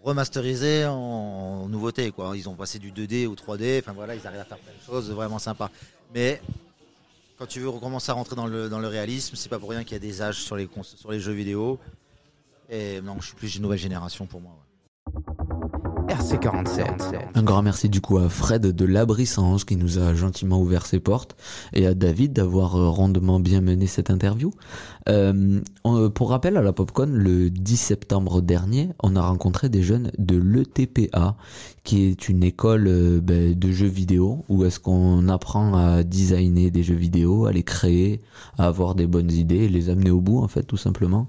remasterisés 0.03 0.87
en, 0.87 0.93
en 0.95 1.69
nouveauté. 1.69 2.13
Quoi. 2.13 2.37
Ils 2.37 2.49
ont 2.49 2.55
passé 2.55 2.79
du 2.79 2.93
2D 2.93 3.27
au 3.27 3.35
3D. 3.35 3.81
Enfin 3.81 3.93
voilà, 3.93 4.15
ils 4.15 4.25
arrivent 4.27 4.41
à 4.41 4.45
faire 4.45 4.59
plein 4.59 4.73
de 4.73 4.85
choses 4.87 5.11
vraiment 5.11 5.39
sympas. 5.41 5.71
Mais 6.15 6.41
quand 7.39 7.47
tu 7.47 7.61
veux 7.61 7.69
recommencer 7.69 8.11
à 8.11 8.15
rentrer 8.15 8.37
dans 8.37 8.47
le, 8.47 8.69
dans 8.69 8.79
le 8.79 8.87
réalisme, 8.89 9.35
c'est 9.37 9.49
pas 9.49 9.59
pour 9.59 9.71
rien 9.71 9.83
qu'il 9.83 9.93
y 9.95 9.97
a 9.97 9.99
des 10.01 10.23
âges 10.23 10.43
sur 10.43 10.57
les, 10.57 10.69
sur 10.83 11.11
les 11.11 11.21
jeux 11.21 11.33
vidéo. 11.33 11.79
Et 12.71 13.01
non, 13.01 13.17
je 13.21 13.27
suis 13.29 13.37
plus 13.37 13.57
une 13.57 13.63
nouvelle 13.63 13.79
génération 13.79 14.27
pour 14.27 14.41
moi. 14.41 14.53
ouais. 14.53 14.66
RC47. 16.09 16.85
Un 17.35 17.43
grand 17.43 17.63
merci 17.63 17.89
du 17.89 18.01
coup 18.01 18.19
à 18.19 18.29
Fred 18.29 18.63
de 18.63 18.85
l'Abrissance 18.85 19.65
qui 19.65 19.77
nous 19.77 19.99
a 19.99 20.15
gentiment 20.15 20.61
ouvert 20.61 20.87
ses 20.87 21.01
portes 21.01 21.37
et 21.73 21.87
à 21.87 21.95
David 21.95 22.33
d'avoir 22.33 22.77
euh, 22.77 22.89
rondement 22.89 23.41
bien 23.41 23.61
mené 23.61 23.87
cette 23.87 24.11
interview. 24.11 24.53
Euh, 25.09 25.61
pour 26.15 26.31
rappel, 26.31 26.57
à 26.57 26.63
la 26.63 26.73
Popcon, 26.73 27.09
le 27.11 27.51
10 27.51 27.77
septembre 27.77 28.41
dernier, 28.41 28.91
on 29.03 29.17
a 29.17 29.21
rencontré 29.21 29.69
des 29.69 29.83
jeunes 29.83 30.11
de 30.19 30.37
l'ETPA, 30.37 31.37
qui 31.87 32.03
est 32.07 32.29
une 32.29 32.43
école 32.43 32.89
euh, 32.89 33.21
ben, 33.21 33.57
de 33.57 33.71
jeux 33.71 33.87
vidéo 33.87 34.45
où 34.49 34.65
est-ce 34.65 34.81
qu'on 34.81 35.29
apprend 35.29 35.77
à 35.77 36.03
designer 36.03 36.73
des 36.73 36.83
jeux 36.83 36.97
vidéo, 36.97 37.47
à 37.47 37.53
les 37.53 37.63
créer, 37.63 38.21
à 38.59 38.67
avoir 38.67 38.97
des 38.97 39.07
bonnes 39.07 39.31
idées 39.31 39.65
et 39.65 39.69
les 39.69 39.89
amener 39.89 40.11
au 40.11 40.21
bout 40.21 40.41
en 40.41 40.49
fait 40.49 40.65
tout 40.65 40.77
simplement. 40.77 41.29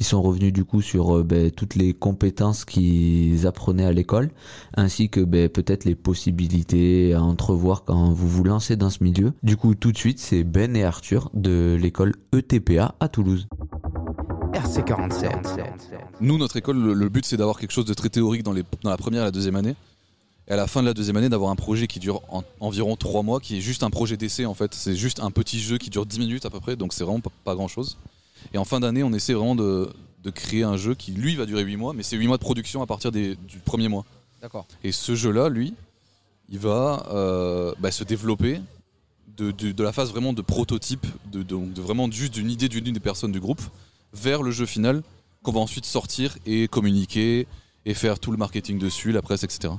Ils 0.00 0.06
sont 0.06 0.22
revenus 0.22 0.52
du 0.52 0.64
coup 0.64 0.80
sur 0.80 1.18
euh, 1.18 1.22
ben, 1.22 1.50
toutes 1.50 1.74
les 1.74 1.92
compétences 1.92 2.64
qu'ils 2.64 3.46
apprenaient 3.46 3.84
à 3.84 3.92
l'école, 3.92 4.30
ainsi 4.74 5.10
que 5.10 5.20
ben, 5.20 5.50
peut-être 5.50 5.84
les 5.84 5.94
possibilités 5.94 7.12
à 7.12 7.22
entrevoir 7.22 7.84
quand 7.84 8.10
vous 8.10 8.28
vous 8.28 8.44
lancez 8.44 8.76
dans 8.76 8.90
ce 8.90 9.04
milieu. 9.04 9.34
Du 9.42 9.58
coup 9.58 9.74
tout 9.74 9.92
de 9.92 9.98
suite 9.98 10.20
c'est 10.20 10.42
Ben 10.42 10.74
et 10.74 10.84
Arthur 10.84 11.30
de 11.34 11.76
l'école 11.78 12.14
ETPA 12.32 12.94
à 12.98 13.08
Toulouse. 13.08 13.46
RC47. 14.54 15.28
Nous, 16.22 16.38
notre 16.38 16.56
école, 16.56 16.78
le, 16.82 16.94
le 16.94 17.08
but 17.10 17.26
c'est 17.26 17.36
d'avoir 17.36 17.58
quelque 17.58 17.72
chose 17.72 17.84
de 17.84 17.92
très 17.92 18.08
théorique 18.08 18.42
dans, 18.42 18.54
les, 18.54 18.64
dans 18.82 18.90
la 18.90 18.96
première 18.96 19.20
et 19.20 19.26
la 19.26 19.30
deuxième 19.30 19.56
année. 19.56 19.76
Et 20.48 20.52
à 20.52 20.56
la 20.56 20.66
fin 20.66 20.80
de 20.80 20.86
la 20.86 20.94
deuxième 20.94 21.16
année, 21.16 21.28
d'avoir 21.28 21.50
un 21.50 21.56
projet 21.56 21.86
qui 21.86 21.98
dure 21.98 22.22
en- 22.30 22.42
environ 22.60 22.96
trois 22.96 23.22
mois, 23.22 23.38
qui 23.38 23.58
est 23.58 23.60
juste 23.60 23.82
un 23.82 23.90
projet 23.90 24.16
d'essai 24.16 24.46
en 24.46 24.54
fait. 24.54 24.72
C'est 24.74 24.96
juste 24.96 25.20
un 25.20 25.30
petit 25.30 25.60
jeu 25.60 25.76
qui 25.78 25.90
dure 25.90 26.06
10 26.06 26.18
minutes 26.20 26.46
à 26.46 26.50
peu 26.50 26.58
près, 26.60 26.74
donc 26.76 26.92
c'est 26.94 27.04
vraiment 27.04 27.20
pas, 27.20 27.30
pas 27.44 27.54
grand 27.54 27.68
chose. 27.68 27.98
Et 28.54 28.58
en 28.58 28.64
fin 28.64 28.80
d'année, 28.80 29.02
on 29.02 29.12
essaie 29.12 29.34
vraiment 29.34 29.54
de, 29.56 29.90
de 30.22 30.30
créer 30.30 30.62
un 30.62 30.76
jeu 30.78 30.94
qui 30.94 31.12
lui 31.12 31.36
va 31.36 31.44
durer 31.44 31.62
8 31.64 31.76
mois, 31.76 31.92
mais 31.92 32.02
c'est 32.02 32.16
8 32.16 32.26
mois 32.28 32.38
de 32.38 32.42
production 32.42 32.80
à 32.82 32.86
partir 32.86 33.12
des- 33.12 33.36
du 33.36 33.58
premier 33.58 33.88
mois. 33.88 34.04
D'accord. 34.40 34.66
Et 34.84 34.92
ce 34.92 35.14
jeu-là, 35.14 35.48
lui, 35.50 35.74
il 36.48 36.58
va 36.58 37.06
euh, 37.10 37.74
bah, 37.78 37.90
se 37.90 38.04
développer 38.04 38.60
de, 39.36 39.50
de- 39.50 39.72
de 39.72 39.82
la 39.82 39.92
phase 39.92 40.10
vraiment 40.10 40.32
de 40.32 40.40
prototype, 40.42 41.06
de 41.30 41.44
vraiment 41.82 42.10
juste 42.10 42.32
d'une 42.32 42.50
idée 42.50 42.68
d'une 42.70 42.84
des 42.84 43.00
personnes 43.00 43.32
du 43.32 43.40
groupe, 43.40 43.60
vers 44.14 44.42
le 44.42 44.50
jeu 44.50 44.64
final 44.64 45.02
qu'on 45.42 45.52
va 45.52 45.60
ensuite 45.60 45.84
sortir 45.84 46.38
et 46.46 46.68
communiquer 46.68 47.46
et 47.84 47.92
faire 47.94 48.18
tout 48.18 48.30
le 48.30 48.38
marketing 48.38 48.78
dessus, 48.78 49.12
la 49.12 49.20
presse, 49.22 49.44
etc. 49.44 49.74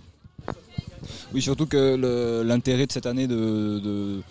Oui, 1.33 1.41
surtout 1.41 1.65
que 1.65 2.43
l'intérêt 2.43 2.85
de 2.87 2.91
cette 2.91 3.05
année 3.05 3.27
de, 3.27 3.79
de- 3.79 4.21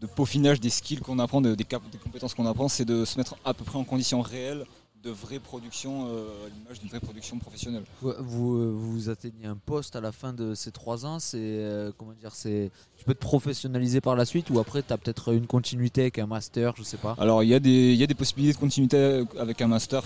de 0.00 0.06
peaufinage 0.06 0.60
des 0.60 0.70
skills 0.70 1.00
qu'on 1.00 1.18
apprend, 1.18 1.40
de- 1.40 1.54
des, 1.54 1.64
cap- 1.64 1.82
des 1.90 1.98
compétences 1.98 2.34
qu'on 2.34 2.46
apprend, 2.46 2.68
c'est 2.68 2.84
de 2.84 3.04
se 3.04 3.18
mettre 3.18 3.36
à 3.44 3.52
peu 3.54 3.64
près 3.64 3.78
en 3.78 3.84
conditions 3.84 4.20
réelles 4.20 4.64
de 5.04 5.10
vraie 5.10 5.38
production, 5.38 6.08
euh, 6.08 6.46
à 6.46 6.48
l'image 6.48 6.80
d'une 6.80 6.88
vraie 6.88 6.98
production 6.98 7.38
professionnelle. 7.38 7.84
Vous, 8.02 8.12
vous, 8.18 8.78
vous 8.78 9.08
atteignez 9.08 9.46
un 9.46 9.54
poste 9.56 9.94
à 9.94 10.00
la 10.00 10.10
fin 10.10 10.32
de 10.32 10.54
ces 10.54 10.72
trois 10.72 11.06
ans, 11.06 11.20
c'est 11.20 11.38
euh, 11.40 11.92
comment 11.96 12.12
dire, 12.20 12.32
c'est 12.34 12.72
tu 12.96 13.04
peux 13.04 13.14
te 13.14 13.20
professionnaliser 13.20 14.00
par 14.00 14.16
la 14.16 14.24
suite 14.24 14.50
ou 14.50 14.58
après 14.58 14.82
tu 14.82 14.92
as 14.92 14.98
peut-être 14.98 15.32
une 15.32 15.46
continuité 15.46 16.00
avec 16.02 16.18
un 16.18 16.26
master, 16.26 16.74
je 16.76 16.82
sais 16.82 16.96
pas? 16.96 17.14
Alors 17.18 17.44
il 17.44 17.48
y, 17.48 17.54
a 17.54 17.60
des- 17.60 17.92
il 17.92 17.96
y 17.96 18.02
a 18.02 18.08
des 18.08 18.14
possibilités 18.16 18.54
de 18.54 18.58
continuité 18.58 19.24
avec 19.38 19.60
un 19.62 19.68
master. 19.68 20.02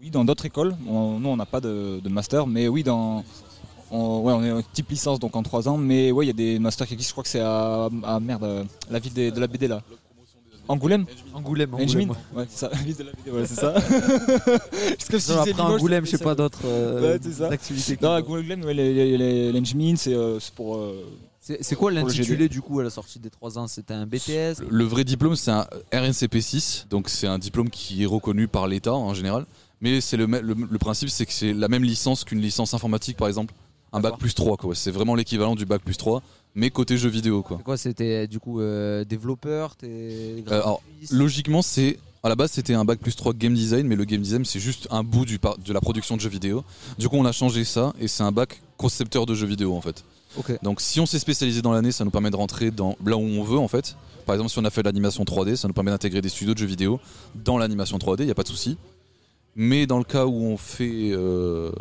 Oui, 0.00 0.10
dans 0.10 0.24
d'autres 0.24 0.44
écoles. 0.46 0.76
On- 0.88 1.18
nous, 1.18 1.28
on 1.30 1.36
n'a 1.36 1.46
pas 1.46 1.60
de, 1.60 2.00
de 2.02 2.08
master, 2.08 2.46
mais 2.46 2.68
oui, 2.68 2.82
dans. 2.84 3.24
On, 3.90 4.20
ouais, 4.20 4.32
on 4.32 4.42
est 4.44 4.50
en 4.50 4.62
type 4.62 4.90
licence, 4.90 5.18
donc 5.20 5.36
en 5.36 5.42
trois 5.42 5.68
ans. 5.68 5.76
Mais 5.76 6.10
ouais, 6.10 6.24
il 6.24 6.28
y 6.28 6.30
a 6.30 6.34
des 6.34 6.58
masters 6.58 6.86
qui 6.86 6.94
existent. 6.94 7.10
Je 7.10 7.14
crois 7.14 7.22
que 7.24 7.28
c'est 7.30 7.40
à, 7.40 7.88
à 8.04 8.20
merde, 8.20 8.66
la 8.90 8.98
ville 8.98 9.12
des- 9.12 9.30
de 9.30 9.38
la 9.40 9.46
BD 9.46 9.68
là. 9.68 9.82
Angoulême? 10.68 11.06
Angoulême, 11.32 11.74
Engine 11.74 11.88
Angoulême, 12.10 12.10
Ouais, 12.34 12.44
c'est 12.50 12.58
ça, 12.58 12.68
la 12.72 12.78
ville 12.78 12.96
de 12.96 13.04
la 13.04 13.12
BD, 13.12 13.30
voilà, 13.30 13.46
c'est 13.46 13.54
ça. 13.54 13.72
Parce 14.40 15.08
que 15.08 15.18
si 15.20 15.30
Non, 15.30 15.44
c'est 15.44 15.50
après 15.50 15.62
Limoges, 15.62 15.74
Angoulême, 15.80 16.06
je 16.06 16.10
sais 16.10 16.18
pas 16.18 16.34
d'autres 16.34 16.62
euh, 16.64 17.18
activités. 17.50 17.96
Non, 18.02 18.10
Angoulême, 18.16 18.64
ouais, 18.64 18.74
l'Engine, 19.52 19.96
c'est 19.96 20.12
euh, 20.14 20.40
c'est 20.40 20.52
pour. 20.54 20.76
euh, 20.78 21.04
C'est 21.40 21.76
quoi 21.76 21.92
l'intitulé 21.92 22.48
du 22.48 22.60
coup 22.62 22.80
à 22.80 22.82
la 22.82 22.90
sortie 22.90 23.20
des 23.20 23.30
trois 23.30 23.56
ans? 23.58 23.68
C'était 23.68 23.94
un 23.94 24.06
BTS 24.06 24.62
Le 24.68 24.84
vrai 24.84 25.04
diplôme, 25.04 25.36
c'est 25.36 25.52
un 25.52 25.68
RNCP6, 25.92 26.88
donc 26.88 27.08
c'est 27.08 27.28
un 27.28 27.38
diplôme 27.38 27.70
qui 27.70 28.02
est 28.02 28.06
reconnu 28.06 28.48
par 28.48 28.66
l'État 28.66 28.94
en 28.94 29.14
général. 29.14 29.46
Mais 29.80 30.00
c'est 30.00 30.16
le, 30.16 30.26
le, 30.26 30.54
le 30.68 30.78
principe, 30.78 31.10
c'est 31.10 31.26
que 31.26 31.32
c'est 31.32 31.52
la 31.52 31.68
même 31.68 31.84
licence 31.84 32.24
qu'une 32.24 32.40
licence 32.40 32.72
informatique, 32.74 33.16
par 33.18 33.28
exemple. 33.28 33.54
Un 33.92 34.00
bac 34.00 34.18
plus 34.18 34.34
3, 34.34 34.56
quoi. 34.56 34.74
C'est 34.74 34.90
vraiment 34.90 35.14
l'équivalent 35.14 35.54
du 35.54 35.64
bac 35.64 35.80
plus 35.82 35.96
3, 35.96 36.22
mais 36.54 36.70
côté 36.70 36.96
jeu 36.98 37.08
vidéo, 37.08 37.42
quoi. 37.42 37.56
C'est 37.58 37.64
quoi 37.64 37.76
C'était 37.76 38.26
du 38.26 38.38
coup 38.40 38.60
euh, 38.60 39.04
développeur 39.04 39.76
t'es 39.76 39.86
Euh, 40.48 40.60
alors, 40.60 40.82
logiquement, 41.10 41.62
c'est 41.62 41.98
à 42.22 42.28
la 42.28 42.34
base 42.34 42.50
c'était 42.50 42.74
un 42.74 42.84
bac 42.84 42.98
plus 42.98 43.14
3 43.14 43.32
game 43.34 43.54
design, 43.54 43.86
mais 43.86 43.94
le 43.96 44.04
game 44.04 44.20
design 44.20 44.44
c'est 44.44 44.58
juste 44.60 44.88
un 44.90 45.04
bout 45.04 45.24
du 45.24 45.38
par- 45.38 45.56
de 45.58 45.72
la 45.72 45.80
production 45.80 46.16
de 46.16 46.20
jeux 46.20 46.28
vidéo. 46.28 46.64
Du 46.98 47.08
coup, 47.08 47.16
on 47.16 47.24
a 47.24 47.32
changé 47.32 47.64
ça 47.64 47.92
et 48.00 48.08
c'est 48.08 48.24
un 48.24 48.32
bac 48.32 48.60
concepteur 48.76 49.26
de 49.26 49.34
jeux 49.34 49.46
vidéo 49.46 49.74
en 49.76 49.80
fait. 49.80 50.02
Ok. 50.36 50.52
Donc 50.62 50.80
si 50.80 50.98
on 51.00 51.06
s'est 51.06 51.20
spécialisé 51.20 51.62
dans 51.62 51.72
l'année, 51.72 51.92
ça 51.92 52.04
nous 52.04 52.10
permet 52.10 52.30
de 52.30 52.36
rentrer 52.36 52.70
dans 52.72 52.96
là 53.06 53.16
où 53.16 53.20
on 53.20 53.42
veut 53.44 53.58
en 53.58 53.68
fait. 53.68 53.96
Par 54.26 54.34
exemple, 54.34 54.50
si 54.50 54.58
on 54.58 54.64
a 54.64 54.70
fait 54.70 54.82
de 54.82 54.88
l'animation 54.88 55.22
3D, 55.24 55.54
ça 55.54 55.68
nous 55.68 55.74
permet 55.74 55.92
d'intégrer 55.92 56.20
des 56.20 56.28
studios 56.28 56.52
de 56.52 56.58
jeux 56.58 56.66
vidéo 56.66 56.98
dans 57.36 57.58
l'animation 57.58 57.96
3D, 57.96 58.22
il 58.22 58.24
n'y 58.26 58.32
a 58.32 58.34
pas 58.34 58.42
de 58.42 58.48
souci. 58.48 58.76
Mais 59.54 59.86
dans 59.86 59.98
le 59.98 60.04
cas 60.04 60.26
où 60.26 60.34
on 60.34 60.56
fait 60.56 61.12
euh, 61.12 61.70
euh, 61.70 61.72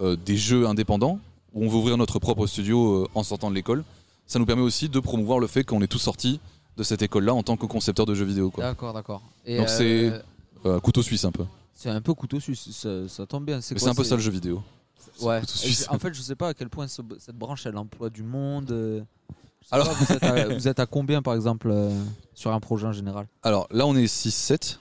des 0.00 0.36
jeux 0.36 0.66
indépendants, 0.66 1.18
où 1.52 1.64
on 1.64 1.68
veut 1.68 1.76
ouvrir 1.76 1.96
notre 1.96 2.18
propre 2.18 2.46
studio 2.46 3.04
euh, 3.04 3.08
en 3.14 3.22
sortant 3.22 3.50
de 3.50 3.54
l'école, 3.54 3.84
ça 4.26 4.38
nous 4.38 4.46
permet 4.46 4.62
aussi 4.62 4.88
de 4.88 4.98
promouvoir 5.00 5.38
le 5.38 5.46
fait 5.46 5.64
qu'on 5.64 5.80
est 5.82 5.86
tous 5.86 5.98
sortis 5.98 6.40
de 6.76 6.82
cette 6.82 7.02
école-là 7.02 7.32
en 7.34 7.42
tant 7.42 7.56
que 7.56 7.66
concepteur 7.66 8.06
de 8.06 8.14
jeux 8.14 8.24
vidéo. 8.24 8.52
D'accord, 8.56 8.92
d'accord. 8.92 9.22
Donc 9.46 9.68
c'est 9.68 10.10
euh, 10.10 10.18
euh, 10.66 10.80
couteau 10.80 11.02
suisse 11.02 11.24
un 11.24 11.30
peu. 11.30 11.44
C'est 11.72 11.90
un 11.90 12.00
peu 12.00 12.14
couteau 12.14 12.40
suisse, 12.40 12.68
ça, 12.72 13.08
ça 13.08 13.26
tombe 13.26 13.44
bien. 13.44 13.60
C'est 13.60 13.74
un 13.86 13.94
peu 13.94 14.02
ça 14.04 14.16
le 14.16 14.20
jeu 14.22 14.30
vidéo. 14.30 14.62
Ouais. 15.20 15.40
En 15.90 15.98
fait, 15.98 16.12
je 16.14 16.22
sais 16.22 16.34
pas 16.34 16.48
à 16.48 16.54
quel 16.54 16.68
point 16.68 16.88
ce- 16.88 17.02
cette 17.20 17.36
branche 17.36 17.66
elle 17.66 17.76
emploie 17.76 18.10
du 18.10 18.22
monde. 18.24 18.72
euh, 18.72 19.02
Alors- 19.70 19.86
pas, 19.88 19.94
vous, 19.94 20.12
êtes 20.12 20.22
à, 20.24 20.48
vous 20.54 20.68
êtes 20.68 20.80
à 20.80 20.86
combien 20.86 21.22
par 21.22 21.34
exemple 21.34 21.68
euh, 21.70 21.90
sur 22.34 22.52
un 22.52 22.58
projet 22.60 22.86
en 22.88 22.92
général? 22.92 23.26
Alors 23.44 23.68
là, 23.70 23.86
on 23.86 23.94
est 23.94 24.06
6-7. 24.06 24.78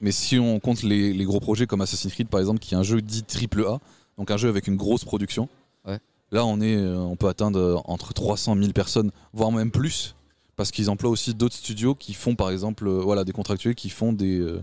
Mais 0.00 0.12
si 0.12 0.38
on 0.38 0.60
compte 0.60 0.82
les, 0.82 1.12
les 1.12 1.24
gros 1.24 1.40
projets 1.40 1.66
comme 1.66 1.80
Assassin's 1.80 2.12
Creed 2.12 2.28
par 2.28 2.40
exemple, 2.40 2.58
qui 2.60 2.74
est 2.74 2.76
un 2.76 2.82
jeu 2.82 3.00
dit 3.02 3.22
triple 3.24 3.64
A, 3.66 3.78
donc 4.18 4.30
un 4.30 4.36
jeu 4.36 4.48
avec 4.48 4.66
une 4.66 4.76
grosse 4.76 5.04
production, 5.04 5.48
Ouais. 5.86 5.98
là 6.32 6.44
on, 6.46 6.60
est, 6.60 6.76
euh, 6.76 6.98
on 6.98 7.16
peut 7.16 7.28
atteindre 7.28 7.58
euh, 7.58 7.76
entre 7.84 8.12
300 8.12 8.56
000 8.56 8.72
personnes, 8.72 9.10
voire 9.32 9.52
même 9.52 9.70
plus, 9.70 10.14
parce 10.56 10.70
qu'ils 10.70 10.88
emploient 10.90 11.10
aussi 11.10 11.34
d'autres 11.34 11.54
studios 11.56 11.94
qui 11.94 12.14
font 12.14 12.34
par 12.34 12.50
exemple 12.50 12.86
euh, 12.88 13.00
voilà, 13.00 13.24
des 13.24 13.32
contractuels 13.32 13.74
qui 13.74 13.90
font 13.90 14.12
des. 14.12 14.38
euh, 14.40 14.62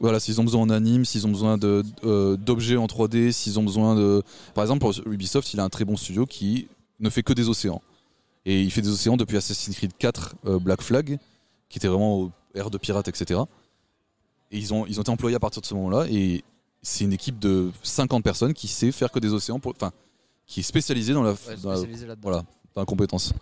voilà, 0.00 0.20
s'ils 0.20 0.40
ont 0.40 0.44
besoin 0.44 0.60
en 0.62 0.70
anime, 0.70 1.04
s'ils 1.06 1.26
ont 1.26 1.30
besoin 1.30 1.58
euh, 1.64 2.36
d'objets 2.36 2.76
en 2.76 2.86
3D, 2.86 3.32
s'ils 3.32 3.58
ont 3.58 3.62
besoin 3.62 3.94
de. 3.94 4.22
Par 4.54 4.62
exemple, 4.62 4.86
Ubisoft, 5.06 5.54
il 5.54 5.60
a 5.60 5.64
un 5.64 5.70
très 5.70 5.86
bon 5.86 5.96
studio 5.96 6.26
qui 6.26 6.68
ne 7.00 7.08
fait 7.08 7.22
que 7.22 7.32
des 7.32 7.48
océans. 7.48 7.80
Et 8.44 8.62
il 8.62 8.70
fait 8.70 8.82
des 8.82 8.90
océans 8.90 9.16
depuis 9.16 9.38
Assassin's 9.38 9.74
Creed 9.74 9.92
4 9.98 10.34
euh, 10.46 10.58
Black 10.58 10.82
Flag, 10.82 11.18
qui 11.70 11.78
était 11.78 11.88
vraiment 11.88 12.14
au 12.18 12.30
ère 12.54 12.68
de 12.70 12.76
pirates, 12.76 13.08
etc. 13.08 13.40
Et 14.50 14.58
ils 14.58 14.74
ont, 14.74 14.84
ils 14.86 14.98
ont 14.98 15.02
été 15.02 15.10
employés 15.10 15.36
à 15.36 15.40
partir 15.40 15.62
de 15.62 15.66
ce 15.66 15.72
moment-là. 15.74 16.06
Et 16.10 16.44
c'est 16.88 17.02
une 17.04 17.12
équipe 17.12 17.38
de 17.40 17.72
50 17.82 18.22
personnes 18.22 18.54
qui 18.54 18.68
sait 18.68 18.92
faire 18.92 19.10
que 19.10 19.18
des 19.18 19.32
océans, 19.32 19.58
pour, 19.58 19.72
enfin, 19.74 19.90
qui 20.46 20.60
est 20.60 20.62
spécialisée 20.62 21.12
dans 21.12 21.22
la, 21.24 21.34
dans 21.62 21.70
la- 21.70 21.76
spécialisée 21.78 22.06
là-dedans. 22.06 22.28
voilà, 22.28 22.44
dans 22.74 22.82
la 22.82 22.86
compétence. 22.86 23.32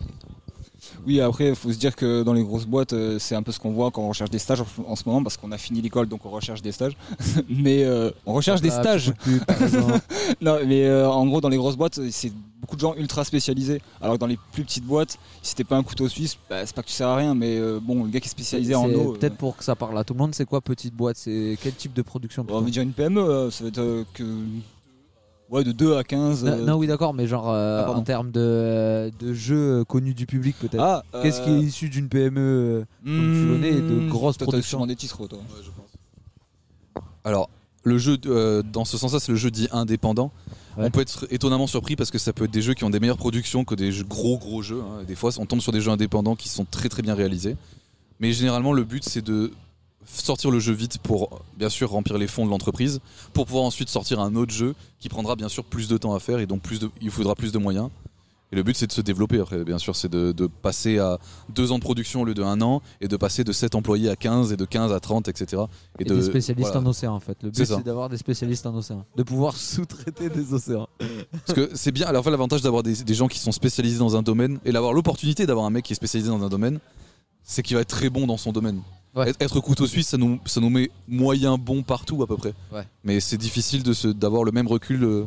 Oui, 1.05 1.21
après, 1.21 1.49
il 1.49 1.55
faut 1.55 1.71
se 1.71 1.77
dire 1.77 1.95
que 1.95 2.23
dans 2.23 2.33
les 2.33 2.43
grosses 2.43 2.65
boîtes, 2.65 2.93
euh, 2.93 3.19
c'est 3.19 3.35
un 3.35 3.43
peu 3.43 3.51
ce 3.51 3.59
qu'on 3.59 3.71
voit 3.71 3.91
quand 3.91 4.01
on 4.01 4.09
recherche 4.09 4.29
des 4.29 4.39
stages 4.39 4.63
en, 4.85 4.95
ce 4.95 5.03
moment, 5.05 5.23
parce 5.23 5.37
qu'on 5.37 5.51
a 5.51 5.57
fini 5.57 5.81
l'école, 5.81 6.07
donc 6.07 6.25
on 6.25 6.29
recherche 6.29 6.61
des 6.61 6.71
stages. 6.71 6.97
mais 7.49 7.83
euh, 7.83 8.11
on 8.25 8.33
recherche 8.33 8.61
des 8.61 8.69
stages. 8.69 9.13
non, 10.41 10.59
mais 10.65 10.85
euh, 10.85 11.09
en 11.09 11.25
gros, 11.25 11.41
dans 11.41 11.49
les 11.49 11.57
grosses 11.57 11.77
boîtes, 11.77 11.99
c'est 12.11 12.31
beaucoup 12.61 12.75
de 12.75 12.81
gens 12.81 12.95
ultra 12.95 13.23
spécialisés. 13.23 13.81
Alors 14.01 14.15
que 14.15 14.19
dans 14.19 14.27
les 14.27 14.39
plus 14.51 14.63
petites 14.63 14.85
boîtes, 14.85 15.17
si 15.41 15.55
t'es 15.55 15.63
pas 15.63 15.77
un 15.77 15.83
couteau 15.83 16.07
suisse, 16.07 16.37
bah, 16.49 16.65
c'est 16.65 16.75
pas 16.75 16.81
que 16.81 16.87
tu 16.87 16.93
sers 16.93 17.07
à 17.07 17.15
rien, 17.15 17.35
mais 17.35 17.57
euh, 17.57 17.79
bon, 17.81 18.03
le 18.03 18.09
gars 18.09 18.19
qui 18.19 18.27
est 18.27 18.31
spécialisé 18.31 18.75
en 18.75 18.89
eau. 18.91 19.13
Peut-être 19.13 19.37
pour 19.37 19.57
que 19.57 19.63
ça 19.63 19.75
parle 19.75 19.97
à 19.97 20.03
tout 20.03 20.13
le 20.13 20.19
monde, 20.19 20.33
c'est 20.33 20.45
quoi 20.45 20.61
petite 20.61 20.93
boîte? 20.93 21.17
C'est 21.17 21.57
quel 21.61 21.73
type 21.73 21.93
de 21.93 22.01
production 22.01 22.45
on 22.49 22.61
va 22.61 22.69
dire 22.69 22.83
une 22.83 22.93
PME, 22.93 23.49
ça 23.51 23.63
va 23.63 23.67
être 23.69 24.05
que. 24.13 24.23
Ouais, 25.55 25.63
de 25.63 25.71
2 25.71 25.95
à 25.95 26.03
15. 26.03 26.43
Non, 26.43 26.51
euh, 26.51 26.61
non, 26.65 26.73
oui, 26.75 26.87
d'accord, 26.87 27.13
mais 27.13 27.27
genre 27.27 27.49
euh, 27.49 27.85
Ah, 27.87 27.91
en 27.91 28.01
termes 28.03 28.31
de, 28.31 29.11
de 29.19 29.33
jeux 29.33 29.79
euh, 29.79 29.83
connus 29.85 30.13
du 30.13 30.25
public, 30.25 30.55
peut-être. 30.59 30.81
Ah, 30.83 31.03
Qu'est-ce 31.21 31.41
qui 31.41 31.49
euh, 31.49 31.57
est 31.59 31.61
issu 31.63 31.89
d'une 31.89 32.09
PME 32.09 32.39
euh, 32.41 32.85
comme 33.15 33.31
tu 33.39 33.47
l'en 33.47 33.61
es, 33.61 33.81
de 33.81 33.95
Hmm, 34.01 34.07
grosses 34.09 34.37
productions 34.37 34.85
des 34.85 34.95
titres, 34.95 35.25
toi. 35.27 35.39
Alors, 37.23 37.49
le 37.83 37.97
jeu, 37.97 38.17
euh, 38.25 38.61
dans 38.63 38.85
ce 38.85 38.97
sens-là, 38.97 39.19
c'est 39.19 39.31
le 39.31 39.37
jeu 39.37 39.51
dit 39.51 39.67
indépendant. 39.71 40.31
On 40.77 40.89
peut 40.89 41.01
être 41.01 41.25
étonnamment 41.31 41.67
surpris 41.67 41.95
parce 41.95 42.11
que 42.11 42.17
ça 42.17 42.33
peut 42.33 42.43
être 42.45 42.51
des 42.51 42.61
jeux 42.61 42.73
qui 42.73 42.83
ont 42.83 42.89
des 42.89 42.99
meilleures 42.99 43.17
productions 43.17 43.63
que 43.63 43.75
des 43.75 43.91
jeux- 43.91 44.03
gros 44.03 44.37
gros 44.37 44.61
jeux. 44.61 44.81
hein. 44.81 45.03
Des 45.07 45.15
fois, 45.15 45.31
on 45.37 45.45
tombe 45.45 45.61
sur 45.61 45.71
des 45.71 45.79
jeux 45.81 45.91
indépendants 45.91 46.35
qui 46.35 46.49
sont 46.49 46.65
très 46.65 46.89
très 46.89 47.01
bien 47.01 47.15
réalisés. 47.15 47.55
Mais 48.19 48.33
généralement, 48.33 48.73
le 48.73 48.83
but 48.83 49.03
c'est 49.03 49.21
de 49.23 49.51
sortir 50.05 50.51
le 50.51 50.59
jeu 50.59 50.73
vite 50.73 50.97
pour 50.99 51.41
bien 51.57 51.69
sûr 51.69 51.89
remplir 51.89 52.17
les 52.17 52.27
fonds 52.27 52.45
de 52.45 52.51
l'entreprise, 52.51 52.99
pour 53.33 53.45
pouvoir 53.45 53.65
ensuite 53.65 53.89
sortir 53.89 54.19
un 54.19 54.35
autre 54.35 54.53
jeu 54.53 54.75
qui 54.99 55.09
prendra 55.09 55.35
bien 55.35 55.49
sûr 55.49 55.63
plus 55.63 55.87
de 55.87 55.97
temps 55.97 56.13
à 56.13 56.19
faire 56.19 56.39
et 56.39 56.45
donc 56.45 56.61
plus 56.61 56.79
de, 56.79 56.89
il 57.01 57.11
faudra 57.11 57.35
plus 57.35 57.51
de 57.51 57.57
moyens. 57.57 57.89
Et 58.51 58.55
le 58.55 58.63
but 58.63 58.77
c'est 58.77 58.85
de 58.87 58.91
se 58.91 59.01
développer 59.01 59.39
après, 59.39 59.63
bien 59.63 59.79
sûr, 59.79 59.95
c'est 59.95 60.07
de, 60.07 60.31
de 60.31 60.45
passer 60.45 60.99
à 60.99 61.17
deux 61.49 61.71
ans 61.71 61.77
de 61.77 61.83
production 61.83 62.21
au 62.21 62.25
lieu 62.25 62.35
de 62.35 62.43
un 62.43 62.61
an 62.61 62.81
et 63.01 63.07
de 63.07 63.17
passer 63.17 63.43
de 63.43 63.51
7 63.51 63.73
employés 63.73 64.09
à 64.09 64.15
15 64.15 64.53
et 64.53 64.57
de 64.57 64.65
15 64.65 64.93
à 64.93 64.99
30, 64.99 65.27
etc. 65.27 65.63
Et, 65.97 66.03
de, 66.03 66.15
des 66.15 66.21
spécialistes 66.21 66.71
voilà. 66.71 66.87
en 66.87 66.89
océan 66.89 67.15
en 67.15 67.19
fait. 67.19 67.37
Le 67.41 67.49
but 67.49 67.65
c'est 67.65 67.83
d'avoir 67.83 68.07
des 68.07 68.17
spécialistes 68.17 68.65
en 68.67 68.75
océan. 68.75 69.03
De 69.15 69.23
pouvoir 69.23 69.57
sous-traiter 69.57 70.29
des 70.29 70.53
océans. 70.53 70.87
Parce 71.45 71.53
que 71.53 71.71
c'est 71.73 71.91
bien, 71.91 72.05
alors 72.07 72.19
en 72.19 72.23
fait, 72.23 72.31
l'avantage 72.31 72.61
d'avoir 72.61 72.83
des, 72.83 73.03
des 73.03 73.13
gens 73.15 73.27
qui 73.27 73.39
sont 73.39 73.51
spécialisés 73.51 73.97
dans 73.97 74.15
un 74.15 74.21
domaine 74.21 74.59
et 74.63 74.71
d'avoir 74.71 74.93
l'opportunité 74.93 75.47
d'avoir 75.47 75.65
un 75.65 75.71
mec 75.71 75.83
qui 75.83 75.93
est 75.93 75.95
spécialisé 75.95 76.29
dans 76.29 76.43
un 76.43 76.49
domaine, 76.49 76.79
c'est 77.43 77.63
qu'il 77.63 77.75
va 77.75 77.81
être 77.81 77.89
très 77.89 78.09
bon 78.09 78.27
dans 78.27 78.37
son 78.37 78.51
domaine. 78.51 78.81
Être, 79.17 79.41
être 79.41 79.59
couteau 79.61 79.87
suisse, 79.87 80.07
ça 80.09 80.17
nous, 80.17 80.39
ça 80.45 80.59
nous 80.59 80.69
met 80.69 80.89
moyen 81.07 81.57
bon 81.57 81.83
partout 81.83 82.21
à 82.23 82.27
peu 82.27 82.35
près. 82.37 82.53
Ouais. 82.71 82.85
Mais 83.03 83.19
c'est 83.19 83.37
difficile 83.37 83.81
d'avoir 84.13 84.43
le 84.43 84.51
même 84.51 84.67
recul. 84.67 85.03
euh, 85.03 85.25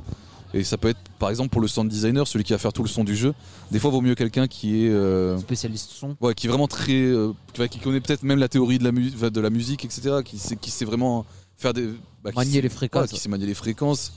et 0.54 0.64
ça 0.64 0.78
peut 0.78 0.88
être, 0.88 1.00
par 1.18 1.28
exemple, 1.30 1.50
pour 1.50 1.60
le 1.60 1.68
sound 1.68 1.90
designer, 1.90 2.26
celui 2.26 2.42
qui 2.44 2.52
va 2.54 2.58
faire 2.58 2.72
tout 2.72 2.82
le 2.82 2.88
son 2.88 3.04
du 3.04 3.14
jeu, 3.14 3.34
des 3.70 3.78
fois, 3.78 3.90
vaut 3.90 4.00
mieux 4.00 4.14
quelqu'un 4.14 4.46
qui 4.46 4.84
est. 4.84 4.88
euh, 4.90 5.36
Spécialiste 5.38 5.90
son. 5.90 6.16
Ouais, 6.20 6.34
qui 6.34 6.46
est 6.46 6.50
vraiment 6.50 6.68
très. 6.68 6.92
euh, 7.02 7.32
qui 7.70 7.78
connaît 7.78 8.00
peut-être 8.00 8.22
même 8.22 8.38
la 8.38 8.48
théorie 8.48 8.78
de 8.78 8.84
la, 8.84 8.92
mu- 8.92 9.10
de 9.10 9.40
la 9.40 9.50
musique, 9.50 9.84
etc. 9.84 10.16
Qui 10.24 10.38
sait, 10.38 10.56
qui 10.56 10.70
sait 10.70 10.84
vraiment 10.86 11.26
faire 11.56 11.72
des. 11.74 11.88
bah, 12.24 12.30
Manier 12.34 12.52
sait- 12.52 12.60
les 12.62 12.68
fréquences. 12.70 13.00
voilà, 13.00 13.08
qui 13.08 13.18
sait 13.20 13.28
manier 13.28 13.46
les 13.46 13.54
fréquences. 13.54 14.12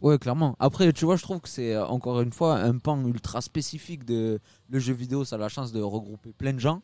Ouais, 0.00 0.18
clairement. 0.18 0.56
Après, 0.58 0.90
tu 0.94 1.04
vois, 1.04 1.16
je 1.16 1.22
trouve 1.22 1.40
que 1.40 1.48
c'est 1.48 1.76
encore 1.76 2.22
une 2.22 2.32
fois 2.32 2.56
un 2.58 2.78
pan 2.78 3.04
ultra 3.06 3.42
spécifique 3.42 4.06
de 4.06 4.40
le 4.70 4.78
jeu 4.78 4.94
vidéo. 4.94 5.24
Ça 5.26 5.36
a 5.36 5.38
la 5.38 5.50
chance 5.50 5.72
de 5.72 5.80
regrouper 5.82 6.32
plein 6.32 6.54
de 6.54 6.58
gens. 6.58 6.80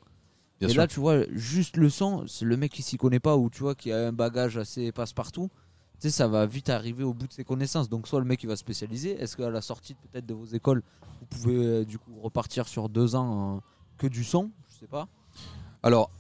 Bien 0.60 0.68
et 0.68 0.72
sûr. 0.72 0.80
là, 0.80 0.86
tu 0.86 1.00
vois, 1.00 1.24
juste 1.32 1.76
le 1.76 1.90
son, 1.90 2.26
c'est 2.26 2.44
le 2.44 2.56
mec 2.56 2.72
qui 2.72 2.82
s'y 2.82 2.96
connaît 2.96 3.20
pas 3.20 3.36
ou 3.36 3.50
tu 3.50 3.62
vois 3.62 3.74
qui 3.74 3.92
a 3.92 4.08
un 4.08 4.12
bagage 4.12 4.56
assez 4.56 4.90
passe-partout. 4.92 5.50
Tu 6.00 6.08
sais, 6.08 6.10
ça 6.10 6.28
va 6.28 6.46
vite 6.46 6.68
arriver 6.68 7.04
au 7.04 7.14
bout 7.14 7.26
de 7.26 7.32
ses 7.32 7.44
connaissances. 7.44 7.88
Donc, 7.88 8.06
soit 8.08 8.20
le 8.20 8.26
mec 8.26 8.42
il 8.42 8.46
va 8.46 8.56
spécialiser. 8.56 9.20
Est-ce 9.20 9.36
qu'à 9.36 9.50
la 9.50 9.60
sortie 9.60 9.94
peut-être 9.94 10.26
de 10.26 10.34
vos 10.34 10.46
écoles, 10.46 10.82
vous 11.20 11.26
pouvez 11.26 11.56
euh, 11.56 11.84
du 11.84 11.98
coup 11.98 12.18
repartir 12.22 12.68
sur 12.68 12.88
deux 12.88 13.14
ans 13.14 13.56
euh, 13.56 13.60
que 13.98 14.06
du 14.06 14.24
son 14.24 14.50
Je 14.68 14.80
sais 14.80 14.86
pas. 14.86 15.08
Alors, 15.82 16.10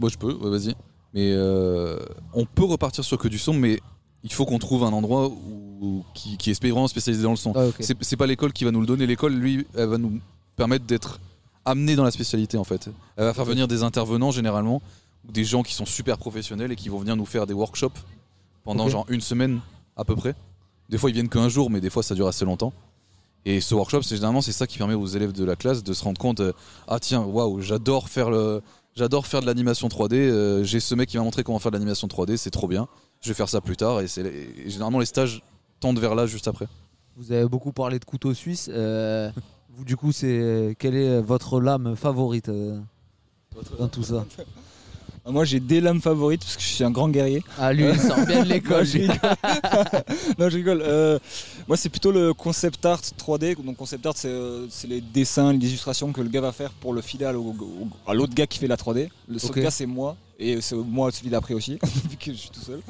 moi 0.00 0.08
je 0.08 0.18
peux, 0.18 0.32
ouais, 0.32 0.50
vas-y. 0.50 0.74
Mais 1.12 1.32
euh, 1.32 1.98
on 2.32 2.44
peut 2.44 2.64
repartir 2.64 3.04
sur 3.04 3.18
que 3.18 3.28
du 3.28 3.38
son, 3.38 3.52
mais 3.54 3.80
il 4.24 4.32
faut 4.32 4.46
qu'on 4.46 4.58
trouve 4.58 4.84
un 4.84 4.92
endroit 4.92 5.28
où, 5.28 6.04
qui, 6.14 6.36
qui 6.38 6.50
est 6.50 6.60
vraiment 6.60 6.88
spécialisé 6.88 7.22
dans 7.22 7.30
le 7.30 7.36
son. 7.36 7.52
Ah, 7.54 7.66
ok. 7.66 7.76
C'est 7.80 7.96
c'est 8.02 8.16
pas 8.16 8.26
l'école 8.26 8.52
qui 8.52 8.64
va 8.64 8.70
nous 8.70 8.80
le 8.80 8.86
donner. 8.86 9.06
L'école, 9.06 9.34
lui, 9.34 9.66
elle 9.74 9.88
va 9.88 9.98
nous 9.98 10.18
permettre 10.56 10.86
d'être 10.86 11.20
amené 11.64 11.96
dans 11.96 12.04
la 12.04 12.10
spécialité 12.10 12.56
en 12.58 12.64
fait. 12.64 12.88
Elle 13.16 13.24
va 13.24 13.34
faire 13.34 13.44
venir 13.44 13.68
des 13.68 13.82
intervenants 13.82 14.30
généralement, 14.30 14.82
ou 15.28 15.32
des 15.32 15.44
gens 15.44 15.62
qui 15.62 15.74
sont 15.74 15.86
super 15.86 16.18
professionnels 16.18 16.72
et 16.72 16.76
qui 16.76 16.88
vont 16.88 16.98
venir 16.98 17.16
nous 17.16 17.26
faire 17.26 17.46
des 17.46 17.54
workshops 17.54 17.98
pendant 18.64 18.88
genre 18.88 19.06
une 19.08 19.20
semaine 19.20 19.60
à 19.96 20.04
peu 20.04 20.14
près. 20.16 20.34
Des 20.88 20.98
fois 20.98 21.10
ils 21.10 21.14
viennent 21.14 21.28
qu'un 21.28 21.48
jour, 21.48 21.70
mais 21.70 21.80
des 21.80 21.90
fois 21.90 22.02
ça 22.02 22.14
dure 22.14 22.26
assez 22.28 22.44
longtemps. 22.44 22.72
Et 23.46 23.60
ce 23.60 23.74
workshop, 23.74 24.02
c'est 24.02 24.14
généralement 24.16 24.40
c'est 24.40 24.52
ça 24.52 24.66
qui 24.66 24.78
permet 24.78 24.94
aux 24.94 25.06
élèves 25.06 25.32
de 25.32 25.44
la 25.44 25.54
classe 25.54 25.82
de 25.82 25.92
se 25.92 26.02
rendre 26.02 26.18
compte, 26.18 26.40
euh, 26.40 26.52
ah 26.88 26.98
tiens, 26.98 27.20
waouh, 27.20 27.60
j'adore 27.60 28.08
faire 28.08 28.30
le, 28.30 28.62
j'adore 28.94 29.26
faire 29.26 29.42
de 29.42 29.46
l'animation 29.46 29.88
3D. 29.88 30.14
euh, 30.14 30.64
J'ai 30.64 30.80
ce 30.80 30.94
mec 30.94 31.10
qui 31.10 31.18
m'a 31.18 31.24
montré 31.24 31.42
comment 31.44 31.58
faire 31.58 31.70
de 31.70 31.76
l'animation 31.76 32.08
3D, 32.08 32.38
c'est 32.38 32.50
trop 32.50 32.68
bien. 32.68 32.88
Je 33.20 33.28
vais 33.28 33.34
faire 33.34 33.48
ça 33.50 33.60
plus 33.60 33.76
tard. 33.76 34.00
Et, 34.00 34.08
c'est 34.08 34.22
et 34.24 34.70
généralement 34.70 34.98
les 34.98 35.04
stages 35.06 35.42
tendent 35.78 35.98
vers 35.98 36.14
là 36.14 36.26
juste 36.26 36.48
après. 36.48 36.66
Vous 37.16 37.32
avez 37.32 37.46
beaucoup 37.46 37.72
parlé 37.72 37.98
de 37.98 38.04
couteau 38.06 38.32
suisse. 38.32 38.70
euh, 38.72 39.30
vous, 39.76 39.84
du 39.84 39.96
coup, 39.96 40.12
c'est 40.12 40.76
quelle 40.78 40.94
est 40.96 41.20
votre 41.20 41.60
lame 41.60 41.96
favorite 41.96 42.48
euh, 42.48 42.78
dans 43.78 43.88
tout 43.88 44.02
ça 44.02 44.24
Moi 45.26 45.44
j'ai 45.44 45.58
des 45.60 45.80
lames 45.80 46.00
favorites 46.02 46.42
parce 46.42 46.56
que 46.56 46.62
je 46.62 46.66
suis 46.68 46.84
un 46.84 46.90
grand 46.90 47.08
guerrier. 47.08 47.42
Ah, 47.58 47.72
lui, 47.72 47.84
il 47.88 47.98
sort 47.98 48.24
bien 48.26 48.42
de 48.44 48.48
l'école, 48.52 48.84
Non, 48.84 48.84
je 48.84 48.98
rigole. 48.98 49.18
non, 50.38 50.48
je 50.50 50.56
rigole. 50.56 50.82
Euh, 50.84 51.18
moi 51.66 51.76
c'est 51.76 51.88
plutôt 51.88 52.12
le 52.12 52.34
concept 52.34 52.84
art 52.84 53.00
3D. 53.00 53.56
Donc 53.64 53.76
concept 53.76 54.04
art 54.06 54.12
c'est 54.16 54.28
euh, 54.28 54.66
c'est 54.68 54.86
les 54.88 55.00
dessins, 55.00 55.52
les 55.52 55.66
illustrations 55.68 56.12
que 56.12 56.20
le 56.20 56.28
gars 56.28 56.40
va 56.42 56.52
faire 56.52 56.70
pour 56.72 56.92
le 56.92 57.00
filer 57.00 57.24
à 57.24 57.32
l'au- 57.32 57.54
au- 57.58 57.88
à 58.10 58.12
l'autre 58.14 58.34
gars 58.34 58.46
qui 58.46 58.58
fait 58.58 58.66
la 58.66 58.76
3D. 58.76 59.08
Le 59.28 59.38
seul 59.38 59.50
Ok. 59.50 59.60
gars 59.60 59.70
c'est 59.70 59.86
moi 59.86 60.16
et 60.38 60.60
c'est 60.60 60.74
moi 60.76 61.10
celui 61.12 61.30
d'après 61.30 61.54
aussi 61.54 61.78
vu 62.10 62.16
que 62.16 62.32
je 62.32 62.36
suis 62.38 62.50
tout 62.50 62.60
seul. 62.60 62.80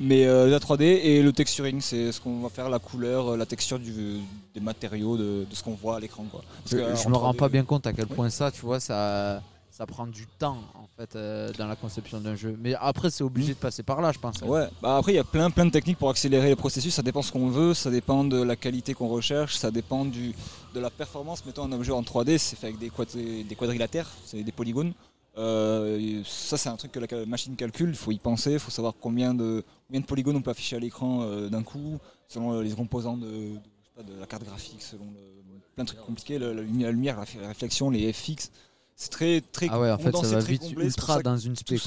Mais 0.00 0.26
euh, 0.26 0.48
la 0.48 0.58
3D 0.58 0.82
et 0.82 1.22
le 1.22 1.32
texturing 1.32 1.80
c'est 1.80 2.12
ce 2.12 2.20
qu'on 2.20 2.40
va 2.40 2.48
faire 2.48 2.68
la 2.68 2.78
couleur, 2.78 3.28
euh, 3.32 3.36
la 3.36 3.46
texture 3.46 3.78
du- 3.78 4.20
des 4.54 4.60
matériaux, 4.60 5.16
de, 5.16 5.46
de 5.48 5.54
ce 5.54 5.62
qu'on 5.62 5.74
voit 5.74 5.96
à 5.96 6.00
l'écran 6.00 6.24
quoi. 6.30 6.42
Parce 6.62 6.74
que, 6.76 6.80
euh, 6.80 6.96
je 6.96 7.08
me 7.08 7.14
rends 7.16 7.32
3D, 7.32 7.36
pas 7.36 7.48
bien 7.48 7.64
compte 7.64 7.86
à 7.86 7.92
quel 7.92 8.06
point 8.06 8.30
ça, 8.30 8.50
tu 8.50 8.60
vois, 8.62 8.80
ça, 8.80 9.42
ça 9.70 9.86
prend 9.86 10.06
du 10.06 10.26
temps 10.38 10.58
en 10.74 10.86
fait 10.96 11.16
euh, 11.16 11.50
dans 11.58 11.66
la 11.66 11.74
conception 11.74 12.20
d'un 12.20 12.36
jeu. 12.36 12.56
Mais 12.62 12.74
après, 12.80 13.10
c'est 13.10 13.24
obligé 13.24 13.54
de 13.54 13.58
passer 13.58 13.82
par 13.82 14.00
là, 14.00 14.12
je 14.12 14.20
pense. 14.20 14.40
Ouais, 14.42 14.68
bah 14.80 14.98
après 14.98 15.12
il 15.12 15.16
y 15.16 15.18
a 15.18 15.24
plein 15.24 15.50
plein 15.50 15.66
de 15.66 15.70
techniques 15.72 15.98
pour 15.98 16.10
accélérer 16.10 16.48
le 16.50 16.54
processus, 16.56 16.94
ça 16.94 17.02
dépend 17.02 17.22
ce 17.22 17.32
qu'on 17.32 17.48
veut, 17.48 17.74
ça 17.74 17.90
dépend 17.90 18.22
de 18.22 18.40
la 18.40 18.54
qualité 18.54 18.94
qu'on 18.94 19.08
recherche, 19.08 19.56
ça 19.56 19.72
dépend 19.72 20.04
du, 20.04 20.32
de 20.74 20.78
la 20.80 20.90
performance. 20.90 21.44
Mettons 21.44 21.64
un 21.64 21.72
objet 21.72 21.90
en 21.90 22.02
3D, 22.02 22.38
c'est 22.38 22.54
fait 22.56 22.68
avec 22.68 22.78
des, 22.78 22.88
quadri- 22.90 23.44
des 23.44 23.54
quadrilatères, 23.56 24.08
c'est 24.24 24.44
des 24.44 24.52
polygones. 24.52 24.92
Euh, 25.36 26.22
ça 26.24 26.56
c'est 26.56 26.68
un 26.68 26.76
truc 26.76 26.92
que 26.92 27.00
la 27.00 27.26
machine 27.26 27.56
calcule, 27.56 27.88
il 27.90 27.96
faut 27.96 28.12
y 28.12 28.18
penser, 28.18 28.52
il 28.52 28.58
faut 28.60 28.70
savoir 28.70 28.94
combien 29.00 29.34
de, 29.34 29.64
combien 29.88 30.00
de 30.00 30.06
polygones 30.06 30.36
on 30.36 30.42
peut 30.42 30.52
afficher 30.52 30.76
à 30.76 30.78
l'écran 30.78 31.22
euh, 31.22 31.48
d'un 31.48 31.62
coup, 31.64 31.98
selon 32.28 32.52
euh, 32.54 32.62
les 32.62 32.70
composants 32.70 33.16
de, 33.16 33.26
de- 33.26 33.58
pas, 33.96 34.02
de 34.04 34.14
la 34.18 34.26
carte 34.26 34.44
graphique, 34.44 34.80
selon 34.80 35.04
le- 35.06 35.58
plein 35.74 35.82
de 35.84 35.88
trucs 35.88 36.00
compliqués, 36.02 36.38
la 36.38 36.52
lumière, 36.52 36.86
la 36.86 36.92
lumière, 36.92 37.16
la 37.18 37.40
la 37.42 37.48
réflexion, 37.48 37.90
les 37.90 38.12
FX. 38.12 38.50
C'est 38.94 39.10
très 39.10 39.40
très 39.40 39.66
Ah 39.70 39.80
ouais, 39.80 39.90
en 39.90 39.98
fait, 39.98 40.12
ça 40.16 40.22
va 40.22 40.38
vite 40.38 40.62
complet, 40.62 40.84
ultra 40.84 41.20
dans 41.20 41.36
une 41.36 41.56
spé, 41.56 41.78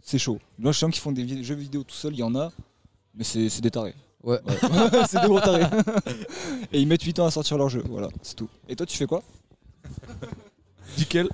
C'est 0.00 0.18
chaud. 0.18 0.38
Moi, 0.58 0.72
je 0.72 0.78
sens 0.78 0.90
qu'ils 0.90 1.02
font 1.02 1.12
des 1.12 1.44
jeux 1.44 1.54
vidéo 1.54 1.82
tout 1.82 1.94
seul, 1.94 2.14
il 2.14 2.20
y 2.20 2.22
en 2.22 2.34
a, 2.34 2.50
mais 3.14 3.24
c'est 3.24 3.50
c'est 3.50 3.60
des 3.60 3.70
tarés. 3.70 3.94
Ouais. 4.22 4.40
c'est 5.10 5.20
des 5.20 5.26
gros 5.26 5.40
tarés. 5.40 5.66
Et 6.72 6.80
ils 6.80 6.88
mettent 6.88 7.02
8 7.02 7.18
ans 7.18 7.26
à 7.26 7.30
sortir 7.30 7.58
leur 7.58 7.68
jeu, 7.68 7.82
voilà, 7.86 8.08
c'est 8.22 8.34
tout. 8.34 8.48
Et 8.66 8.74
toi, 8.74 8.86
tu 8.86 8.96
fais 8.96 9.04
quoi? 9.06 9.22
Nickel. 10.96 11.28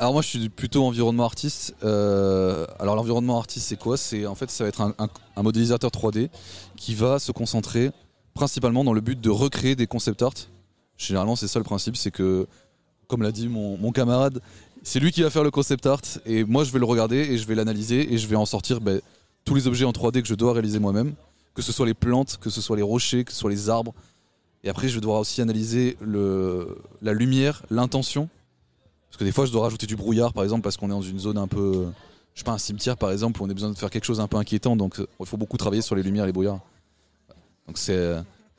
Alors 0.00 0.14
moi 0.14 0.22
je 0.22 0.28
suis 0.28 0.48
plutôt 0.48 0.86
environnement 0.86 1.26
artiste. 1.26 1.74
Euh, 1.84 2.64
alors 2.78 2.96
l'environnement 2.96 3.38
artiste 3.38 3.66
c'est 3.66 3.78
quoi? 3.78 3.98
C'est 3.98 4.24
en 4.24 4.34
fait 4.34 4.50
ça 4.50 4.64
va 4.64 4.68
être 4.68 4.80
un, 4.80 5.42
modélisateur 5.42 5.90
3D 5.90 6.30
qui 6.74 6.94
va 6.94 7.18
se 7.18 7.32
concentrer 7.32 7.90
principalement 8.32 8.82
dans 8.82 8.94
le 8.94 9.02
but 9.02 9.20
de 9.20 9.28
recréer 9.28 9.76
des 9.76 9.86
concept 9.86 10.22
art. 10.22 10.32
Généralement 10.96 11.36
c'est 11.36 11.48
ça 11.48 11.58
le 11.58 11.66
principe, 11.66 11.98
c'est 11.98 12.10
que 12.10 12.46
comme 13.08 13.20
l'a 13.22 13.30
dit 13.30 13.46
mon, 13.46 13.92
camarade, 13.92 14.40
c'est 14.82 15.00
lui 15.00 15.12
qui 15.12 15.20
va 15.20 15.28
faire 15.28 15.44
le 15.44 15.50
concept 15.50 15.84
art 15.84 16.00
et 16.24 16.44
moi 16.44 16.64
je 16.64 16.72
vais 16.72 16.78
le 16.78 16.86
regarder 16.86 17.18
et 17.18 17.36
je 17.36 17.46
vais 17.46 17.54
l'analyser 17.54 18.10
et 18.10 18.16
je 18.16 18.26
vais 18.26 18.36
en 18.36 18.46
sortir 18.46 18.80
ben, 18.80 19.02
tous 19.44 19.54
les 19.54 19.66
objets 19.66 19.84
en 19.84 19.92
3D 19.92 20.22
que 20.22 20.28
je 20.28 20.34
dois 20.34 20.54
réaliser 20.54 20.78
moi-même, 20.78 21.12
que 21.52 21.60
ce 21.60 21.72
soit 21.72 21.84
les 21.84 21.92
plantes, 21.92 22.38
que 22.40 22.48
ce 22.48 22.62
soit 22.62 22.76
les 22.76 22.82
rochers, 22.82 23.24
que 23.24 23.32
ce 23.32 23.38
soit 23.38 23.50
les 23.50 23.68
arbres. 23.68 23.92
Et 24.64 24.70
après 24.70 24.88
je 24.88 24.94
vais 24.94 25.02
devoir 25.02 25.20
aussi 25.20 25.42
analyser 25.42 25.98
la 26.00 27.12
lumière, 27.12 27.66
l'intention. 27.68 28.30
Parce 29.10 29.18
que 29.18 29.24
des 29.24 29.32
fois, 29.32 29.44
je 29.46 29.52
dois 29.52 29.62
rajouter 29.62 29.86
du 29.86 29.96
brouillard, 29.96 30.32
par 30.32 30.44
exemple, 30.44 30.62
parce 30.62 30.76
qu'on 30.76 30.86
est 30.86 30.90
dans 30.90 31.02
une 31.02 31.18
zone 31.18 31.36
un 31.38 31.48
peu. 31.48 31.86
Je 32.34 32.40
sais 32.40 32.44
pas, 32.44 32.52
un 32.52 32.58
cimetière, 32.58 32.96
par 32.96 33.10
exemple, 33.10 33.42
où 33.42 33.44
on 33.44 33.50
a 33.50 33.54
besoin 33.54 33.70
de 33.70 33.76
faire 33.76 33.90
quelque 33.90 34.04
chose 34.04 34.20
un 34.20 34.28
peu 34.28 34.36
inquiétant. 34.36 34.76
Donc, 34.76 34.96
il 35.20 35.26
faut 35.26 35.36
beaucoup 35.36 35.56
travailler 35.56 35.82
sur 35.82 35.94
les 35.96 36.02
lumières 36.02 36.24
et 36.24 36.28
les 36.28 36.32
brouillards. 36.32 36.60
Donc, 37.66 37.78
c'est. 37.78 38.16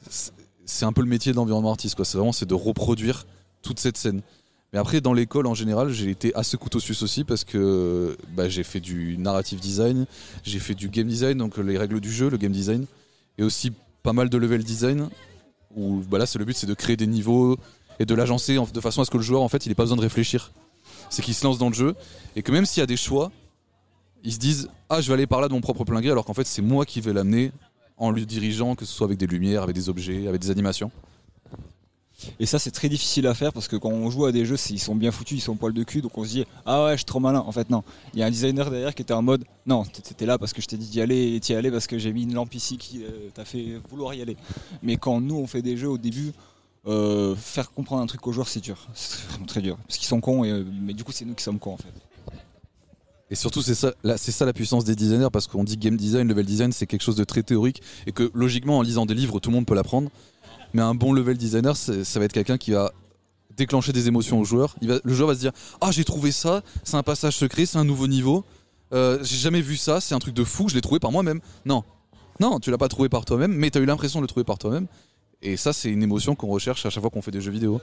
c'est- 0.09 0.31
C'est 0.63 0.85
un 0.85 0.93
peu 0.93 1.01
le 1.01 1.07
métier 1.07 1.31
de 1.33 1.37
l'environnement 1.37 1.71
artiste, 1.71 1.95
quoi. 1.95 2.05
C'est 2.05 2.17
vraiment 2.17 2.31
c'est 2.31 2.45
de 2.45 2.53
reproduire 2.53 3.25
toute 3.61 3.79
cette 3.79 3.97
scène. 3.97 4.21
Mais 4.71 4.79
après, 4.79 5.01
dans 5.01 5.11
l'école, 5.11 5.47
en 5.47 5.53
général, 5.55 5.89
j'ai 5.91 6.09
été 6.09 6.33
assez 6.35 6.55
couteau 6.55 6.79
suisse 6.79 7.01
aussi 7.01 7.23
parce 7.25 7.43
que 7.43 8.15
bah, 8.37 8.47
j'ai 8.47 8.63
fait 8.63 8.79
du 8.79 9.17
narrative 9.17 9.59
design, 9.59 10.05
j'ai 10.43 10.59
fait 10.59 10.75
du 10.75 10.87
game 10.87 11.07
design, 11.07 11.37
donc 11.37 11.57
les 11.57 11.77
règles 11.77 11.99
du 11.99 12.11
jeu, 12.11 12.29
le 12.29 12.37
game 12.37 12.53
design, 12.53 12.85
et 13.37 13.43
aussi 13.43 13.73
pas 14.01 14.13
mal 14.13 14.29
de 14.29 14.37
level 14.37 14.63
design, 14.63 15.09
où 15.75 16.01
bah 16.09 16.19
là, 16.19 16.25
c'est 16.25 16.39
le 16.39 16.45
but, 16.45 16.55
c'est 16.55 16.67
de 16.67 16.73
créer 16.75 16.95
des 16.95 17.07
niveaux 17.07 17.57
et 18.01 18.05
de 18.05 18.15
l'agencer 18.15 18.57
en- 18.57 18.65
de 18.65 18.81
façon 18.81 19.01
à 19.01 19.05
ce 19.05 19.11
que 19.11 19.17
le 19.17 19.23
joueur, 19.23 19.41
en 19.41 19.47
fait, 19.49 19.65
il 19.65 19.69
n'ait 19.69 19.75
pas 19.75 19.83
besoin 19.83 19.97
de 19.97 20.01
réfléchir. 20.01 20.51
C'est 21.09 21.21
qu'il 21.21 21.33
se 21.35 21.43
lance 21.45 21.57
dans 21.57 21.69
le 21.69 21.75
jeu 21.75 21.95
et 22.35 22.41
que 22.41 22.51
même 22.51 22.65
s'il 22.65 22.81
y 22.81 22.83
a 22.83 22.87
des 22.87 22.97
choix, 22.97 23.31
ils 24.23 24.33
se 24.33 24.39
disent 24.39 24.69
Ah, 24.89 25.01
je 25.01 25.07
vais 25.07 25.13
aller 25.13 25.27
par 25.27 25.41
là 25.41 25.47
de 25.47 25.53
mon 25.53 25.61
propre 25.61 25.83
plein 25.83 26.01
gré, 26.01 26.09
alors 26.11 26.25
qu'en 26.25 26.33
fait, 26.33 26.47
c'est 26.47 26.61
moi 26.61 26.85
qui 26.85 26.99
vais 27.01 27.13
l'amener 27.13 27.51
en 27.97 28.11
lui 28.11 28.25
dirigeant, 28.25 28.75
que 28.75 28.85
ce 28.85 28.93
soit 28.93 29.05
avec 29.05 29.17
des 29.19 29.27
lumières, 29.27 29.61
avec 29.63 29.75
des 29.75 29.87
objets, 29.89 30.27
avec 30.27 30.41
des 30.41 30.49
animations. 30.49 30.91
Et 32.39 32.45
ça, 32.45 32.59
c'est 32.59 32.69
très 32.69 32.87
difficile 32.87 33.25
à 33.25 33.33
faire 33.33 33.51
parce 33.51 33.67
que 33.67 33.75
quand 33.75 33.89
on 33.89 34.11
joue 34.11 34.25
à 34.25 34.31
des 34.31 34.45
jeux, 34.45 34.57
ils 34.69 34.79
sont 34.79 34.93
bien 34.95 35.11
foutus, 35.11 35.39
ils 35.39 35.41
sont 35.41 35.55
poil 35.55 35.73
de 35.73 35.83
cul, 35.83 36.01
donc 36.01 36.15
on 36.19 36.23
se 36.23 36.29
dit 36.29 36.45
ah 36.67 36.85
ouais, 36.85 36.91
je 36.91 36.97
suis 36.97 37.05
trop 37.05 37.19
malin. 37.19 37.39
En 37.39 37.51
fait, 37.51 37.69
non. 37.71 37.83
Il 38.13 38.19
y 38.19 38.23
a 38.23 38.27
un 38.27 38.29
designer 38.29 38.69
derrière 38.69 38.93
qui 38.93 39.01
était 39.01 39.13
en 39.13 39.23
mode 39.23 39.43
non, 39.65 39.83
t'étais 39.85 40.27
là 40.27 40.37
parce 40.37 40.53
que 40.53 40.61
je 40.61 40.67
t'ai 40.67 40.77
dit 40.77 40.87
d'y 40.87 41.01
aller 41.01 41.35
et 41.35 41.39
t'y 41.39 41.55
allé 41.55 41.71
parce 41.71 41.87
que 41.87 41.97
j'ai 41.97 42.13
mis 42.13 42.23
une 42.23 42.33
lampe 42.35 42.53
ici 42.53 42.77
qui 42.77 43.03
euh, 43.03 43.29
t'a 43.33 43.43
fait 43.43 43.81
vouloir 43.89 44.13
y 44.13 44.21
aller. 44.21 44.37
Mais 44.83 44.97
quand 44.97 45.19
nous 45.19 45.35
on 45.35 45.47
fait 45.47 45.63
des 45.63 45.77
jeux 45.77 45.89
au 45.89 45.97
début, 45.97 46.31
euh, 46.87 47.35
faire 47.35 47.71
comprendre 47.71 48.01
un 48.01 48.07
truc 48.07 48.25
aux 48.27 48.31
joueurs, 48.31 48.47
c'est 48.47 48.59
dur. 48.59 48.87
C'est 48.93 49.27
vraiment 49.29 49.45
très 49.45 49.61
dur 49.61 49.77
parce 49.87 49.97
qu'ils 49.97 50.07
sont 50.07 50.21
cons, 50.21 50.45
euh, 50.45 50.63
mais 50.81 50.93
du 50.93 51.03
coup, 51.03 51.11
c'est 51.11 51.25
nous 51.25 51.35
qui 51.35 51.43
sommes 51.43 51.59
cons 51.59 51.73
en 51.73 51.77
fait. 51.77 51.93
Et 53.29 53.35
surtout, 53.35 53.61
c'est 53.61 53.75
ça, 53.75 53.93
c'est 54.17 54.31
ça 54.31 54.45
la 54.45 54.51
puissance 54.51 54.83
des 54.83 54.95
designers, 54.95 55.29
parce 55.31 55.47
qu'on 55.47 55.63
dit 55.63 55.77
game 55.77 55.95
design, 55.95 56.27
level 56.27 56.45
design, 56.45 56.73
c'est 56.73 56.85
quelque 56.85 57.03
chose 57.03 57.15
de 57.15 57.23
très 57.23 57.43
théorique, 57.43 57.81
et 58.05 58.11
que 58.11 58.29
logiquement, 58.33 58.79
en 58.79 58.81
lisant 58.81 59.05
des 59.05 59.13
livres, 59.13 59.39
tout 59.39 59.49
le 59.51 59.55
monde 59.55 59.65
peut 59.65 59.75
l'apprendre. 59.75 60.09
Mais 60.73 60.81
un 60.81 60.95
bon 60.95 61.13
level 61.13 61.37
designer, 61.37 61.77
ça 61.77 62.19
va 62.19 62.25
être 62.25 62.33
quelqu'un 62.33 62.57
qui 62.57 62.71
va 62.71 62.91
déclencher 63.55 63.93
des 63.93 64.09
émotions 64.09 64.39
au 64.39 64.43
joueur. 64.43 64.75
Le 64.81 65.13
joueur 65.13 65.29
va 65.29 65.35
se 65.35 65.39
dire 65.39 65.53
Ah, 65.79 65.91
j'ai 65.91 66.03
trouvé 66.03 66.33
ça, 66.33 66.61
c'est 66.83 66.97
un 66.97 67.03
passage 67.03 67.37
secret, 67.37 67.65
c'est 67.65 67.77
un 67.77 67.85
nouveau 67.85 68.07
niveau, 68.07 68.43
euh, 68.93 69.19
j'ai 69.21 69.37
jamais 69.37 69.61
vu 69.61 69.77
ça, 69.77 70.01
c'est 70.01 70.15
un 70.15 70.19
truc 70.19 70.33
de 70.33 70.43
fou, 70.43 70.67
je 70.67 70.75
l'ai 70.75 70.81
trouvé 70.81 70.99
par 70.99 71.11
moi-même. 71.11 71.39
Non, 71.65 71.83
non, 72.39 72.59
tu 72.59 72.71
l'as 72.71 72.77
pas 72.77 72.89
trouvé 72.89 73.07
par 73.07 73.25
toi-même, 73.25 73.53
mais 73.53 73.69
tu 73.69 73.77
as 73.77 73.81
eu 73.81 73.85
l'impression 73.85 74.19
de 74.19 74.23
le 74.23 74.27
trouver 74.27 74.43
par 74.43 74.57
toi-même. 74.57 74.87
Et 75.41 75.57
ça, 75.57 75.73
c'est 75.73 75.89
une 75.89 76.03
émotion 76.03 76.35
qu'on 76.35 76.47
recherche 76.47 76.85
à 76.85 76.89
chaque 76.89 77.01
fois 77.01 77.09
qu'on 77.09 77.21
fait 77.21 77.31
des 77.31 77.41
jeux 77.41 77.51
vidéo. 77.51 77.81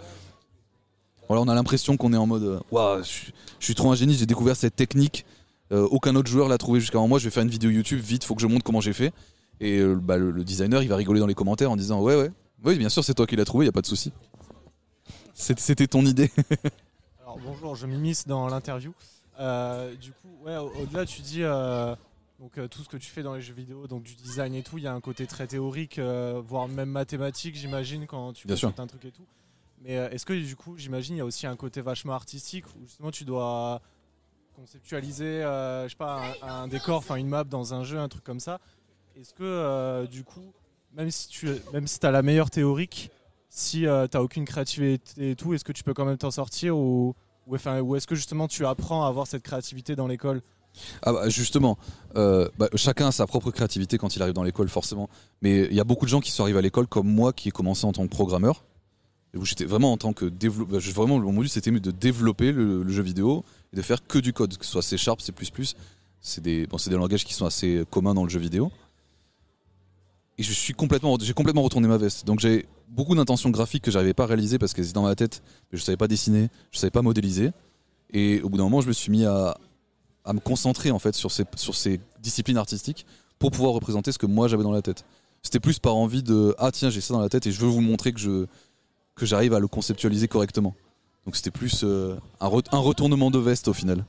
On 1.29 1.47
a 1.49 1.55
l'impression 1.55 1.97
qu'on 1.97 2.13
est 2.13 2.17
en 2.17 2.27
mode 2.27 2.43
euh, 2.45 2.61
Waouh, 2.71 3.03
je 3.03 3.31
suis- 3.61 3.75
trop 3.75 3.91
un 3.93 3.95
génie, 3.95 4.15
j'ai 4.15 4.25
découvert 4.27 4.57
cette 4.57 4.77
technique. 4.77 5.27
Euh, 5.73 5.87
aucun 5.91 6.15
autre 6.17 6.31
joueur 6.31 6.49
l'a 6.49 6.57
trouvé 6.57 6.81
jusqu'à 6.81 6.99
moi. 7.01 7.19
Je 7.19 7.25
vais 7.25 7.31
faire 7.31 7.43
une 7.43 7.51
vidéo 7.51 7.69
YouTube, 7.71 8.01
vite, 8.01 8.25
faut 8.25 8.35
que 8.35 8.41
je 8.41 8.47
montre 8.47 8.65
comment 8.65 8.81
j'ai 8.81 8.95
fait. 8.95 9.13
Et 9.61 9.79
euh, 9.79 9.95
bah, 9.97 10.17
le, 10.17 10.33
designer, 10.45 10.83
il 10.83 10.89
va 10.89 10.97
rigoler 10.97 11.21
dans 11.21 11.27
les 11.27 11.35
commentaires 11.35 11.71
en 11.71 11.77
disant 11.77 12.01
Ouais, 12.01 12.15
ouais, 12.17 12.31
oui, 12.65 12.79
bien 12.79 12.89
sûr, 12.89 13.05
c'est 13.05 13.13
toi 13.13 13.27
qui 13.27 13.37
l'as 13.37 13.45
trouvé, 13.45 13.67
y 13.67 13.69
a 13.69 13.73
pas 13.73 13.83
de 13.83 13.87
souci. 13.87 14.11
C'était 15.35 15.87
ton 15.87 16.07
idée. 16.07 16.31
Alors 17.23 17.39
bonjour, 17.45 17.75
je 17.77 17.87
m'immisce 17.87 18.27
dans 18.27 18.49
l'interview. 18.49 18.93
Du 20.01 20.13
coup, 20.13 20.29
ouais, 20.47 20.57
au- 20.57 20.73
au-delà, 20.83 21.05
tu 21.05 21.21
dis 21.21 21.43
donc 22.39 22.57
euh, 22.57 22.69
tout 22.69 22.83
ce 22.83 22.89
que 22.89 22.97
tu 22.97 23.11
fais 23.11 23.23
dans 23.23 23.35
les 23.35 23.41
jeux 23.41 23.55
vidéo, 23.55 23.87
donc 23.87 24.05
du 24.05 24.15
design 24.15 24.55
et 24.55 24.63
tout, 24.63 24.79
il 24.79 24.85
y 24.85 24.87
a 24.87 24.95
un 24.95 25.01
côté 25.01 25.27
très 25.27 25.47
théorique, 25.47 25.99
euh, 25.99 26.41
voire 26.45 26.69
même 26.69 26.91
mathématique, 26.91 27.57
j'imagine, 27.57 28.07
quand 28.07 28.33
tu 28.33 28.47
consultes 28.47 28.79
un 28.79 28.87
truc 28.87 29.05
et 29.05 29.11
tout. 29.11 29.27
Mais 29.83 29.97
euh, 29.97 30.11
est-ce 30.11 30.25
que 30.25 30.33
du 30.33 30.55
coup, 30.57 30.77
j'imagine, 30.77 31.17
il 31.17 31.19
y 31.19 31.23
a 31.23 31.25
aussi 31.25 31.47
un 31.47 31.57
côté 31.57 31.81
vachement 31.81 32.13
artistique 32.13 32.67
où 32.77 32.85
justement 32.85 33.11
tu 33.11 33.25
dois 33.25 33.81
conceptualiser, 34.55 35.43
je 35.43 35.87
sais 35.89 35.97
pas, 35.97 36.23
un, 36.43 36.63
un 36.63 36.69
décor, 36.69 36.99
enfin 36.99 37.17
une 37.17 37.29
map 37.29 37.45
dans 37.45 37.75
un 37.75 37.85
jeu, 37.85 37.99
un 37.99 38.09
truc 38.09 38.25
comme 38.25 38.41
ça. 38.41 38.61
Est-ce 39.17 39.33
que 39.35 40.07
du 40.07 40.25
coup, 40.25 40.53
même 40.93 41.11
si 41.11 41.29
tu 41.29 41.49
même 41.73 41.87
si 41.87 42.05
as 42.05 42.11
la 42.11 42.23
meilleure 42.23 42.51
théorique, 42.51 43.11
si 43.51 43.83
tu 43.83 43.87
t'as 44.11 44.21
aucune 44.21 44.45
créativité 44.45 45.31
et 45.31 45.37
tout, 45.37 45.55
est-ce 45.55 45.65
que 45.65 45.73
tu 45.73 45.85
peux 45.85 45.95
quand 45.95 46.05
même 46.05 46.19
t'en 46.19 46.33
sortir 46.33 46.77
ou, 46.77 47.15
ou, 47.47 47.55
enfin, 47.55 47.81
ou 47.81 47.95
est-ce 47.95 48.09
que 48.09 48.17
justement 48.17 48.49
tu 48.49 48.67
apprends 48.67 49.05
à 49.05 49.09
avoir 49.09 49.29
cette 49.29 49.45
créativité 49.45 49.95
dans 49.95 50.09
l'école? 50.09 50.43
Ah 51.03 51.13
bah 51.13 51.29
justement, 51.29 51.79
euh, 52.17 52.49
bah, 52.59 52.69
chacun 52.75 53.09
a 53.09 53.13
sa 53.13 53.27
propre 53.27 53.51
créativité 53.51 53.99
quand 53.99 54.15
il 54.17 54.23
arrive 54.23 54.35
dans 54.35 54.43
l'école, 54.43 54.69
forcément. 54.69 55.09
Mais 55.43 55.67
il 55.71 55.75
y 55.75 55.81
a 55.81 55.85
beaucoup 55.85 56.05
de 56.05 56.11
gens 56.11 56.21
qui 56.21 56.31
sont 56.31 56.43
arrivés 56.43 56.59
à 56.59 56.63
l'école 56.63 56.87
comme 56.87 57.09
moi, 57.09 57.33
qui 57.33 57.49
ai 57.49 57.51
commencé 57.51 57.85
en 57.85 57.93
tant 57.93 58.05
que 58.05 58.11
programmeur. 58.11 58.65
J'étais 59.43 59.65
vraiment 59.65 59.93
en 59.93 59.97
tant 59.97 60.13
que 60.13 60.25
développeur. 60.25 60.81
Vraiment, 60.81 61.19
mon 61.19 61.41
but 61.41 61.49
c'était 61.49 61.71
de 61.71 61.91
développer 61.91 62.51
le, 62.53 62.89
jeu 62.89 63.03
vidéo 63.03 63.45
et 63.73 63.77
de 63.77 63.83
faire 63.83 64.07
que 64.07 64.19
du 64.19 64.33
code, 64.33 64.57
que 64.57 64.65
ce 64.65 64.73
soit 64.73 64.83
C 64.83 64.97
Sharp, 64.97 65.21
C. 65.21 65.33
C'est 66.21 66.43
des, 66.43 66.67
des 66.67 66.97
langages 66.97 67.25
qui 67.25 67.35
sont 67.35 67.47
assez 67.47 67.85
communs 67.91 68.15
dans 68.15 68.25
le 68.25 68.31
jeu 68.31 68.41
vidéo. 68.41 68.73
Et 70.39 70.43
je 70.43 70.53
suis 70.53 70.73
complètement, 70.73 71.17
j'ai 71.21 71.35
complètement 71.35 71.63
retourné 71.63 71.89
ma 71.89 71.99
veste. 71.99 72.25
Donc 72.25 72.41
j'ai 72.41 72.67
beaucoup 72.89 73.15
d'intentions 73.15 73.51
graphiques 73.51 73.83
que 73.83 73.91
j'arrivais 73.91 74.15
pas 74.15 74.25
à 74.25 74.27
réaliser 74.27 74.59
parce 74.59 74.73
qu'elles 74.73 74.85
étaient 74.87 74.95
dans 74.95 75.03
ma 75.03 75.15
tête, 75.15 75.43
mais 75.71 75.79
je 75.79 75.85
savais 75.85 75.97
pas 75.97 76.09
dessiner, 76.09 76.49
je 76.71 76.79
savais 76.79 76.91
pas 76.91 77.03
modéliser. 77.03 77.51
Et 78.11 78.41
au 78.43 78.49
bout 78.49 78.57
d'un 78.57 78.65
moment, 78.65 78.81
je 78.81 78.89
me 78.89 78.93
suis 78.93 79.11
mis 79.11 79.25
à, 79.25 79.59
à 80.29 80.33
me 80.35 80.41
concentrer 80.41 80.91
en 80.91 80.99
fait 80.99 81.15
sur 81.15 81.33
ces, 81.33 81.45
sur 81.57 81.75
ces 81.75 81.99
disciplines 82.23 82.59
artistiques 82.59 83.07
pour 83.39 83.51
pouvoir 83.51 83.73
représenter 83.73 84.13
ce 84.13 84.19
que 84.19 84.27
moi 84.27 84.47
j'avais 84.49 84.63
dans 84.63 84.73
la 84.73 84.83
tête. 84.83 85.05
C'était 85.43 85.61
plus 85.61 85.79
par 85.79 85.97
envie 85.97 86.23
de 86.23 86.55
ah 86.59 86.71
tiens 86.71 86.91
j'ai 86.91 87.01
ça 87.01 87.15
dans 87.15 87.21
la 87.21 87.29
tête 87.29 87.47
et 87.47 87.53
je 87.53 87.61
veux 87.61 87.69
vous 87.69 87.81
montrer 87.81 88.13
que 88.13 88.21
je 88.21 88.47
que 89.15 89.27
j'arrive 89.27 89.55
à 89.55 89.59
le 89.61 89.67
conceptualiser 89.69 90.29
correctement. 90.29 90.75
Donc 91.25 91.35
c'était 91.37 91.51
plus 91.51 91.81
euh, 91.83 92.15
un, 92.41 92.49
re- 92.49 92.65
un 92.73 92.79
retournement 92.79 93.31
de 93.31 93.39
veste 93.39 93.69
au 93.69 93.73
final. 93.73 94.05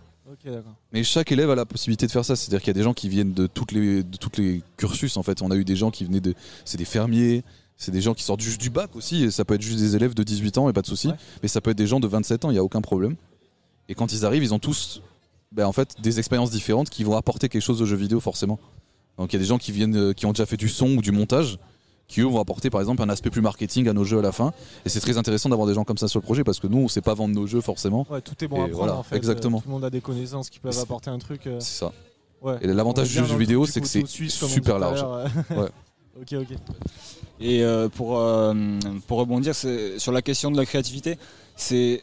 Mais 0.94 1.04
chaque 1.04 1.32
élève 1.32 1.50
a 1.50 1.56
la 1.56 1.66
possibilité 1.66 2.06
de 2.06 2.12
faire 2.12 2.24
ça. 2.24 2.36
C'est-à-dire 2.36 2.60
qu'il 2.60 2.68
y 2.68 2.70
a 2.72 2.80
des 2.80 2.84
gens 2.84 2.94
qui 2.94 3.10
viennent 3.10 3.34
de 3.34 3.48
toutes 3.48 3.72
les, 3.72 4.04
de 4.04 4.18
toutes 4.18 4.38
les 4.38 4.62
cursus. 4.78 5.18
En 5.18 5.24
fait, 5.24 5.42
on 5.42 5.50
a 5.52 5.56
eu 5.56 5.66
des 5.66 5.76
gens 5.76 5.90
qui 5.90 6.06
venaient 6.06 6.22
de, 6.22 6.36
c'est 6.66 6.78
des 6.78 6.86
fermiers, 6.86 7.44
c'est 7.78 7.92
des 7.92 8.02
gens 8.02 8.14
qui 8.14 8.24
sortent 8.24 8.40
juste 8.42 8.62
du 8.62 8.70
bac 8.70 8.96
aussi. 8.96 9.24
Et 9.24 9.32
ça 9.32 9.44
peut 9.44 9.56
être 9.56 9.62
juste 9.64 9.80
des 9.80 9.96
élèves 9.96 10.14
de 10.14 10.22
18 10.24 10.60
ans 10.60 10.70
et 10.70 10.74
pas 10.74 10.82
de 10.84 10.88
souci. 10.88 11.10
Mais 11.42 11.50
ça 11.50 11.62
peut 11.62 11.72
être 11.72 11.78
des 11.78 11.88
gens 11.88 12.00
de 12.00 12.08
27 12.08 12.46
ans. 12.46 12.52
Il 12.52 12.56
y 12.56 12.60
a 12.60 12.64
aucun 12.64 12.82
problème. 12.82 13.16
Et 13.90 13.96
quand 13.96 14.14
ils 14.14 14.24
arrivent, 14.26 14.44
ils 14.44 14.54
ont 14.54 14.60
tous, 14.60 15.02
ben, 15.52 15.66
en 15.66 15.72
fait, 15.72 15.96
des 16.02 16.20
expériences 16.20 16.52
différentes 16.52 16.90
qui 16.90 17.04
vont 17.04 17.16
apporter 17.16 17.50
quelque 17.50 17.62
chose 17.62 17.82
au 17.82 17.86
jeu 17.86 17.96
vidéo 17.96 18.20
forcément. 18.20 18.60
Donc 19.18 19.34
il 19.34 19.36
y 19.36 19.40
a 19.40 19.40
des 19.40 19.46
gens 19.48 19.58
qui 19.58 19.72
viennent, 19.72 19.96
euh, 19.98 20.14
qui 20.14 20.26
ont 20.26 20.32
déjà 20.32 20.46
fait 20.46 20.58
du 20.58 20.70
son 20.70 20.90
ou 20.98 21.02
du 21.02 21.12
montage, 21.12 21.58
qui 22.08 22.22
eux 22.22 22.26
vont 22.26 22.40
apporter 22.40 22.70
par 22.70 22.80
exemple 22.82 23.02
un 23.04 23.10
aspect 23.10 23.30
plus 23.30 23.42
marketing 23.42 23.88
à 23.88 23.94
nos 23.94 24.04
jeux 24.04 24.20
à 24.20 24.22
la 24.22 24.32
fin. 24.32 24.54
Et 24.86 24.90
c'est 24.90 25.00
très 25.00 25.18
intéressant 25.18 25.50
d'avoir 25.50 25.68
des 25.68 25.74
gens 25.74 25.84
comme 25.84 25.98
ça 25.98 26.08
sur 26.08 26.20
le 26.20 26.24
projet 26.24 26.44
parce 26.44 26.60
que 26.60 26.68
nous, 26.68 26.78
on 26.80 26.88
sait 26.88 27.02
pas 27.02 27.14
vendre 27.14 27.36
nos 27.36 27.46
jeux 27.46 27.62
forcément. 27.62 28.06
Ouais, 28.10 28.22
tout 28.22 28.34
est 28.44 28.48
bon 28.48 28.58
Et 28.58 28.60
à 28.60 28.64
prendre 28.64 28.78
voilà, 28.78 28.96
en 28.96 29.04
fait. 29.04 29.16
Exactement. 29.16 29.58
Euh, 29.58 29.62
Tout 29.62 29.68
le 29.68 29.74
monde 29.74 29.86
a 29.86 29.90
des 29.90 30.02
connaissances 30.02 30.50
qui 30.50 30.60
peuvent 30.60 30.80
apporter 30.80 31.10
un 31.10 31.20
truc. 31.20 31.46
euh, 31.48 31.60
C'est 31.60 31.80
ça. 31.80 31.92
Ouais. 32.42 32.56
Et 32.62 32.68
l'avantage 32.68 33.10
du 33.10 33.16
jeu 33.26 33.38
vidéo, 33.38 33.66
c'est 33.66 33.82
que 33.82 33.88
c'est 33.88 34.06
super 34.08 34.80
large. 34.80 35.04
Ouais. 35.52 35.68
ok, 36.22 36.34
ok. 36.34 36.58
Et 37.42 37.64
euh, 37.64 37.90
pour, 37.90 38.18
euh, 38.20 38.54
pour 39.08 39.20
rebondir 39.20 39.54
sur 39.56 40.12
la 40.12 40.22
question 40.22 40.50
de 40.52 40.58
la 40.58 40.66
créativité, 40.66 41.18
c'est. 41.56 42.02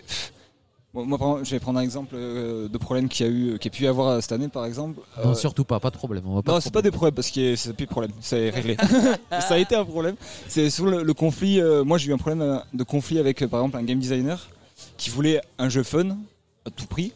Moi, 1.05 1.41
je 1.43 1.51
vais 1.51 1.61
prendre 1.61 1.79
un 1.79 1.83
exemple 1.83 2.15
euh, 2.17 2.69
de 2.69 2.79
problème 2.79 3.09
qu'il 3.09 3.27
y 3.27 3.29
a 3.29 3.33
eu, 3.33 3.59
qui 3.59 3.69
a 3.69 3.71
pu 3.71 3.85
y 3.85 3.87
avoir 3.87 4.23
cette 4.23 4.33
année, 4.33 4.49
par 4.49 4.65
exemple. 4.65 5.01
Non, 5.23 5.31
Euh, 5.31 5.35
surtout 5.35 5.65
pas, 5.65 5.79
pas 5.81 5.91
de 5.91 5.97
problème. 5.97 6.25
On 6.27 6.35
va 6.37 6.43
pas 6.43 6.53
non, 6.53 6.61
c'est 6.61 6.73
pas 6.73 6.83
des 6.83 6.91
problèmes 6.91 7.15
parce 7.15 7.31
que 7.31 7.57
c'est 7.57 7.73
plus 7.75 7.87
de 7.87 7.91
problème, 7.91 8.13
c'est 8.21 8.51
réglé. 8.51 8.77
ça 9.31 9.55
a 9.55 9.59
été 9.59 9.75
un 9.75 9.85
problème. 9.85 10.17
C'est 10.49 10.71
sur 10.71 10.87
le, 10.87 11.03
le 11.03 11.15
conflit. 11.15 11.61
euh, 11.61 11.85
moi, 11.85 11.99
j'ai 11.99 12.11
eu 12.11 12.15
un 12.15 12.19
problème 12.19 12.43
euh, 12.43 12.59
de 12.73 12.85
conflit 12.85 13.19
avec, 13.19 13.43
euh, 13.43 13.49
par 13.49 13.61
exemple, 13.61 13.77
un 13.77 13.83
game 13.83 13.99
designer 13.99 14.49
qui 14.97 15.11
voulait 15.11 15.41
un 15.59 15.69
jeu 15.69 15.83
fun 15.83 16.17
à 16.65 16.71
tout 16.71 16.87
prix. 16.87 17.13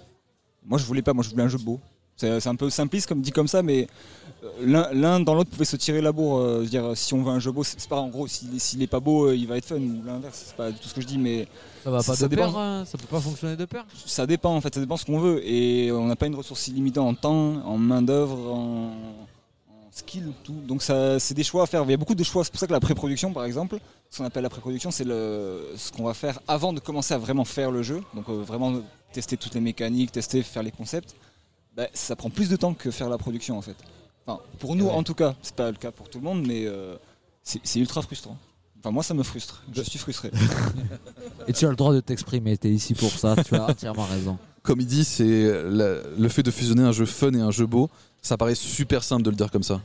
Moi, 0.66 0.78
je 0.78 0.84
voulais 0.84 1.02
pas. 1.02 1.12
Moi, 1.12 1.24
je 1.24 1.30
voulais 1.30 1.42
un 1.42 1.48
jeu 1.48 1.58
beau. 1.58 1.80
C'est 2.20 2.46
un 2.48 2.54
peu 2.56 2.70
simpliste 2.70 3.08
comme 3.08 3.20
dit 3.20 3.32
comme 3.32 3.48
ça, 3.48 3.62
mais 3.62 3.88
euh, 4.44 4.84
l'un 4.92 5.20
dans 5.20 5.34
l'autre 5.34 5.50
pouvait 5.50 5.64
se 5.64 5.76
tirer 5.76 6.00
la 6.00 6.12
bourre. 6.12 6.38
euh, 6.38 6.56
je 6.58 6.62
veux 6.64 6.68
dire, 6.68 6.92
si 6.94 7.14
on 7.14 7.22
veut 7.22 7.32
un 7.32 7.38
jeu 7.40 7.52
beau, 7.52 7.64
c'est 7.64 7.88
pas 7.88 8.00
en 8.00 8.08
gros, 8.08 8.26
s'il 8.26 8.54
est- 8.54 8.58
s'il 8.58 8.82
est 8.82 8.86
pas 8.86 9.00
beau, 9.00 9.26
euh, 9.28 9.36
il 9.36 9.46
va 9.46 9.56
être 9.56 9.64
fun, 9.64 9.76
ou 9.76 10.02
l'inverse, 10.04 10.44
c'est 10.48 10.56
pas 10.56 10.70
du 10.70 10.78
tout 10.78 10.88
ce 10.88 10.94
que 10.94 11.00
je 11.00 11.06
dis, 11.06 11.18
mais. 11.18 11.46
Ça 11.84 11.90
va 11.90 12.02
pas 12.02 12.14
de 12.16 12.26
dépend. 12.28 12.50
pair, 12.52 12.58
hein, 12.58 12.84
ça 12.86 12.98
peut 12.98 13.06
pas 13.06 13.20
fonctionner 13.20 13.56
de 13.56 13.64
pair. 13.64 13.86
Ça 14.06 14.26
dépend 14.26 14.54
en 14.54 14.60
fait, 14.60 14.74
ça 14.74 14.80
dépend 14.80 14.96
ce 14.98 15.04
qu'on 15.06 15.18
veut. 15.18 15.40
Et 15.46 15.90
on 15.92 16.06
n'a 16.06 16.16
pas 16.16 16.26
une 16.26 16.34
ressource 16.34 16.68
illimitée 16.68 17.00
en 17.00 17.14
temps, 17.14 17.64
en 17.64 17.78
main-d'œuvre, 17.78 18.38
en, 18.52 18.88
en 19.70 19.90
skill, 19.92 20.32
tout. 20.44 20.54
Donc 20.68 20.82
ça, 20.82 21.18
c'est 21.18 21.32
des 21.34 21.42
choix 21.44 21.62
à 21.62 21.66
faire. 21.66 21.82
Il 21.84 21.90
y 21.90 21.94
a 21.94 21.96
beaucoup 21.96 22.14
de 22.14 22.22
choix. 22.22 22.44
C'est 22.44 22.50
pour 22.50 22.60
ça 22.60 22.66
que 22.66 22.72
la 22.72 22.80
pré-production, 22.80 23.32
par 23.32 23.44
exemple, 23.44 23.78
ce 24.10 24.18
qu'on 24.18 24.24
appelle 24.26 24.42
la 24.42 24.50
pré-production, 24.50 24.90
c'est 24.90 25.04
le, 25.04 25.70
ce 25.76 25.90
qu'on 25.90 26.04
va 26.04 26.12
faire 26.14 26.38
avant 26.46 26.72
de 26.74 26.80
commencer 26.80 27.14
à 27.14 27.18
vraiment 27.18 27.44
faire 27.46 27.70
le 27.70 27.82
jeu. 27.82 28.02
Donc 28.14 28.28
euh, 28.28 28.42
vraiment 28.42 28.74
tester 29.12 29.36
toutes 29.38 29.54
les 29.54 29.60
mécaniques, 29.60 30.12
tester, 30.12 30.42
faire 30.42 30.62
les 30.62 30.70
concepts. 30.70 31.14
Ben, 31.76 31.88
ça 31.94 32.16
prend 32.16 32.30
plus 32.30 32.48
de 32.48 32.56
temps 32.56 32.74
que 32.74 32.90
faire 32.90 33.08
la 33.08 33.18
production 33.18 33.56
en 33.58 33.62
fait. 33.62 33.76
Enfin, 34.26 34.40
pour 34.58 34.76
nous 34.76 34.86
Ouais. 34.86 34.92
en 34.92 35.02
tout 35.02 35.14
cas, 35.14 35.34
c'est 35.42 35.54
pas 35.54 35.70
le 35.70 35.76
cas 35.76 35.90
pour 35.92 36.08
tout 36.08 36.18
le 36.18 36.24
monde, 36.24 36.44
mais 36.46 36.66
euh, 36.66 36.96
c'est 37.42 37.78
ultra 37.78 38.02
frustrant. 38.02 38.36
Enfin, 38.78 38.90
moi 38.90 39.02
ça 39.02 39.14
me 39.14 39.22
frustre. 39.22 39.62
Je 39.72 39.82
suis 39.82 39.98
frustré. 39.98 40.30
Et 41.48 41.52
tu 41.52 41.66
as 41.66 41.70
le 41.70 41.76
droit 41.76 41.92
de 41.94 42.00
t'exprimer, 42.00 42.56
t'es 42.56 42.70
ici 42.70 42.94
pour 42.94 43.10
ça, 43.10 43.36
tu 43.44 43.54
as 43.54 43.66
entièrement 43.70 44.04
raison. 44.06 44.38
Comme 44.62 44.80
il 44.80 44.86
dit, 44.86 45.04
c'est 45.04 45.24
le 45.24 46.28
fait 46.28 46.42
de 46.42 46.50
fusionner 46.50 46.82
un 46.82 46.92
jeu 46.92 47.06
fun 47.06 47.32
et 47.32 47.40
un 47.40 47.50
jeu 47.50 47.66
beau. 47.66 47.88
Ça 48.20 48.36
paraît 48.36 48.54
super 48.54 49.02
simple 49.02 49.22
de 49.22 49.30
le 49.30 49.36
dire 49.36 49.50
comme 49.50 49.62
ça. 49.62 49.80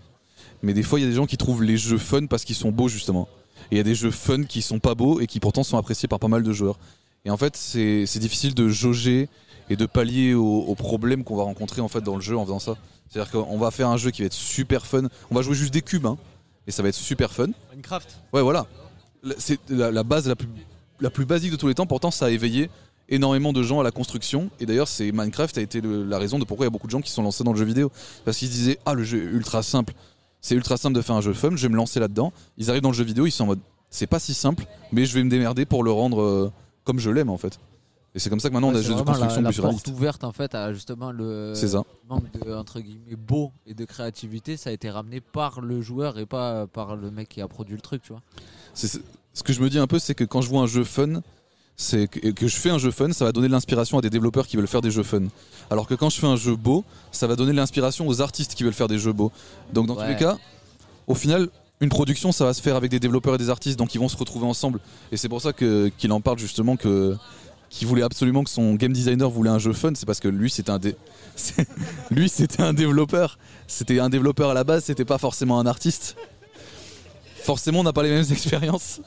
Mais 0.61 0.73
des 0.73 0.83
fois, 0.83 0.99
il 0.99 1.03
y 1.03 1.05
a 1.05 1.09
des 1.09 1.15
gens 1.15 1.25
qui 1.25 1.37
trouvent 1.37 1.63
les 1.63 1.77
jeux 1.77 1.97
fun 1.97 2.25
parce 2.25 2.43
qu'ils 2.43 2.55
sont 2.57 2.71
beaux, 2.71 2.89
justement. 2.89 3.29
Et 3.71 3.75
il 3.75 3.77
y 3.77 3.79
a 3.79 3.83
des 3.83 3.95
jeux 3.95 4.11
fun 4.11 4.43
qui 4.43 4.61
sont 4.61 4.79
pas 4.79 4.93
beaux 4.95 5.21
et 5.21 5.27
qui 5.27 5.39
pourtant 5.39 5.63
sont 5.63 5.77
appréciés 5.77 6.07
par 6.09 6.19
pas 6.19 6.27
mal 6.27 6.43
de 6.43 6.51
joueurs. 6.51 6.77
Et 7.23 7.29
en 7.29 7.37
fait, 7.37 7.55
c'est 7.55 8.05
c'est 8.05 8.19
difficile 8.19 8.53
de 8.53 8.67
jauger 8.67 9.29
et 9.69 9.75
de 9.75 9.85
pallier 9.85 10.33
aux, 10.33 10.59
aux 10.61 10.75
problèmes 10.75 11.23
qu'on 11.23 11.35
va 11.35 11.43
rencontrer 11.43 11.81
en 11.81 11.87
fait 11.87 12.01
dans 12.01 12.15
le 12.15 12.21
jeu 12.21 12.37
en 12.37 12.43
faisant 12.45 12.59
ça. 12.59 12.75
C'est-à-dire 13.09 13.31
qu'on 13.31 13.57
va 13.57 13.71
faire 13.71 13.89
un 13.89 13.97
jeu 13.97 14.11
qui 14.11 14.21
va 14.21 14.25
être 14.27 14.33
super 14.33 14.85
fun. 14.85 15.03
On 15.31 15.35
va 15.35 15.41
jouer 15.41 15.55
juste 15.55 15.73
des 15.73 15.81
cubes, 15.81 16.05
hein, 16.05 16.17
et 16.67 16.71
ça 16.71 16.81
va 16.83 16.89
être 16.89 16.95
super 16.95 17.31
fun. 17.31 17.47
Minecraft. 17.71 18.17
Ouais, 18.33 18.41
voilà. 18.41 18.65
C'est 19.37 19.59
la, 19.69 19.91
la 19.91 20.03
base 20.03 20.27
la 20.27 20.35
plus, 20.35 20.47
la 20.99 21.09
plus 21.09 21.25
basique 21.25 21.51
de 21.51 21.55
tous 21.57 21.67
les 21.67 21.75
temps. 21.75 21.85
Pourtant, 21.85 22.11
ça 22.11 22.25
a 22.25 22.29
éveillé 22.29 22.69
énormément 23.09 23.53
de 23.53 23.61
gens 23.63 23.79
à 23.79 23.83
la 23.83 23.91
construction. 23.91 24.49
Et 24.59 24.65
d'ailleurs, 24.65 24.87
c'est 24.87 25.11
Minecraft 25.11 25.57
a 25.57 25.61
été 25.61 25.81
le- 25.81 26.03
la 26.03 26.17
raison 26.17 26.39
de 26.39 26.45
pourquoi 26.45 26.65
il 26.65 26.67
y 26.67 26.69
a 26.69 26.71
beaucoup 26.71 26.87
de 26.87 26.91
gens 26.91 27.01
qui 27.01 27.11
sont 27.11 27.21
lancés 27.23 27.43
dans 27.43 27.53
le 27.53 27.57
jeu 27.59 27.65
vidéo. 27.65 27.91
Parce 28.23 28.37
qu'ils 28.37 28.47
se 28.47 28.53
disaient, 28.53 28.79
ah, 28.85 28.93
le 28.95 29.03
jeu 29.03 29.19
est 29.19 29.25
ultra 29.35 29.61
simple. 29.63 29.93
C'est 30.41 30.55
ultra 30.55 30.77
simple 30.77 30.95
de 30.95 31.01
faire 31.01 31.15
un 31.15 31.21
jeu 31.21 31.33
fun. 31.33 31.51
Je 31.55 31.61
vais 31.63 31.69
me 31.71 31.75
lancer 31.75 31.99
là-dedans. 31.99 32.33
Ils 32.57 32.69
arrivent 32.69 32.81
dans 32.83 32.89
le 32.91 32.95
jeu 32.95 33.03
vidéo, 33.03 33.25
ils 33.25 33.31
sont 33.31 33.43
en 33.43 33.47
mode, 33.47 33.59
c'est 33.89 34.07
pas 34.07 34.19
si 34.19 34.33
simple, 34.33 34.65
mais 34.91 35.05
je 35.05 35.13
vais 35.13 35.23
me 35.23 35.29
démerder 35.29 35.65
pour 35.65 35.83
le 35.83 35.91
rendre 35.91 36.21
euh, 36.21 36.51
comme 36.83 36.99
je 36.99 37.09
l'aime 37.09 37.29
en 37.29 37.37
fait. 37.37 37.59
Et 38.15 38.19
c'est 38.19 38.29
comme 38.29 38.39
ça 38.39 38.47
que 38.49 38.53
maintenant 38.53 38.69
on 38.69 38.75
a 38.75 38.77
des 38.77 38.83
jeux 38.83 38.95
de 38.95 39.01
construction 39.01 39.41
la, 39.41 39.49
la 39.49 39.49
plus 39.49 39.57
porte 39.61 39.65
réalistes. 39.65 39.87
ouverte 39.89 40.23
en 40.23 40.31
fait 40.31 40.55
à 40.55 40.71
justement 40.73 41.11
le 41.11 41.53
manque 42.07 42.31
de 42.31 42.53
entre 42.53 42.79
guillemets 42.79 43.17
beau 43.17 43.51
et 43.67 43.73
de 43.73 43.83
créativité, 43.83 44.55
ça 44.55 44.69
a 44.69 44.73
été 44.73 44.89
ramené 44.89 45.19
par 45.19 45.59
le 45.59 45.81
joueur 45.81 46.17
et 46.17 46.25
pas 46.25 46.65
par 46.65 46.95
le 46.95 47.11
mec 47.11 47.27
qui 47.27 47.41
a 47.41 47.47
produit 47.49 47.75
le 47.75 47.81
truc, 47.81 48.01
tu 48.03 48.13
vois. 48.13 48.21
C'est- 48.73 49.01
ce 49.33 49.43
que 49.43 49.51
je 49.51 49.59
me 49.61 49.69
dis 49.69 49.77
un 49.79 49.87
peu, 49.87 49.99
c'est 49.99 50.15
que 50.15 50.23
quand 50.23 50.39
je 50.41 50.47
vois 50.47 50.61
un 50.61 50.65
jeu 50.67 50.85
fun, 50.85 51.21
c'est 51.75 52.07
que, 52.07 52.47
je 52.47 52.55
fais 52.55 52.69
un 52.69 52.77
jeu 52.77 52.89
fun, 52.91 53.11
ça 53.11 53.25
va 53.25 53.33
donner 53.33 53.47
de 53.47 53.51
l'inspiration 53.51 53.97
à 53.97 54.01
des 54.01 54.09
développeurs 54.09 54.47
qui 54.47 54.55
veulent 54.55 54.65
faire 54.65 54.79
des 54.81 54.91
jeux 54.91 55.03
fun. 55.03 55.23
Alors 55.69 55.87
que 55.87 55.93
quand 55.93 56.09
je 56.09 56.17
fais 56.21 56.27
un 56.27 56.37
jeu 56.37 56.55
beau, 56.55 56.85
ça 57.11 57.27
va 57.27 57.35
donner 57.35 57.51
de 57.51 57.57
l'inspiration 57.57 58.07
aux 58.07 58.21
artistes 58.21 58.55
qui 58.55 58.63
veulent 58.63 58.71
faire 58.71 58.87
des 58.87 58.97
jeux 58.97 59.11
beaux. 59.11 59.29
Donc 59.73 59.87
dans 59.87 59.95
tous 59.95 60.07
les 60.07 60.15
cas, 60.15 60.37
au 61.07 61.15
final, 61.15 61.49
une 61.81 61.89
production, 61.89 62.31
ça 62.31 62.45
va 62.45 62.53
se 62.53 62.61
faire 62.61 62.77
avec 62.77 62.89
des 62.91 63.01
développeurs 63.01 63.35
et 63.35 63.37
des 63.37 63.49
artistes, 63.49 63.77
donc 63.77 63.93
ils 63.93 63.97
vont 63.99 64.07
se 64.07 64.15
retrouver 64.15 64.45
ensemble. 64.45 64.79
Et 65.11 65.17
c'est 65.17 65.27
pour 65.27 65.41
ça 65.41 65.51
que 65.51 65.91
qu'il 65.97 66.13
en 66.13 66.21
parle 66.21 66.39
justement 66.39 66.77
que 66.77 67.17
qu'il 67.69 67.87
voulait 67.87 68.03
absolument 68.03 68.43
que 68.43 68.49
son 68.49 68.75
game 68.75 68.93
designer 68.93 69.29
voulait 69.29 69.49
un 69.49 69.59
jeu 69.59 69.73
fun, 69.73 69.91
c'est 69.95 70.05
parce 70.05 70.19
que 70.19 70.27
lui 70.27 70.49
c'était 70.49 70.71
un 70.71 70.79
dé- 70.79 70.95
c'est- 71.35 71.67
lui 72.11 72.29
c'était 72.29 72.61
un 72.61 72.73
développeur, 72.73 73.37
c'était 73.67 73.99
un 73.99 74.09
développeur 74.09 74.49
à 74.51 74.53
la 74.53 74.63
base, 74.63 74.85
c'était 74.85 75.05
pas 75.05 75.17
forcément 75.17 75.59
un 75.59 75.65
artiste. 75.65 76.15
Forcément, 77.43 77.81
on 77.81 77.83
n'a 77.83 77.93
pas 77.93 78.01
les 78.03 78.09
mêmes 78.09 78.25
expériences. 78.31 79.01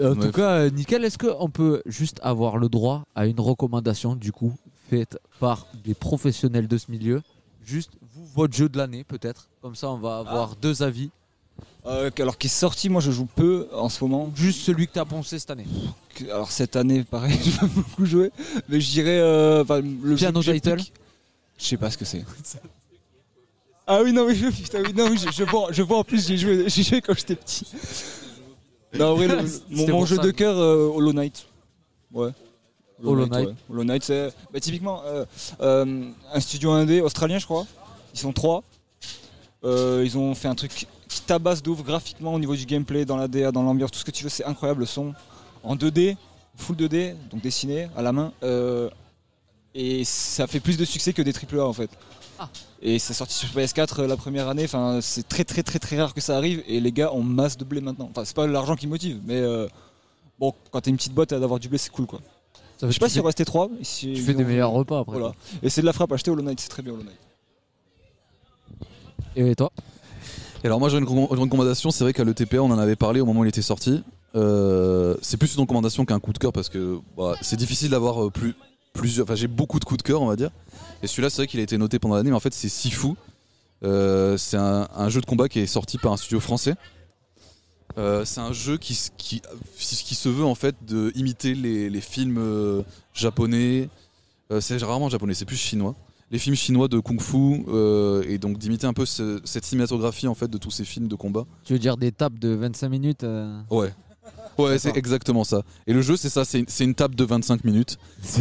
En 0.00 0.04
Ouais. 0.10 0.26
tout 0.26 0.32
cas, 0.32 0.50
euh, 0.58 0.70
nickel. 0.70 1.04
Est-ce 1.04 1.18
qu'on 1.18 1.48
peut 1.50 1.82
juste 1.86 2.18
avoir 2.22 2.56
le 2.56 2.68
droit 2.68 3.04
à 3.14 3.26
une 3.26 3.38
recommandation 3.38 4.16
du 4.16 4.32
coup 4.32 4.52
faite 4.90 5.18
par 5.38 5.66
des 5.84 5.94
professionnels 5.94 6.66
de 6.66 6.78
ce 6.78 6.90
milieu? 6.90 7.22
Juste 7.64 7.92
vous, 8.14 8.24
votre 8.34 8.54
jeu 8.56 8.68
de 8.68 8.76
l'année 8.76 9.04
peut-être. 9.04 9.48
Comme 9.62 9.74
ça, 9.76 9.90
on 9.90 9.98
va 9.98 10.18
avoir 10.18 10.56
deux 10.56 10.82
avis. 10.82 11.10
Euh, 11.86 12.10
alors 12.18 12.38
qui 12.38 12.46
est 12.46 12.50
sorti, 12.50 12.88
moi 12.88 13.00
je 13.02 13.10
joue 13.10 13.26
peu 13.26 13.68
en 13.72 13.88
ce 13.90 14.02
moment. 14.02 14.30
Juste 14.34 14.60
celui 14.62 14.86
que 14.86 14.92
tu 14.94 14.98
as 14.98 15.04
poncé 15.04 15.38
cette 15.38 15.50
année. 15.50 15.66
Alors 16.30 16.50
cette 16.50 16.76
année, 16.76 17.04
pareil, 17.04 17.38
je 17.44 17.50
vais 17.60 17.66
beaucoup 17.74 18.06
jouer. 18.06 18.30
Mais 18.68 18.80
je 18.80 18.90
dirais 18.90 19.18
euh, 19.18 19.62
enfin, 19.62 19.80
le 19.82 20.14
Piano 20.14 20.40
jeu 20.40 20.54
Title 20.54 20.78
Je 21.58 21.64
sais 21.64 21.76
pas 21.76 21.90
ce 21.90 21.98
que 21.98 22.04
c'est. 22.06 22.24
Ah 23.86 24.00
oui, 24.02 24.12
non, 24.14 24.24
oui, 24.24 24.34
je- 24.34 24.46
putain, 24.48 24.80
oui, 24.82 24.94
non, 24.94 25.08
oui, 25.10 25.18
je, 25.18 25.30
je 25.30 25.44
vois, 25.44 25.68
je 25.70 25.82
vois 25.82 25.98
en 25.98 26.04
plus, 26.04 26.26
j'ai 26.26 26.38
joué, 26.38 26.64
j'ai 26.70 26.82
joué 26.82 27.02
quand 27.02 27.14
j'étais 27.14 27.36
petit. 27.36 27.66
Non, 28.94 29.08
en 29.10 29.14
vrai, 29.16 29.26
le- 29.28 29.86
mon, 29.92 30.06
jeu 30.06 30.16
ça. 30.16 30.22
de 30.22 30.30
cœur, 30.30 30.56
euh, 30.56 30.90
Hollow 30.94 31.12
Knight. 31.12 31.44
Ouais. 32.12 32.30
Hollow 33.02 33.26
Knight. 33.26 33.48
ouais. 33.48 33.54
Hollow 33.68 33.84
Knight, 33.84 34.04
c'est 34.04 34.32
bah, 34.50 34.58
typiquement 34.60 35.02
euh, 35.04 35.26
euh, 35.60 36.08
un 36.32 36.40
studio 36.40 36.70
indé 36.70 37.02
australien, 37.02 37.38
je 37.38 37.44
crois. 37.44 37.66
Ils 38.14 38.20
sont 38.20 38.32
trois. 38.32 38.62
Ils 39.64 40.16
ont 40.16 40.34
fait 40.34 40.48
un 40.48 40.54
truc 40.54 40.86
qui 41.14 41.22
tabasse 41.22 41.62
de 41.62 41.70
ouf 41.70 41.84
graphiquement 41.84 42.34
au 42.34 42.38
niveau 42.40 42.56
du 42.56 42.66
gameplay, 42.66 43.04
dans 43.04 43.16
la 43.16 43.28
DA, 43.28 43.52
dans 43.52 43.62
l'ambiance, 43.62 43.92
tout 43.92 43.98
ce 44.00 44.04
que 44.04 44.10
tu 44.10 44.24
veux, 44.24 44.30
c'est 44.30 44.44
incroyable. 44.44 44.80
Le 44.80 44.86
son 44.86 45.14
en 45.62 45.76
2D, 45.76 46.16
full 46.56 46.76
2D, 46.76 47.14
donc 47.30 47.40
dessiné 47.40 47.88
à 47.96 48.02
la 48.02 48.12
main. 48.12 48.32
Euh, 48.42 48.90
et 49.74 50.04
ça 50.04 50.46
fait 50.46 50.60
plus 50.60 50.76
de 50.76 50.84
succès 50.84 51.12
que 51.12 51.22
des 51.22 51.32
AAA 51.32 51.64
en 51.64 51.72
fait. 51.72 51.90
Ah. 52.38 52.48
Et 52.82 52.98
c'est 52.98 53.14
sorti 53.14 53.34
sur 53.34 53.48
PS4 53.48 54.02
euh, 54.02 54.06
la 54.08 54.16
première 54.16 54.48
année, 54.48 54.64
enfin 54.64 54.98
c'est 55.00 55.28
très 55.28 55.44
très 55.44 55.62
très 55.62 55.78
très 55.78 56.00
rare 56.00 56.14
que 56.14 56.20
ça 56.20 56.36
arrive 56.36 56.62
et 56.66 56.80
les 56.80 56.90
gars 56.90 57.12
ont 57.12 57.22
masse 57.22 57.56
de 57.56 57.64
blé 57.64 57.80
maintenant. 57.80 58.08
Enfin 58.10 58.24
c'est 58.24 58.34
pas 58.34 58.46
l'argent 58.46 58.74
qui 58.74 58.88
motive, 58.88 59.20
mais 59.24 59.38
euh, 59.38 59.68
bon 60.40 60.52
quand 60.72 60.80
t'es 60.80 60.90
une 60.90 60.96
petite 60.96 61.14
boîte 61.14 61.30
d'avoir 61.30 61.60
du 61.60 61.68
blé 61.68 61.78
c'est 61.78 61.90
cool 61.90 62.06
quoi. 62.06 62.20
Ça 62.76 62.88
Je 62.88 62.92
sais 62.92 62.98
pas 62.98 63.08
s'il 63.08 63.20
restait 63.20 63.44
3. 63.44 63.70
tu 63.82 64.16
fais 64.16 64.34
des 64.34 64.44
meilleurs 64.44 64.72
repas 64.72 64.98
après, 65.00 65.18
Voilà. 65.18 65.34
Et 65.62 65.70
c'est 65.70 65.80
de 65.80 65.86
la 65.86 65.92
frappe, 65.92 66.10
acheter 66.10 66.32
Hollow 66.32 66.42
Knight, 66.42 66.58
c'est 66.58 66.68
très 66.68 66.82
bien 66.82 66.92
Hollow 66.92 67.04
Knight. 67.04 67.18
Et 69.36 69.54
toi? 69.54 69.70
Et 70.64 70.66
alors 70.66 70.80
moi 70.80 70.88
j'ai 70.88 70.96
une, 70.96 71.04
recom- 71.04 71.30
une 71.30 71.40
recommandation, 71.40 71.90
c'est 71.90 72.04
vrai 72.04 72.14
qu'à 72.14 72.24
l'ETPA 72.24 72.56
on 72.56 72.70
en 72.70 72.78
avait 72.78 72.96
parlé 72.96 73.20
au 73.20 73.26
moment 73.26 73.40
où 73.40 73.44
il 73.44 73.48
était 73.48 73.60
sorti. 73.60 74.02
Euh, 74.34 75.14
c'est 75.20 75.36
plus 75.36 75.54
une 75.54 75.60
recommandation 75.60 76.06
qu'un 76.06 76.18
coup 76.18 76.32
de 76.32 76.38
cœur 76.38 76.54
parce 76.54 76.70
que 76.70 77.00
c'est 77.42 77.56
difficile 77.56 77.90
d'avoir 77.90 78.24
euh, 78.24 78.30
plus, 78.30 78.54
plusieurs. 78.94 79.24
Enfin 79.24 79.34
j'ai 79.34 79.46
beaucoup 79.46 79.78
de 79.78 79.84
coups 79.84 79.98
de 79.98 80.02
cœur 80.02 80.22
on 80.22 80.26
va 80.26 80.36
dire. 80.36 80.48
Et 81.02 81.06
celui-là 81.06 81.28
c'est 81.28 81.42
vrai 81.42 81.46
qu'il 81.48 81.60
a 81.60 81.62
été 81.62 81.76
noté 81.76 81.98
pendant 81.98 82.14
l'année, 82.14 82.30
mais 82.30 82.36
en 82.36 82.40
fait 82.40 82.54
c'est 82.54 82.70
Sifu. 82.70 83.08
Euh, 83.84 84.38
c'est 84.38 84.56
un, 84.56 85.08
jeu 85.10 85.20
de 85.20 85.26
combat 85.26 85.50
qui 85.50 85.60
est 85.60 85.66
sorti 85.66 85.98
par 85.98 86.12
un 86.12 86.16
studio 86.16 86.40
français. 86.40 86.74
C'est 87.96 88.40
un 88.40 88.52
jeu 88.54 88.78
qui, 88.78 88.98
qui, 89.18 89.42
se 90.14 90.28
veut 90.30 90.44
en 90.44 90.54
fait 90.54 90.74
de 90.88 91.12
imiter 91.14 91.54
les, 91.54 92.00
films 92.00 92.82
japonais. 93.12 93.90
C'est 94.60 94.82
rarement 94.82 95.10
japonais, 95.10 95.34
c'est 95.34 95.44
plus 95.44 95.58
chinois. 95.58 95.94
Les 96.34 96.40
films 96.40 96.56
chinois 96.56 96.88
de 96.88 96.98
kung-fu 96.98 97.64
euh, 97.68 98.24
et 98.28 98.38
donc 98.38 98.58
d'imiter 98.58 98.88
un 98.88 98.92
peu 98.92 99.06
ce- 99.06 99.40
cette 99.44 99.64
cinématographie 99.64 100.26
en 100.26 100.34
fait 100.34 100.48
de 100.48 100.58
tous 100.58 100.72
ces 100.72 100.84
films 100.84 101.06
de 101.06 101.14
combat. 101.14 101.44
Tu 101.62 101.72
veux 101.74 101.78
dire 101.78 101.96
des 101.96 102.10
tapes 102.10 102.40
de 102.40 102.48
25 102.48 102.88
minutes 102.88 103.22
euh, 103.22 103.60
Ouais. 103.70 103.92
Ouais, 104.58 104.78
c'est 104.78 104.96
exactement 104.96 105.44
ça. 105.44 105.62
Et 105.86 105.92
le 105.92 106.00
jeu, 106.00 106.16
c'est 106.16 106.28
ça, 106.30 106.44
c'est 106.44 106.58
une, 106.60 106.66
une 106.80 106.94
table 106.94 107.14
de 107.14 107.24
25 107.24 107.62
minutes. 107.64 107.98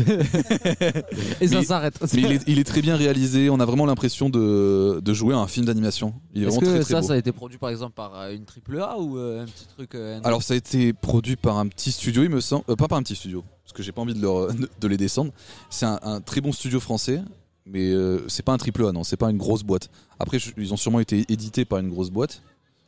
Et 1.41 1.47
ça 1.47 1.63
s'arrête. 1.63 1.99
Mais 2.13 2.21
il 2.21 2.31
est, 2.31 2.41
il 2.47 2.59
est 2.59 2.63
très 2.63 2.81
bien 2.81 2.95
réalisé, 2.95 3.49
on 3.49 3.59
a 3.59 3.65
vraiment 3.65 3.85
l'impression 3.85 4.29
de, 4.29 4.99
de 5.03 5.13
jouer 5.13 5.33
à 5.33 5.37
un 5.37 5.47
film 5.47 5.65
d'animation. 5.65 6.13
Il 6.33 6.43
est, 6.43 6.45
Est-ce 6.47 6.55
vraiment 6.55 6.61
que 6.71 6.75
très 6.77 6.83
très 6.83 6.93
ça, 6.93 7.01
beau. 7.01 7.07
ça 7.07 7.13
a 7.13 7.17
été 7.17 7.31
produit 7.31 7.57
par 7.57 7.69
exemple 7.69 7.93
par 7.93 8.15
euh, 8.19 8.33
une 8.35 8.45
triple 8.45 8.79
A 8.79 8.97
ou 8.99 9.17
un 9.17 9.45
petit 9.45 9.67
truc 9.75 9.95
euh, 9.95 10.19
Alors 10.23 10.41
ça 10.43 10.53
a 10.53 10.57
été 10.57 10.93
produit 10.93 11.35
par 11.35 11.57
un 11.57 11.67
petit 11.67 11.91
studio, 11.91 12.23
il 12.23 12.29
me 12.29 12.41
semble, 12.41 12.63
pas 12.77 12.87
par 12.87 12.97
un 12.97 13.03
petit 13.03 13.15
studio, 13.15 13.43
parce 13.63 13.73
que 13.73 13.83
j'ai 13.83 13.91
pas 13.91 14.01
envie 14.01 14.13
de, 14.15 14.21
leur- 14.21 14.49
de 14.53 14.87
les 14.87 14.97
descendre. 14.97 15.31
C'est 15.69 15.85
un, 15.85 15.99
un 16.03 16.21
très 16.21 16.41
bon 16.41 16.51
studio 16.51 16.79
français, 16.79 17.21
mais 17.65 17.91
euh, 17.91 18.27
c'est 18.27 18.43
pas 18.43 18.53
un 18.53 18.57
triple 18.57 18.85
A, 18.85 18.91
non, 18.91 19.03
c'est 19.03 19.17
pas 19.17 19.29
une 19.29 19.37
grosse 19.37 19.63
boîte. 19.63 19.89
Après, 20.19 20.39
je- 20.39 20.51
ils 20.57 20.73
ont 20.73 20.77
sûrement 20.77 20.99
été 20.99 21.25
édités 21.29 21.65
par 21.65 21.79
une 21.79 21.89
grosse 21.89 22.09
boîte, 22.09 22.41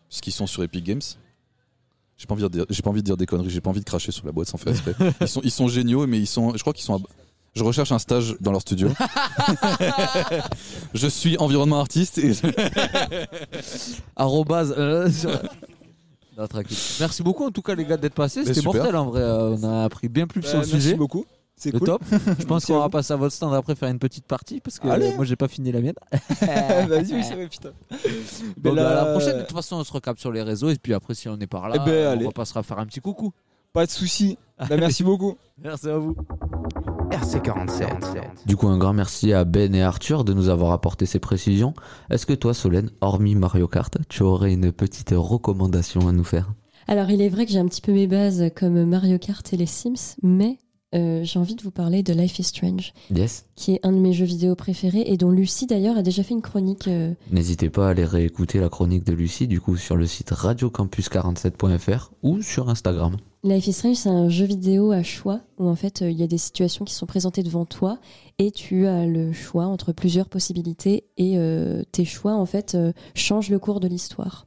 puisqu'ils 0.10 0.32
sont 0.32 0.48
sur 0.48 0.64
Epic 0.64 0.84
Games. 0.84 1.02
J'ai 2.18 2.28
pas 2.28 2.34
envie 2.34 2.44
de 2.44 2.48
dire, 2.48 2.66
j'ai 2.70 2.82
pas 2.82 2.90
envie 2.90 3.02
de 3.02 3.06
dire 3.06 3.18
des 3.18 3.26
conneries, 3.26 3.50
j'ai 3.50 3.62
pas 3.62 3.70
envie 3.72 3.82
de 3.82 3.86
cracher 3.86 4.12
sur 4.12 4.26
la 4.26 4.32
boîte 4.32 4.48
sans 4.48 4.58
faire 4.58 4.72
exprès. 4.74 4.94
Ils 5.22 5.28
sont, 5.28 5.42
ils 5.44 5.52
sont 5.52 5.68
géniaux, 5.68 6.08
mais 6.08 6.18
ils 6.20 6.28
sont, 6.28 6.56
je 6.56 6.62
crois 6.62 6.74
qu'ils 6.74 6.86
sont. 6.86 6.96
à- 6.96 7.00
je 7.54 7.64
recherche 7.64 7.92
un 7.94 8.00
stage 8.00 8.36
dans 8.42 8.52
leur 8.52 8.60
studio. 8.62 8.90
je 10.94 11.08
suis 11.08 11.38
environnement 11.38 11.80
artiste 11.80 12.18
et 12.18 12.34
Arrobase. 14.16 14.74
euh, 14.78 15.10
sur- 15.10 15.32
Non, 16.38 16.48
tranquille. 16.48 16.78
Merci 17.00 17.24
beaucoup 17.24 17.46
en 17.46 17.52
tout 17.52 17.62
cas 17.62 17.76
les 17.76 17.86
gars 17.86 17.98
d'être 17.98 18.14
passés. 18.14 18.42
C'était 18.42 18.56
super. 18.56 18.74
mortel 18.76 18.96
en 18.96 19.06
vrai. 19.06 19.22
Euh, 19.22 19.56
On 19.58 19.64
a 19.64 19.84
appris 19.86 20.10
bien 20.10 20.28
plus 20.28 20.42
sur 20.44 20.54
le 20.54 20.58
merci 20.60 20.72
sujet. 20.72 20.96
beaucoup. 20.96 21.26
C'est 21.58 21.72
cool. 21.72 21.88
top. 21.88 22.02
Je 22.40 22.46
pense 22.46 22.66
qu'on 22.66 22.80
va 22.80 22.90
passer 22.90 23.14
à 23.14 23.16
votre 23.16 23.34
stand 23.34 23.54
après 23.54 23.76
faire 23.76 23.90
une 23.90 24.00
petite 24.00 24.26
partie 24.26 24.60
parce 24.60 24.78
que 24.78 24.88
Allez. 24.90 25.12
euh, 25.12 25.16
moi 25.16 25.24
j'ai 25.26 25.36
pas 25.38 25.48
fini 25.48 25.72
la 25.72 25.80
mienne. 25.82 25.94
Vas-y, 26.42 27.14
oui, 27.14 27.24
c'est 27.24 27.36
vrai, 27.36 27.48
putain. 27.48 27.70
Bon, 28.58 28.74
Mais 28.74 28.82
bah, 28.82 28.90
à 28.90 28.94
la 28.96 29.06
là- 29.06 29.12
prochaine, 29.12 29.38
de 29.38 29.44
toute 29.44 29.56
façon, 29.56 29.78
on 29.78 29.84
se 29.84 29.94
recapte 29.94 30.20
sur 30.20 30.32
les 30.32 30.42
réseaux 30.42 30.70
et 30.70 30.76
puis 30.76 30.94
après, 30.94 31.14
si 31.14 31.30
on 31.30 31.40
est 31.40 31.48
par 31.48 31.70
là, 31.70 31.76
Eh 31.78 31.86
ben, 31.86 31.92
euh, 31.92 32.18
on 32.24 32.28
repassera 32.28 32.62
faire 32.64 32.80
un 32.80 32.86
petit 32.86 33.00
coucou. 33.00 33.32
Pas 33.74 33.86
de 33.86 33.92
soucis. 33.92 34.38
Bah, 34.58 34.78
merci 34.78 35.04
beaucoup. 35.04 35.36
Merci 35.62 35.90
à 35.90 35.98
vous. 35.98 36.16
RC47. 37.12 37.88
Du 38.46 38.56
coup, 38.56 38.68
un 38.68 38.78
grand 38.78 38.94
merci 38.94 39.34
à 39.34 39.44
Ben 39.46 39.74
et 39.76 39.82
Arthur 39.84 40.24
de 40.24 40.34
nous 40.34 40.50
avoir 40.50 40.72
apporté 40.72 41.06
ces 41.06 41.20
précisions. 41.20 41.74
Est-ce 42.10 42.26
que 42.26 42.34
toi, 42.34 42.54
Solène, 42.54 42.90
hormis 43.02 43.36
Mario 43.36 43.68
Kart, 43.68 43.96
tu 44.10 44.24
aurais 44.24 44.54
une 44.54 44.72
petite 44.72 45.12
recommandation 45.16 46.08
à 46.08 46.12
nous 46.12 46.24
faire? 46.24 46.52
Alors, 46.88 47.10
il 47.10 47.22
est 47.22 47.30
vrai 47.30 47.46
que 47.46 47.52
j'ai 47.52 47.60
un 47.60 47.68
petit 47.68 47.82
peu 47.82 47.92
mes 47.92 48.08
bases 48.08 48.44
comme 48.56 48.86
Mario 48.86 49.18
Kart 49.20 49.52
et 49.54 49.58
les 49.58 49.66
Sims, 49.66 50.16
mais 50.22 50.58
euh, 50.96 51.24
j'ai 51.24 51.38
envie 51.40 51.56
de 51.56 51.62
vous 51.62 51.72
parler 51.72 52.02
de 52.04 52.14
Life 52.14 52.40
is 52.40 52.44
Strange, 52.44 52.94
Yes. 53.14 53.46
qui 53.56 53.74
est 53.74 53.80
un 53.86 53.92
de 53.92 53.98
mes 53.98 54.14
jeux 54.14 54.26
vidéo 54.26 54.56
préférés 54.56 55.04
et 55.06 55.18
dont 55.18 55.30
Lucie 55.30 55.68
d'ailleurs 55.68 55.98
a 55.98 56.02
déjà 56.02 56.24
fait 56.24 56.34
une 56.34 56.42
chronique. 56.42 56.88
euh, 56.88 57.14
N'hésitez 57.32 57.70
pas 57.70 57.88
à 57.88 57.90
aller 57.92 58.06
réécouter 58.06 58.60
la 58.60 58.70
chronique 58.70 59.04
de 59.04 59.14
Lucie, 59.14 59.48
du 59.48 59.60
coup, 59.62 59.76
sur 59.78 59.96
le 59.98 60.06
site 60.08 60.32
radiocampus47.fr 60.32 62.12
ou 62.24 62.42
sur 62.42 62.70
Instagram. 62.70 63.18
Life 63.44 63.68
is 63.68 63.74
Strange, 63.74 63.98
c'est 63.98 64.10
un 64.10 64.30
jeu 64.30 64.46
vidéo 64.46 64.92
à 64.92 65.04
choix 65.04 65.42
où 65.60 65.68
en 65.68 65.76
fait 65.76 66.02
euh, 66.02 66.10
il 66.10 66.18
y 66.20 66.24
a 66.24 66.28
des 66.28 66.38
situations 66.40 66.84
qui 66.86 66.94
sont 66.96 67.06
présentées 67.06 67.44
devant 67.44 67.66
toi 67.66 68.00
et 68.40 68.52
tu 68.52 68.88
as 68.88 69.06
le 69.06 69.34
choix 69.34 69.66
entre 69.66 69.92
plusieurs 69.94 70.28
possibilités 70.30 71.04
et 71.18 71.38
tes 71.92 72.04
choix 72.06 72.34
en 72.36 72.46
fait 72.46 72.76
changent 73.14 73.50
le 73.50 73.60
cours 73.60 73.80
de 73.80 73.88
l'histoire. 73.88 74.46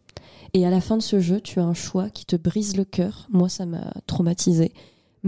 Et 0.54 0.66
à 0.66 0.70
la 0.70 0.80
fin 0.80 0.96
de 0.96 1.02
ce 1.02 1.20
jeu, 1.20 1.40
tu 1.40 1.60
as 1.60 1.64
un 1.64 1.74
choix 1.74 2.10
qui 2.10 2.24
te 2.26 2.34
brise 2.36 2.76
le 2.76 2.84
cœur. 2.84 3.26
Moi, 3.30 3.48
ça 3.48 3.66
m'a 3.66 3.92
traumatisé. 4.06 4.72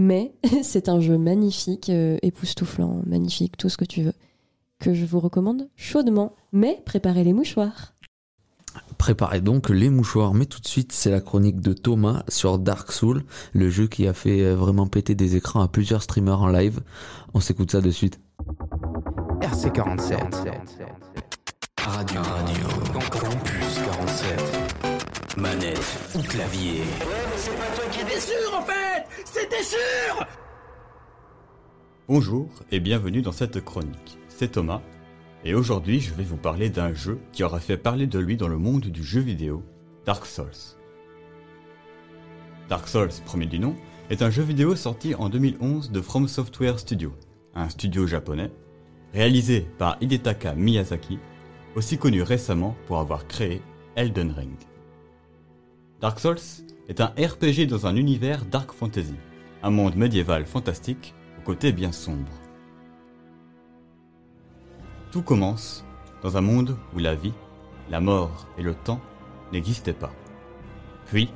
Mais 0.01 0.33
c'est 0.63 0.89
un 0.89 0.99
jeu 0.99 1.19
magnifique, 1.19 1.89
euh, 1.89 2.17
époustouflant, 2.23 3.03
magnifique, 3.05 3.55
tout 3.55 3.69
ce 3.69 3.77
que 3.77 3.85
tu 3.85 4.01
veux, 4.01 4.15
que 4.79 4.95
je 4.95 5.05
vous 5.05 5.19
recommande 5.19 5.69
chaudement. 5.75 6.35
Mais 6.51 6.81
préparez 6.85 7.23
les 7.23 7.33
mouchoirs. 7.33 7.93
Préparez 8.97 9.41
donc 9.41 9.69
les 9.69 9.91
mouchoirs, 9.91 10.33
mais 10.33 10.45
tout 10.45 10.59
de 10.59 10.67
suite, 10.67 10.91
c'est 10.91 11.11
la 11.11 11.21
chronique 11.21 11.61
de 11.61 11.73
Thomas 11.73 12.23
sur 12.29 12.57
Dark 12.57 12.91
Soul, 12.91 13.25
le 13.53 13.69
jeu 13.69 13.87
qui 13.87 14.07
a 14.07 14.13
fait 14.13 14.41
euh, 14.41 14.55
vraiment 14.55 14.87
péter 14.87 15.13
des 15.13 15.35
écrans 15.35 15.61
à 15.61 15.67
plusieurs 15.67 16.01
streamers 16.01 16.41
en 16.41 16.47
live. 16.47 16.81
On 17.35 17.39
s'écoute 17.39 17.71
ça 17.71 17.81
de 17.81 17.91
suite. 17.91 18.19
RC47. 19.41 20.17
Radio, 21.77 22.21
radio, 22.21 22.67
Campus 23.11 23.79
47. 23.85 25.37
Manette 25.37 25.99
ou 26.15 26.21
clavier. 26.23 26.81
C'est 27.35 27.51
pas 27.51 27.75
toi 27.75 27.85
qui 27.91 28.01
étais 28.01 28.19
sûr 28.19 28.57
en 28.57 28.63
fait 28.63 28.80
C'était 29.25 29.63
sûr 29.63 30.25
Bonjour 32.07 32.49
et 32.71 32.79
bienvenue 32.79 33.21
dans 33.21 33.31
cette 33.31 33.63
chronique. 33.63 34.17
C'est 34.29 34.53
Thomas 34.53 34.81
et 35.43 35.53
aujourd'hui 35.53 35.99
je 35.99 36.13
vais 36.13 36.23
vous 36.23 36.37
parler 36.37 36.69
d'un 36.69 36.93
jeu 36.93 37.19
qui 37.31 37.43
aura 37.43 37.59
fait 37.59 37.77
parler 37.77 38.07
de 38.07 38.19
lui 38.19 38.37
dans 38.37 38.47
le 38.47 38.57
monde 38.57 38.87
du 38.87 39.03
jeu 39.03 39.21
vidéo, 39.21 39.63
Dark 40.05 40.25
Souls. 40.25 40.77
Dark 42.69 42.87
Souls, 42.87 43.11
premier 43.25 43.45
du 43.45 43.59
nom, 43.59 43.75
est 44.09 44.21
un 44.21 44.29
jeu 44.29 44.43
vidéo 44.43 44.75
sorti 44.75 45.13
en 45.15 45.29
2011 45.29 45.91
de 45.91 46.01
From 46.01 46.27
Software 46.27 46.79
Studio, 46.79 47.13
un 47.53 47.69
studio 47.69 48.07
japonais, 48.07 48.51
réalisé 49.13 49.67
par 49.77 49.97
Hidetaka 50.01 50.55
Miyazaki, 50.55 51.19
aussi 51.75 51.97
connu 51.97 52.21
récemment 52.21 52.75
pour 52.87 52.99
avoir 52.99 53.27
créé 53.27 53.61
Elden 53.95 54.31
Ring. 54.31 54.57
Dark 55.99 56.19
Souls 56.19 56.65
est 56.91 56.99
un 56.99 57.13
RPG 57.17 57.67
dans 57.69 57.87
un 57.87 57.95
univers 57.95 58.43
dark 58.43 58.73
fantasy, 58.73 59.15
un 59.63 59.69
monde 59.69 59.95
médiéval 59.95 60.45
fantastique 60.45 61.15
au 61.39 61.41
côté 61.41 61.71
bien 61.71 61.93
sombre. 61.93 62.33
Tout 65.09 65.21
commence 65.21 65.85
dans 66.21 66.35
un 66.35 66.41
monde 66.41 66.75
où 66.93 66.99
la 66.99 67.15
vie, 67.15 67.31
la 67.89 68.01
mort 68.01 68.45
et 68.57 68.61
le 68.61 68.73
temps 68.73 68.99
n'existaient 69.53 69.93
pas. 69.93 70.11
Puis 71.05 71.29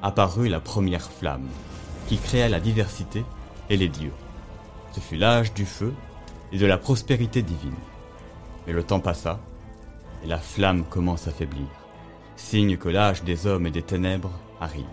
apparut 0.00 0.48
la 0.48 0.60
première 0.60 1.10
flamme, 1.10 1.48
qui 2.08 2.16
créa 2.16 2.48
la 2.48 2.58
diversité 2.58 3.22
et 3.68 3.76
les 3.76 3.90
dieux. 3.90 4.14
Ce 4.92 5.00
fut 5.00 5.16
l'âge 5.16 5.52
du 5.52 5.66
feu 5.66 5.92
et 6.52 6.58
de 6.58 6.64
la 6.64 6.78
prospérité 6.78 7.42
divine. 7.42 7.76
Mais 8.66 8.72
le 8.72 8.82
temps 8.82 9.00
passa, 9.00 9.40
et 10.24 10.26
la 10.26 10.38
flamme 10.38 10.84
commence 10.84 11.28
à 11.28 11.32
faiblir, 11.32 11.68
signe 12.40 12.78
que 12.78 12.88
l'âge 12.88 13.22
des 13.22 13.46
hommes 13.46 13.66
et 13.66 13.70
des 13.70 13.82
ténèbres 13.82 14.32
arrive. 14.60 14.84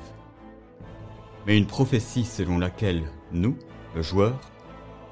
Mais 1.45 1.57
une 1.57 1.65
prophétie 1.65 2.25
selon 2.25 2.59
laquelle 2.59 3.03
nous, 3.31 3.57
le 3.95 4.01
joueur, 4.01 4.37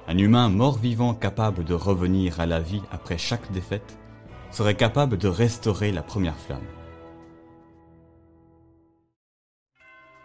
un 0.07 0.17
humain 0.17 0.49
mort-vivant 0.49 1.13
capable 1.15 1.63
de 1.63 1.73
revenir 1.73 2.39
à 2.39 2.45
la 2.45 2.59
vie 2.59 2.83
après 2.91 3.17
chaque 3.17 3.51
défaite, 3.51 3.97
serait 4.51 4.75
capable 4.75 5.17
de 5.17 5.27
restaurer 5.27 5.91
la 5.91 6.03
première 6.03 6.38
flamme. 6.38 6.67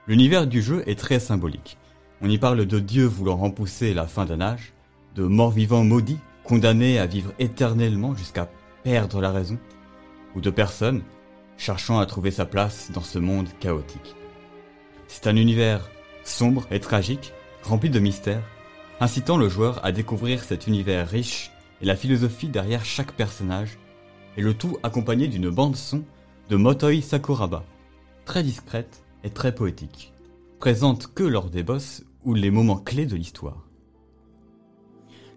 L'univers 0.06 0.46
du 0.46 0.61
jeu 0.61 0.82
est 0.86 0.98
très 0.98 1.20
symbolique. 1.20 1.78
On 2.20 2.28
y 2.28 2.38
parle 2.38 2.66
de 2.66 2.80
dieux 2.80 3.06
voulant 3.06 3.36
repousser 3.36 3.94
la 3.94 4.06
fin 4.06 4.26
d'un 4.26 4.40
âge, 4.40 4.74
de 5.14 5.22
morts-vivants 5.22 5.84
maudits 5.84 6.18
condamnés 6.44 6.98
à 6.98 7.06
vivre 7.06 7.32
éternellement 7.38 8.14
jusqu'à 8.14 8.50
perdre 8.82 9.20
la 9.20 9.30
raison, 9.30 9.58
ou 10.34 10.40
de 10.40 10.50
personnes 10.50 11.02
cherchant 11.61 11.98
à 11.98 12.06
trouver 12.06 12.30
sa 12.30 12.46
place 12.46 12.90
dans 12.90 13.02
ce 13.02 13.18
monde 13.18 13.48
chaotique. 13.61 14.16
C'est 15.08 15.26
un 15.26 15.36
univers 15.36 15.90
sombre 16.24 16.66
et 16.70 16.80
tragique, 16.80 17.32
rempli 17.62 17.90
de 17.90 18.00
mystères, 18.00 18.42
incitant 18.98 19.36
le 19.36 19.48
joueur 19.48 19.84
à 19.84 19.92
découvrir 19.92 20.42
cet 20.42 20.66
univers 20.66 21.06
riche 21.06 21.50
et 21.82 21.84
la 21.84 21.96
philosophie 21.96 22.48
derrière 22.48 22.84
chaque 22.84 23.12
personnage, 23.12 23.78
et 24.36 24.42
le 24.42 24.54
tout 24.54 24.78
accompagné 24.82 25.28
d'une 25.28 25.50
bande-son 25.50 26.02
de 26.48 26.56
Motoi 26.56 27.02
Sakuraba, 27.02 27.64
très 28.24 28.42
discrète 28.42 29.04
et 29.22 29.30
très 29.30 29.54
poétique, 29.54 30.12
présente 30.61 31.12
que 31.12 31.24
lors 31.24 31.50
des 31.50 31.62
boss 31.62 32.04
ou 32.24 32.32
les 32.32 32.50
moments 32.50 32.78
clés 32.78 33.06
de 33.06 33.16
l'histoire. 33.16 33.66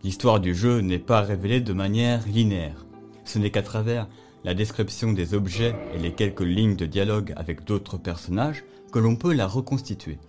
L'histoire 0.04 0.40
du 0.40 0.56
jeu 0.56 0.80
n'est 0.80 1.00
pas 1.00 1.22
révélée 1.22 1.62
de 1.62 1.74
manière 1.74 2.26
linéaire, 2.28 2.86
ce 3.26 3.40
n'est 3.40 3.52
qu'à 3.52 3.62
travers 3.62 4.08
la 4.44 4.54
description 4.54 5.14
des 5.14 5.34
objets 5.34 5.76
et 5.96 6.00
les 6.00 6.14
quelques 6.14 6.42
lignes 6.42 6.76
de 6.76 6.86
dialogue 6.86 7.34
avec 7.38 7.64
d'autres 7.64 7.98
personnages 7.98 8.64
que 8.92 9.00
l'on 9.00 9.16
peut 9.16 9.34
la 9.34 9.48
reconstituer. 9.48 10.20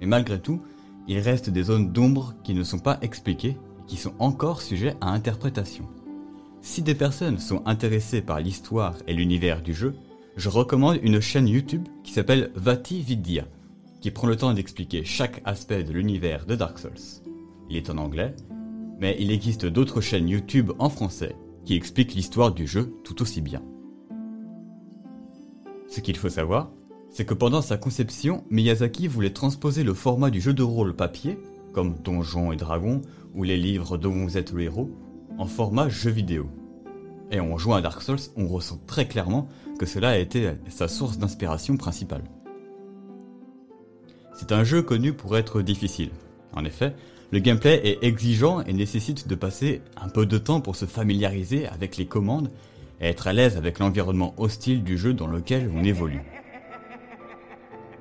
Mais 0.00 0.06
malgré 0.06 0.40
tout, 0.40 0.60
il 1.08 1.18
reste 1.18 1.50
des 1.50 1.64
zones 1.64 1.92
d'ombre 1.92 2.34
qui 2.44 2.54
ne 2.54 2.64
sont 2.64 2.78
pas 2.78 2.98
expliquées 3.00 3.56
et 3.56 3.86
qui 3.86 3.96
sont 3.96 4.14
encore 4.18 4.60
sujets 4.60 4.96
à 5.00 5.10
interprétation. 5.10 5.88
Si 6.60 6.82
des 6.82 6.94
personnes 6.94 7.38
sont 7.38 7.62
intéressées 7.66 8.22
par 8.22 8.40
l'histoire 8.40 8.96
et 9.06 9.14
l'univers 9.14 9.62
du 9.62 9.72
jeu, 9.72 9.94
je 10.36 10.48
recommande 10.48 10.98
une 11.02 11.20
chaîne 11.20 11.48
YouTube 11.48 11.86
qui 12.02 12.12
s'appelle 12.12 12.50
Vati 12.56 13.00
Vidya, 13.00 13.46
qui 14.00 14.10
prend 14.10 14.26
le 14.26 14.36
temps 14.36 14.52
d'expliquer 14.52 15.04
chaque 15.04 15.40
aspect 15.44 15.84
de 15.84 15.92
l'univers 15.92 16.44
de 16.44 16.56
Dark 16.56 16.78
Souls. 16.78 17.22
Il 17.70 17.76
est 17.76 17.88
en 17.88 17.96
anglais, 17.96 18.34
mais 19.00 19.16
il 19.18 19.30
existe 19.30 19.64
d'autres 19.64 20.00
chaînes 20.00 20.28
YouTube 20.28 20.72
en 20.78 20.90
français 20.90 21.36
qui 21.66 21.74
expliquent 21.74 22.14
l'histoire 22.14 22.52
du 22.52 22.66
jeu 22.66 22.94
tout 23.04 23.20
aussi 23.20 23.42
bien. 23.42 23.62
Ce 25.88 26.00
qu'il 26.00 26.16
faut 26.16 26.30
savoir, 26.30 26.70
c'est 27.10 27.24
que 27.24 27.34
pendant 27.34 27.60
sa 27.60 27.76
conception, 27.76 28.44
Miyazaki 28.50 29.08
voulait 29.08 29.32
transposer 29.32 29.82
le 29.82 29.92
format 29.92 30.30
du 30.30 30.40
jeu 30.40 30.54
de 30.54 30.62
rôle 30.62 30.94
papier, 30.94 31.38
comme 31.72 31.96
Donjons 32.02 32.52
et 32.52 32.56
Dragons 32.56 33.02
ou 33.34 33.42
les 33.42 33.56
livres 33.56 33.98
dont 33.98 34.12
vous 34.12 34.38
êtes 34.38 34.52
le 34.52 34.62
héros, 34.62 34.90
en 35.38 35.46
format 35.46 35.88
jeu 35.88 36.10
vidéo. 36.10 36.46
Et 37.30 37.40
en 37.40 37.58
jouant 37.58 37.74
à 37.74 37.82
Dark 37.82 38.00
Souls, 38.00 38.30
on 38.36 38.46
ressent 38.46 38.80
très 38.86 39.08
clairement 39.08 39.48
que 39.78 39.86
cela 39.86 40.10
a 40.10 40.18
été 40.18 40.52
sa 40.68 40.88
source 40.88 41.18
d'inspiration 41.18 41.76
principale. 41.76 42.24
C'est 44.34 44.52
un 44.52 44.64
jeu 44.64 44.82
connu 44.82 45.12
pour 45.12 45.36
être 45.36 45.62
difficile. 45.62 46.10
En 46.52 46.64
effet, 46.64 46.94
le 47.32 47.40
gameplay 47.40 47.80
est 47.84 48.04
exigeant 48.04 48.62
et 48.62 48.72
nécessite 48.72 49.26
de 49.26 49.34
passer 49.34 49.82
un 50.00 50.08
peu 50.08 50.26
de 50.26 50.38
temps 50.38 50.60
pour 50.60 50.76
se 50.76 50.84
familiariser 50.84 51.66
avec 51.66 51.96
les 51.96 52.06
commandes 52.06 52.50
et 53.00 53.06
être 53.06 53.26
à 53.26 53.32
l'aise 53.32 53.56
avec 53.56 53.80
l'environnement 53.80 54.34
hostile 54.36 54.84
du 54.84 54.96
jeu 54.96 55.12
dans 55.12 55.26
lequel 55.26 55.70
on 55.74 55.82
évolue. 55.82 56.22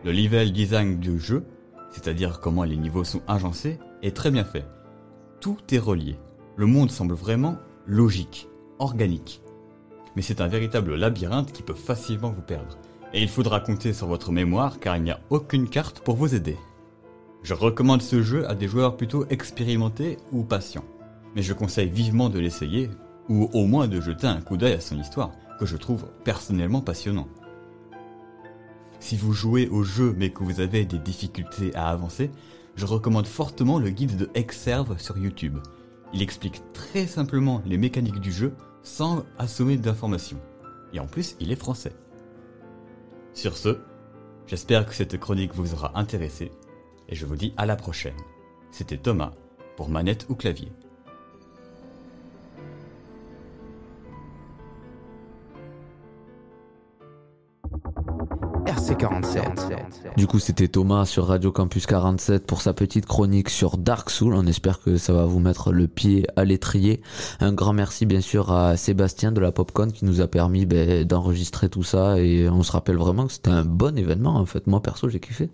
Le 0.03 0.11
level 0.11 0.53
design 0.53 0.99
du 0.99 1.19
jeu, 1.19 1.43
c'est-à-dire 1.91 2.39
comment 2.39 2.63
les 2.63 2.78
niveaux 2.78 3.03
sont 3.03 3.23
agencés, 3.28 3.80
est 4.03 4.15
très 4.15 4.30
bien 4.30 4.45
fait. 4.45 4.65
Tout 5.41 5.57
est 5.71 5.80
relié. 5.80 6.17
Le 6.55 6.67
monde 6.67 6.91
semble 6.91 7.15
vraiment 7.15 7.57
logique, 7.88 8.47
organique. 8.78 9.41
Mais 10.15 10.21
c'est 10.21 10.41
un 10.41 10.47
véritable 10.47 10.95
labyrinthe 10.95 11.51
qui 11.51 11.63
peut 11.63 11.73
facilement 11.73 12.30
vous 12.30 12.41
perdre. 12.41 12.78
Et 13.13 13.21
il 13.21 13.30
faudra 13.30 13.59
compter 13.59 13.91
sur 13.91 14.07
votre 14.07 14.32
mémoire 14.32 14.80
car 14.80 14.97
il 14.97 15.03
n'y 15.03 15.11
a 15.11 15.19
aucune 15.32 15.67
carte 15.67 16.01
pour 16.01 16.15
vous 16.15 16.36
aider. 16.36 16.57
Je 17.46 17.54
recommande 17.54 18.02
ce 18.02 18.24
jeu 18.24 18.50
à 18.50 18.56
des 18.56 18.68
joueurs 18.68 18.98
plutôt 18.98 19.28
expérimentés 19.28 20.18
ou 20.32 20.43
patients. 20.43 20.84
Mais 21.36 21.43
je 21.43 21.54
conseille 21.54 21.89
vivement 21.89 22.28
de 22.30 22.39
l'essayer, 22.39 22.89
ou 23.30 23.52
au 23.54 23.68
moins 23.68 23.88
de 23.88 24.02
jeter 24.02 24.26
un 24.26 24.41
coup 24.41 24.58
d'œil 24.58 24.74
à 24.74 24.80
son 24.80 25.00
histoire, 25.00 25.30
que 25.60 25.68
je 25.68 25.78
trouve 25.78 26.08
personnellement 26.24 26.82
passionnant. 26.82 27.28
Si 29.00 29.16
vous 29.16 29.32
jouez 29.32 29.68
au 29.68 29.84
jeu 29.84 30.16
mais 30.18 30.32
que 30.32 30.43
vous 30.43 30.60
avez 30.60 30.86
des 30.86 30.98
difficultés 30.98 31.72
à 31.76 31.89
avancer, 31.89 32.32
je 32.76 32.88
recommande 32.88 33.28
fortement 33.28 33.78
le 33.78 33.91
guide 33.91 34.18
de 34.18 34.28
Exerve 34.34 35.00
sur 35.00 35.16
YouTube. 35.16 35.60
Il 36.14 36.24
explique 36.24 36.64
très 36.74 37.06
simplement 37.06 37.62
les 37.64 37.78
mécaniques 37.78 38.22
du 38.22 38.32
jeu 38.32 38.56
sans 38.82 39.24
assommer 39.38 39.78
d'informations. 39.78 40.41
Et 40.93 41.00
en 41.00 41.06
plus, 41.06 41.36
il 41.39 41.52
est 41.52 41.56
français. 41.56 41.93
Sur 43.36 43.56
ce, 43.56 43.78
j'espère 44.48 44.88
que 44.88 44.96
cette 44.96 45.20
chronique 45.20 45.54
vous 45.54 45.76
aura 45.76 45.91
intéressé 45.93 46.50
et 47.10 47.16
je 47.16 47.26
vous 47.26 47.36
dis 47.36 47.53
à 47.58 47.66
la 47.66 47.76
prochaine. 47.76 48.16
C'était 48.72 48.97
Thomas 48.97 49.32
pour 49.76 49.89
manette 49.89 50.26
ou 50.30 50.36
clavier. 50.36 50.72
RC47. 58.66 60.16
Du 60.18 60.28
coup, 60.28 60.39
c'était 60.39 60.68
Thomas 60.68 61.06
sur 61.06 61.28
Radio 61.28 61.51
Campus 61.51 61.86
47 61.86 62.45
pour 62.45 62.62
sa 62.62 62.74
petite 62.74 63.06
chronique 63.06 63.49
sur 63.49 63.78
Dark 63.78 64.10
Soul. 64.10 64.34
On 64.34 64.45
espère 64.47 64.82
que 64.82 64.97
ça 64.97 65.14
va 65.14 65.26
vous 65.26 65.39
mettre 65.39 65.72
le 65.72 65.88
pied 65.88 66.26
à 66.36 66.45
l'étrier. 66.45 67.01
Un 67.39 67.53
grand 67.53 67.74
merci 67.74 68.06
bien 68.06 68.22
sûr 68.22 68.51
à 68.51 68.78
Sébastien 68.78 69.32
de 69.32 69.39
la 69.39 69.51
Popcorn 69.51 69.91
qui 69.91 70.06
nous 70.06 70.22
a 70.22 70.28
permis 70.28 70.66
ben, 70.66 71.03
d'enregistrer 71.03 71.70
tout 71.70 71.84
ça 71.84 72.20
et 72.20 72.49
on 72.49 72.64
se 72.64 72.72
rappelle 72.72 72.97
vraiment 72.97 73.28
que 73.28 73.34
c'était 73.34 73.51
un 73.51 73.66
bon 73.66 73.97
événement 73.97 74.36
en 74.36 74.45
fait. 74.45 74.68
Moi 74.68 74.82
perso, 74.82 75.10
j'ai 75.10 75.20
kiffé. 75.20 75.49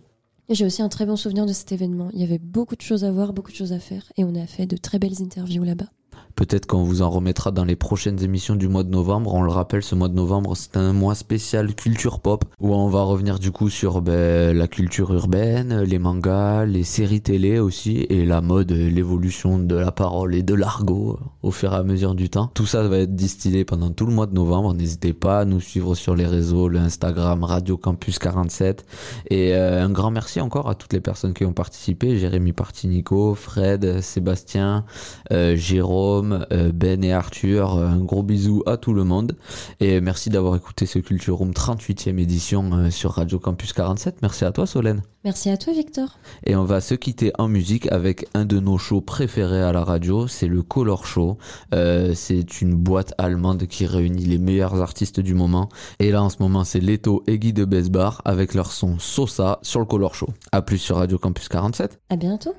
J'ai 0.50 0.66
aussi 0.66 0.82
un 0.82 0.90
très 0.90 1.06
bon 1.06 1.16
souvenir 1.16 1.46
de 1.46 1.54
cet 1.54 1.72
événement. 1.72 2.10
Il 2.14 2.20
y 2.20 2.24
avait 2.24 2.40
beaucoup 2.40 2.76
de 2.76 2.82
choses 2.82 3.04
à 3.04 3.12
voir, 3.12 3.34
beaucoup 3.34 3.52
de 3.52 3.56
choses 3.56 3.74
à 3.74 3.80
faire, 3.80 4.12
et 4.18 4.24
on 4.24 4.36
a 4.36 4.46
fait 4.46 4.66
de 4.66 4.78
très 4.78 5.00
belles 5.00 5.22
interviews 5.22 5.64
là-bas. 5.64 5.88
Peut-être 6.36 6.66
qu'on 6.66 6.84
vous 6.84 7.02
en 7.02 7.10
remettra 7.10 7.52
dans 7.52 7.66
les 7.66 7.76
prochaines 7.76 8.24
émissions 8.24 8.56
du 8.56 8.68
mois 8.68 8.84
de 8.84 8.90
novembre. 8.90 9.34
On 9.34 9.42
le 9.42 9.52
rappelle, 9.52 9.84
ce 9.84 9.96
mois 9.96 10.08
de 10.08 10.14
novembre, 10.14 10.56
c'est 10.56 10.78
un 10.78 10.94
mois 10.94 11.16
spécial 11.16 11.74
culture 11.76 12.20
pop 12.20 12.46
où 12.60 12.74
on 12.74 12.88
va 12.90 13.04
revenir 13.04 13.40
du 13.40 13.52
coup 13.52 13.70
sur 13.70 14.02
ben, 14.02 14.56
la 14.56 14.68
culture 14.68 15.14
urbaine, 15.14 15.82
les 15.82 16.00
mangas, 16.00 16.66
les 16.66 16.84
séries 16.84 17.22
télé 17.22 17.60
aussi 17.60 18.06
et 18.10 18.26
la 18.26 18.42
mode, 18.42 18.72
l'évolution 18.72 19.60
de 19.60 19.76
la 19.76 19.92
parole 19.92 20.36
et 20.36 20.44
de 20.44 20.54
l'argot 20.54 21.20
au 21.44 21.52
fur 21.52 21.74
et 21.74 21.78
à 21.78 21.84
mesure 21.84 22.16
du 22.16 22.30
temps. 22.30 22.52
Tout 22.54 22.66
ça 22.66 22.84
va 22.88 23.00
être 23.00 23.16
distillé 23.16 23.66
pendant 23.66 23.92
tout 23.92 24.06
le 24.06 24.14
mois 24.14 24.28
de 24.28 24.34
novembre. 24.34 24.74
N'hésitez 24.74 25.14
pas 25.14 25.40
à 25.40 25.46
nous 25.46 25.60
suivre 25.60 25.96
sur 25.96 26.16
les 26.16 26.26
réseaux, 26.26 26.68
le 26.68 26.80
Instagram 26.80 27.44
Radio 27.44 27.78
Campus 27.78 28.20
47 28.20 28.86
et 29.30 29.56
euh, 29.56 29.84
un 29.84 29.90
grand 29.90 30.12
merci 30.12 30.42
encore 30.42 30.70
à 30.70 30.76
toutes 30.76 30.94
les 30.94 31.02
personnes 31.02 31.34
qui 31.34 31.46
ont 31.46 31.54
participé. 31.54 32.18
Jérémy 32.18 32.54
Partinico, 32.54 33.36
Fred, 33.36 34.02
Sébastien, 34.02 34.86
euh, 35.32 35.56
Jérôme, 35.56 36.21
euh, 36.52 36.72
Ben 36.74 37.04
et 37.04 37.14
Arthur. 37.14 37.78
Un 37.78 38.00
gros 38.00 38.24
bisou 38.24 38.64
à 38.66 38.78
tout 38.78 38.94
le 38.94 39.04
monde. 39.04 39.36
Et 39.80 40.02
merci 40.02 40.30
d'avoir 40.30 40.56
écouté 40.56 40.86
ce 40.86 41.00
Culture 41.00 41.36
Room 41.36 41.52
38e 41.52 42.20
édition 42.20 42.72
euh, 42.74 42.90
sur 42.90 43.12
Radio 43.12 43.40
Campus 43.40 43.74
47. 43.74 44.18
Merci 44.22 44.46
à 44.46 44.52
toi 44.52 44.66
Solène. 44.66 45.02
Merci 45.24 45.50
à 45.52 45.58
toi, 45.58 45.74
Victor. 45.74 46.18
Et 46.46 46.56
on 46.56 46.64
va 46.64 46.82
se 46.82 46.96
quitter 46.96 47.32
en 47.38 47.48
musique 47.48 47.92
avec 47.92 48.28
un 48.34 48.46
de 48.46 48.60
nos 48.60 48.80
shows 48.80 49.02
préférés 49.02 49.62
à 49.62 49.72
la 49.72 49.84
radio, 49.84 50.28
c'est 50.28 50.48
le 50.48 50.64
Color 50.64 51.06
Show. 51.06 51.38
Euh, 51.76 52.14
c'est 52.16 52.62
une 52.62 52.74
boîte 52.74 53.14
allemande 53.20 53.68
qui 53.68 53.86
réunit 53.86 54.26
les 54.26 54.40
meilleurs 54.40 54.82
artistes 54.82 55.20
du 55.20 55.36
moment. 55.36 55.70
Et 56.00 56.12
là 56.12 56.24
en 56.24 56.30
ce 56.30 56.38
moment 56.40 56.64
c'est 56.64 56.80
Leto 56.80 57.24
et 57.28 57.38
Guy 57.38 57.54
de 57.54 57.66
Besbar 57.66 58.22
avec 58.26 58.56
leur 58.56 58.72
son 58.72 58.98
Sosa 58.98 59.60
sur 59.62 59.80
le 59.80 59.86
Color 59.86 60.16
Show. 60.16 60.30
A 60.52 60.64
plus 60.64 60.80
sur 60.80 60.98
Radio 60.98 61.20
Campus 61.20 61.50
47. 61.50 62.00
À 62.10 62.16
bientôt. 62.16 62.56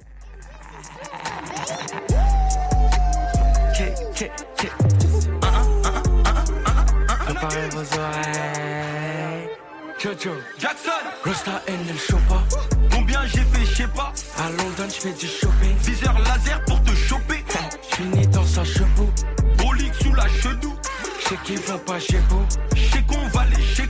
Jackson, 10.03 10.90
Rosta 11.24 11.62
and 11.68 11.88
El 11.88 11.96
Chopa. 11.96 12.42
Combien 12.90 13.24
j'ai 13.26 13.38
fait, 13.38 13.64
je 13.64 13.76
sais 13.76 13.86
pas. 13.86 14.12
À 14.36 14.50
London, 14.50 14.88
je 14.88 15.00
fais 15.00 15.12
du 15.12 15.26
shopping. 15.28 15.76
Viseur 15.84 16.18
laser 16.18 16.61
pour 16.64 16.82
te 16.82 16.92
choper. 16.92 17.44
J'finis 17.88 18.26
dans 18.26 18.44
sa 18.44 18.64
chevaux. 18.64 19.12
Brolique 19.59 19.94
sous 20.03 20.12
la 20.12 20.26
chedou. 20.26 20.74
J'sais 21.20 21.36
qu'ils 21.44 21.61
vont 21.61 21.78
pas 21.78 22.00
chez 22.00 22.18
vous. 22.28 22.44
J'sais 22.74 23.03
qu'on 23.03 23.28
va 23.28 23.44
les 23.44 23.62
chez 23.62 23.88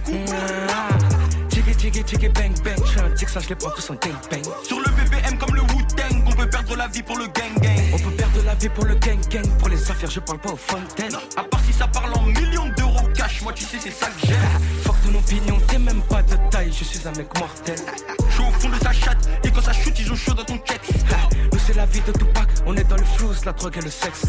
Tiggy 1.49 1.75
tiggy 1.77 2.05
tiggy 2.05 2.29
bang 2.29 2.53
bang. 2.63 2.77
J'fais 2.85 3.01
un 3.01 3.11
tic, 3.13 3.29
ça 3.31 3.41
je 3.41 3.49
les 3.49 3.55
prends 3.55 3.71
tous 3.71 3.89
en 3.89 3.95
gang 3.95 4.13
bang. 4.31 4.45
Sur 4.65 4.81
le 4.81 4.91
BBM 4.91 5.39
comme 5.39 5.55
le 5.55 5.63
Wu-Tang. 5.63 6.25
On 6.27 6.33
peut 6.33 6.51
perdre 6.51 6.77
la 6.77 6.89
vie 6.89 7.03
pour 7.03 7.17
le 7.17 7.25
gang 7.29 7.55
gang. 7.63 7.91
On 7.95 7.99
peut 7.99 8.15
perdre 8.17 8.43
la 8.45 8.55
vie 8.57 8.69
pour 8.69 8.85
le 8.85 8.97
gang 8.97 9.21
gang. 9.31 9.49
Pour 9.59 9.71
les 9.71 9.91
affaires, 9.91 10.11
je 10.11 10.21
parle 10.21 10.41
pas 10.41 10.51
aux 10.51 10.57
fontaines. 10.57 11.17
À 11.39 11.45
part 11.45 11.61
si 11.67 11.73
ça 11.73 11.87
parle 11.87 12.13
en 12.13 12.25
millions 12.25 12.69
d'euros 12.77 13.09
cash. 13.15 13.41
Moi, 13.41 13.55
tu 13.55 13.65
sais, 13.65 13.79
c'est 13.81 13.91
ça 13.91 14.09
que 14.09 14.27
j'aime. 14.27 14.92
Ton 15.13 15.19
opinion, 15.19 15.61
t'es 15.69 15.79
même 15.79 16.01
pas 16.03 16.23
de 16.23 16.37
taille. 16.51 16.73
Je 16.73 16.85
suis 16.85 17.07
un 17.07 17.13
mec 17.13 17.29
mortel. 17.39 17.77
Je 18.29 18.35
suis 18.35 18.43
au 18.43 18.51
fond 18.53 18.69
de 18.71 18.83
sa 18.83 18.93
chatte. 18.93 19.29
Et 19.45 19.51
quand 19.51 19.61
ça 19.61 19.73
chute, 19.73 19.99
ils 19.99 20.11
ont 20.11 20.17
chaud 20.17 20.33
dans 20.33 20.45
ton 20.45 20.57
check. 20.57 20.81
Nous, 21.53 21.59
c'est 21.67 21.77
la 21.77 21.85
vie 21.87 22.01
de 22.01 22.13
Tupac. 22.13 22.49
On 22.67 22.75
est 22.77 22.85
dans 22.85 22.97
le 22.97 23.05
flou, 23.05 23.31
la 23.45 23.53
drogue 23.53 23.77
et 23.77 23.83
le 23.83 23.91
sexe. 23.91 24.23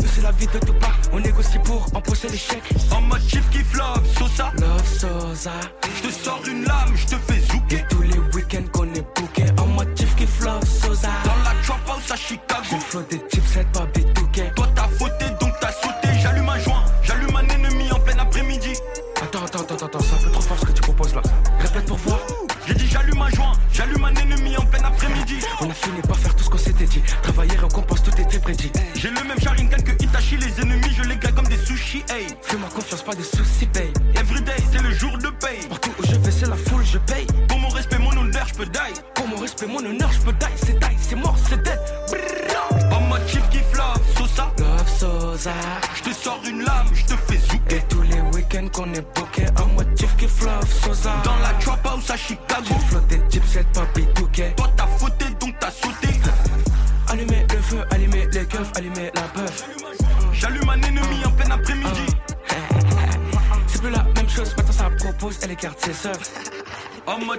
Nous, 0.00 0.08
c'est 0.12 0.22
la 0.22 0.32
vie 0.32 0.48
de 0.48 0.58
Tupac. 0.58 0.94
On 1.12 1.20
négocie 1.20 1.58
pour 1.60 1.86
empocher 1.94 2.28
l'échec. 2.28 2.62
En 2.90 3.02
mode 3.02 3.22
chief 3.22 3.48
kiff 3.50 3.72
love, 3.74 4.04
Sosa. 4.18 4.52
Love 4.58 4.98
Sosa. 4.98 5.52
Je 6.02 6.08
te 6.08 6.12
sors 6.12 6.42
une 6.48 6.64
lame, 6.64 6.96
je 6.96 7.06
te 7.06 7.16
fais 7.16 7.40
zouker. 7.40 7.78
Et 7.78 7.84
tous 7.88 8.02
les 8.02 8.18
week-ends 8.34 8.68
qu'on 8.72 8.92
est 8.94 9.06
booké. 9.14 9.44
En 9.60 9.66
mode 9.66 9.96
chief 9.96 10.12
kiff 10.16 10.40
love, 10.40 10.64
Sosa. 10.66 11.10
Dans 11.24 11.36
la 11.44 11.62
trap 11.62 11.88
house 11.88 12.10
à 12.10 12.16
Chicago. 12.16 12.76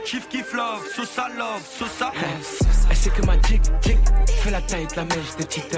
Chief 0.07 0.29
kiff 0.29 0.53
love, 0.53 0.87
Sosa 0.95 1.27
love, 1.37 1.61
Sosa. 1.65 2.13
Elle 2.89 2.95
sait 2.95 3.09
que 3.09 3.25
ma 3.25 3.33
jig, 3.41 3.61
jig, 3.81 3.97
fait 4.41 4.51
la 4.51 4.61
taille 4.61 4.87
de 4.87 4.95
la 4.95 5.03
mèche 5.03 5.35
des 5.37 5.45
petites 5.45 5.75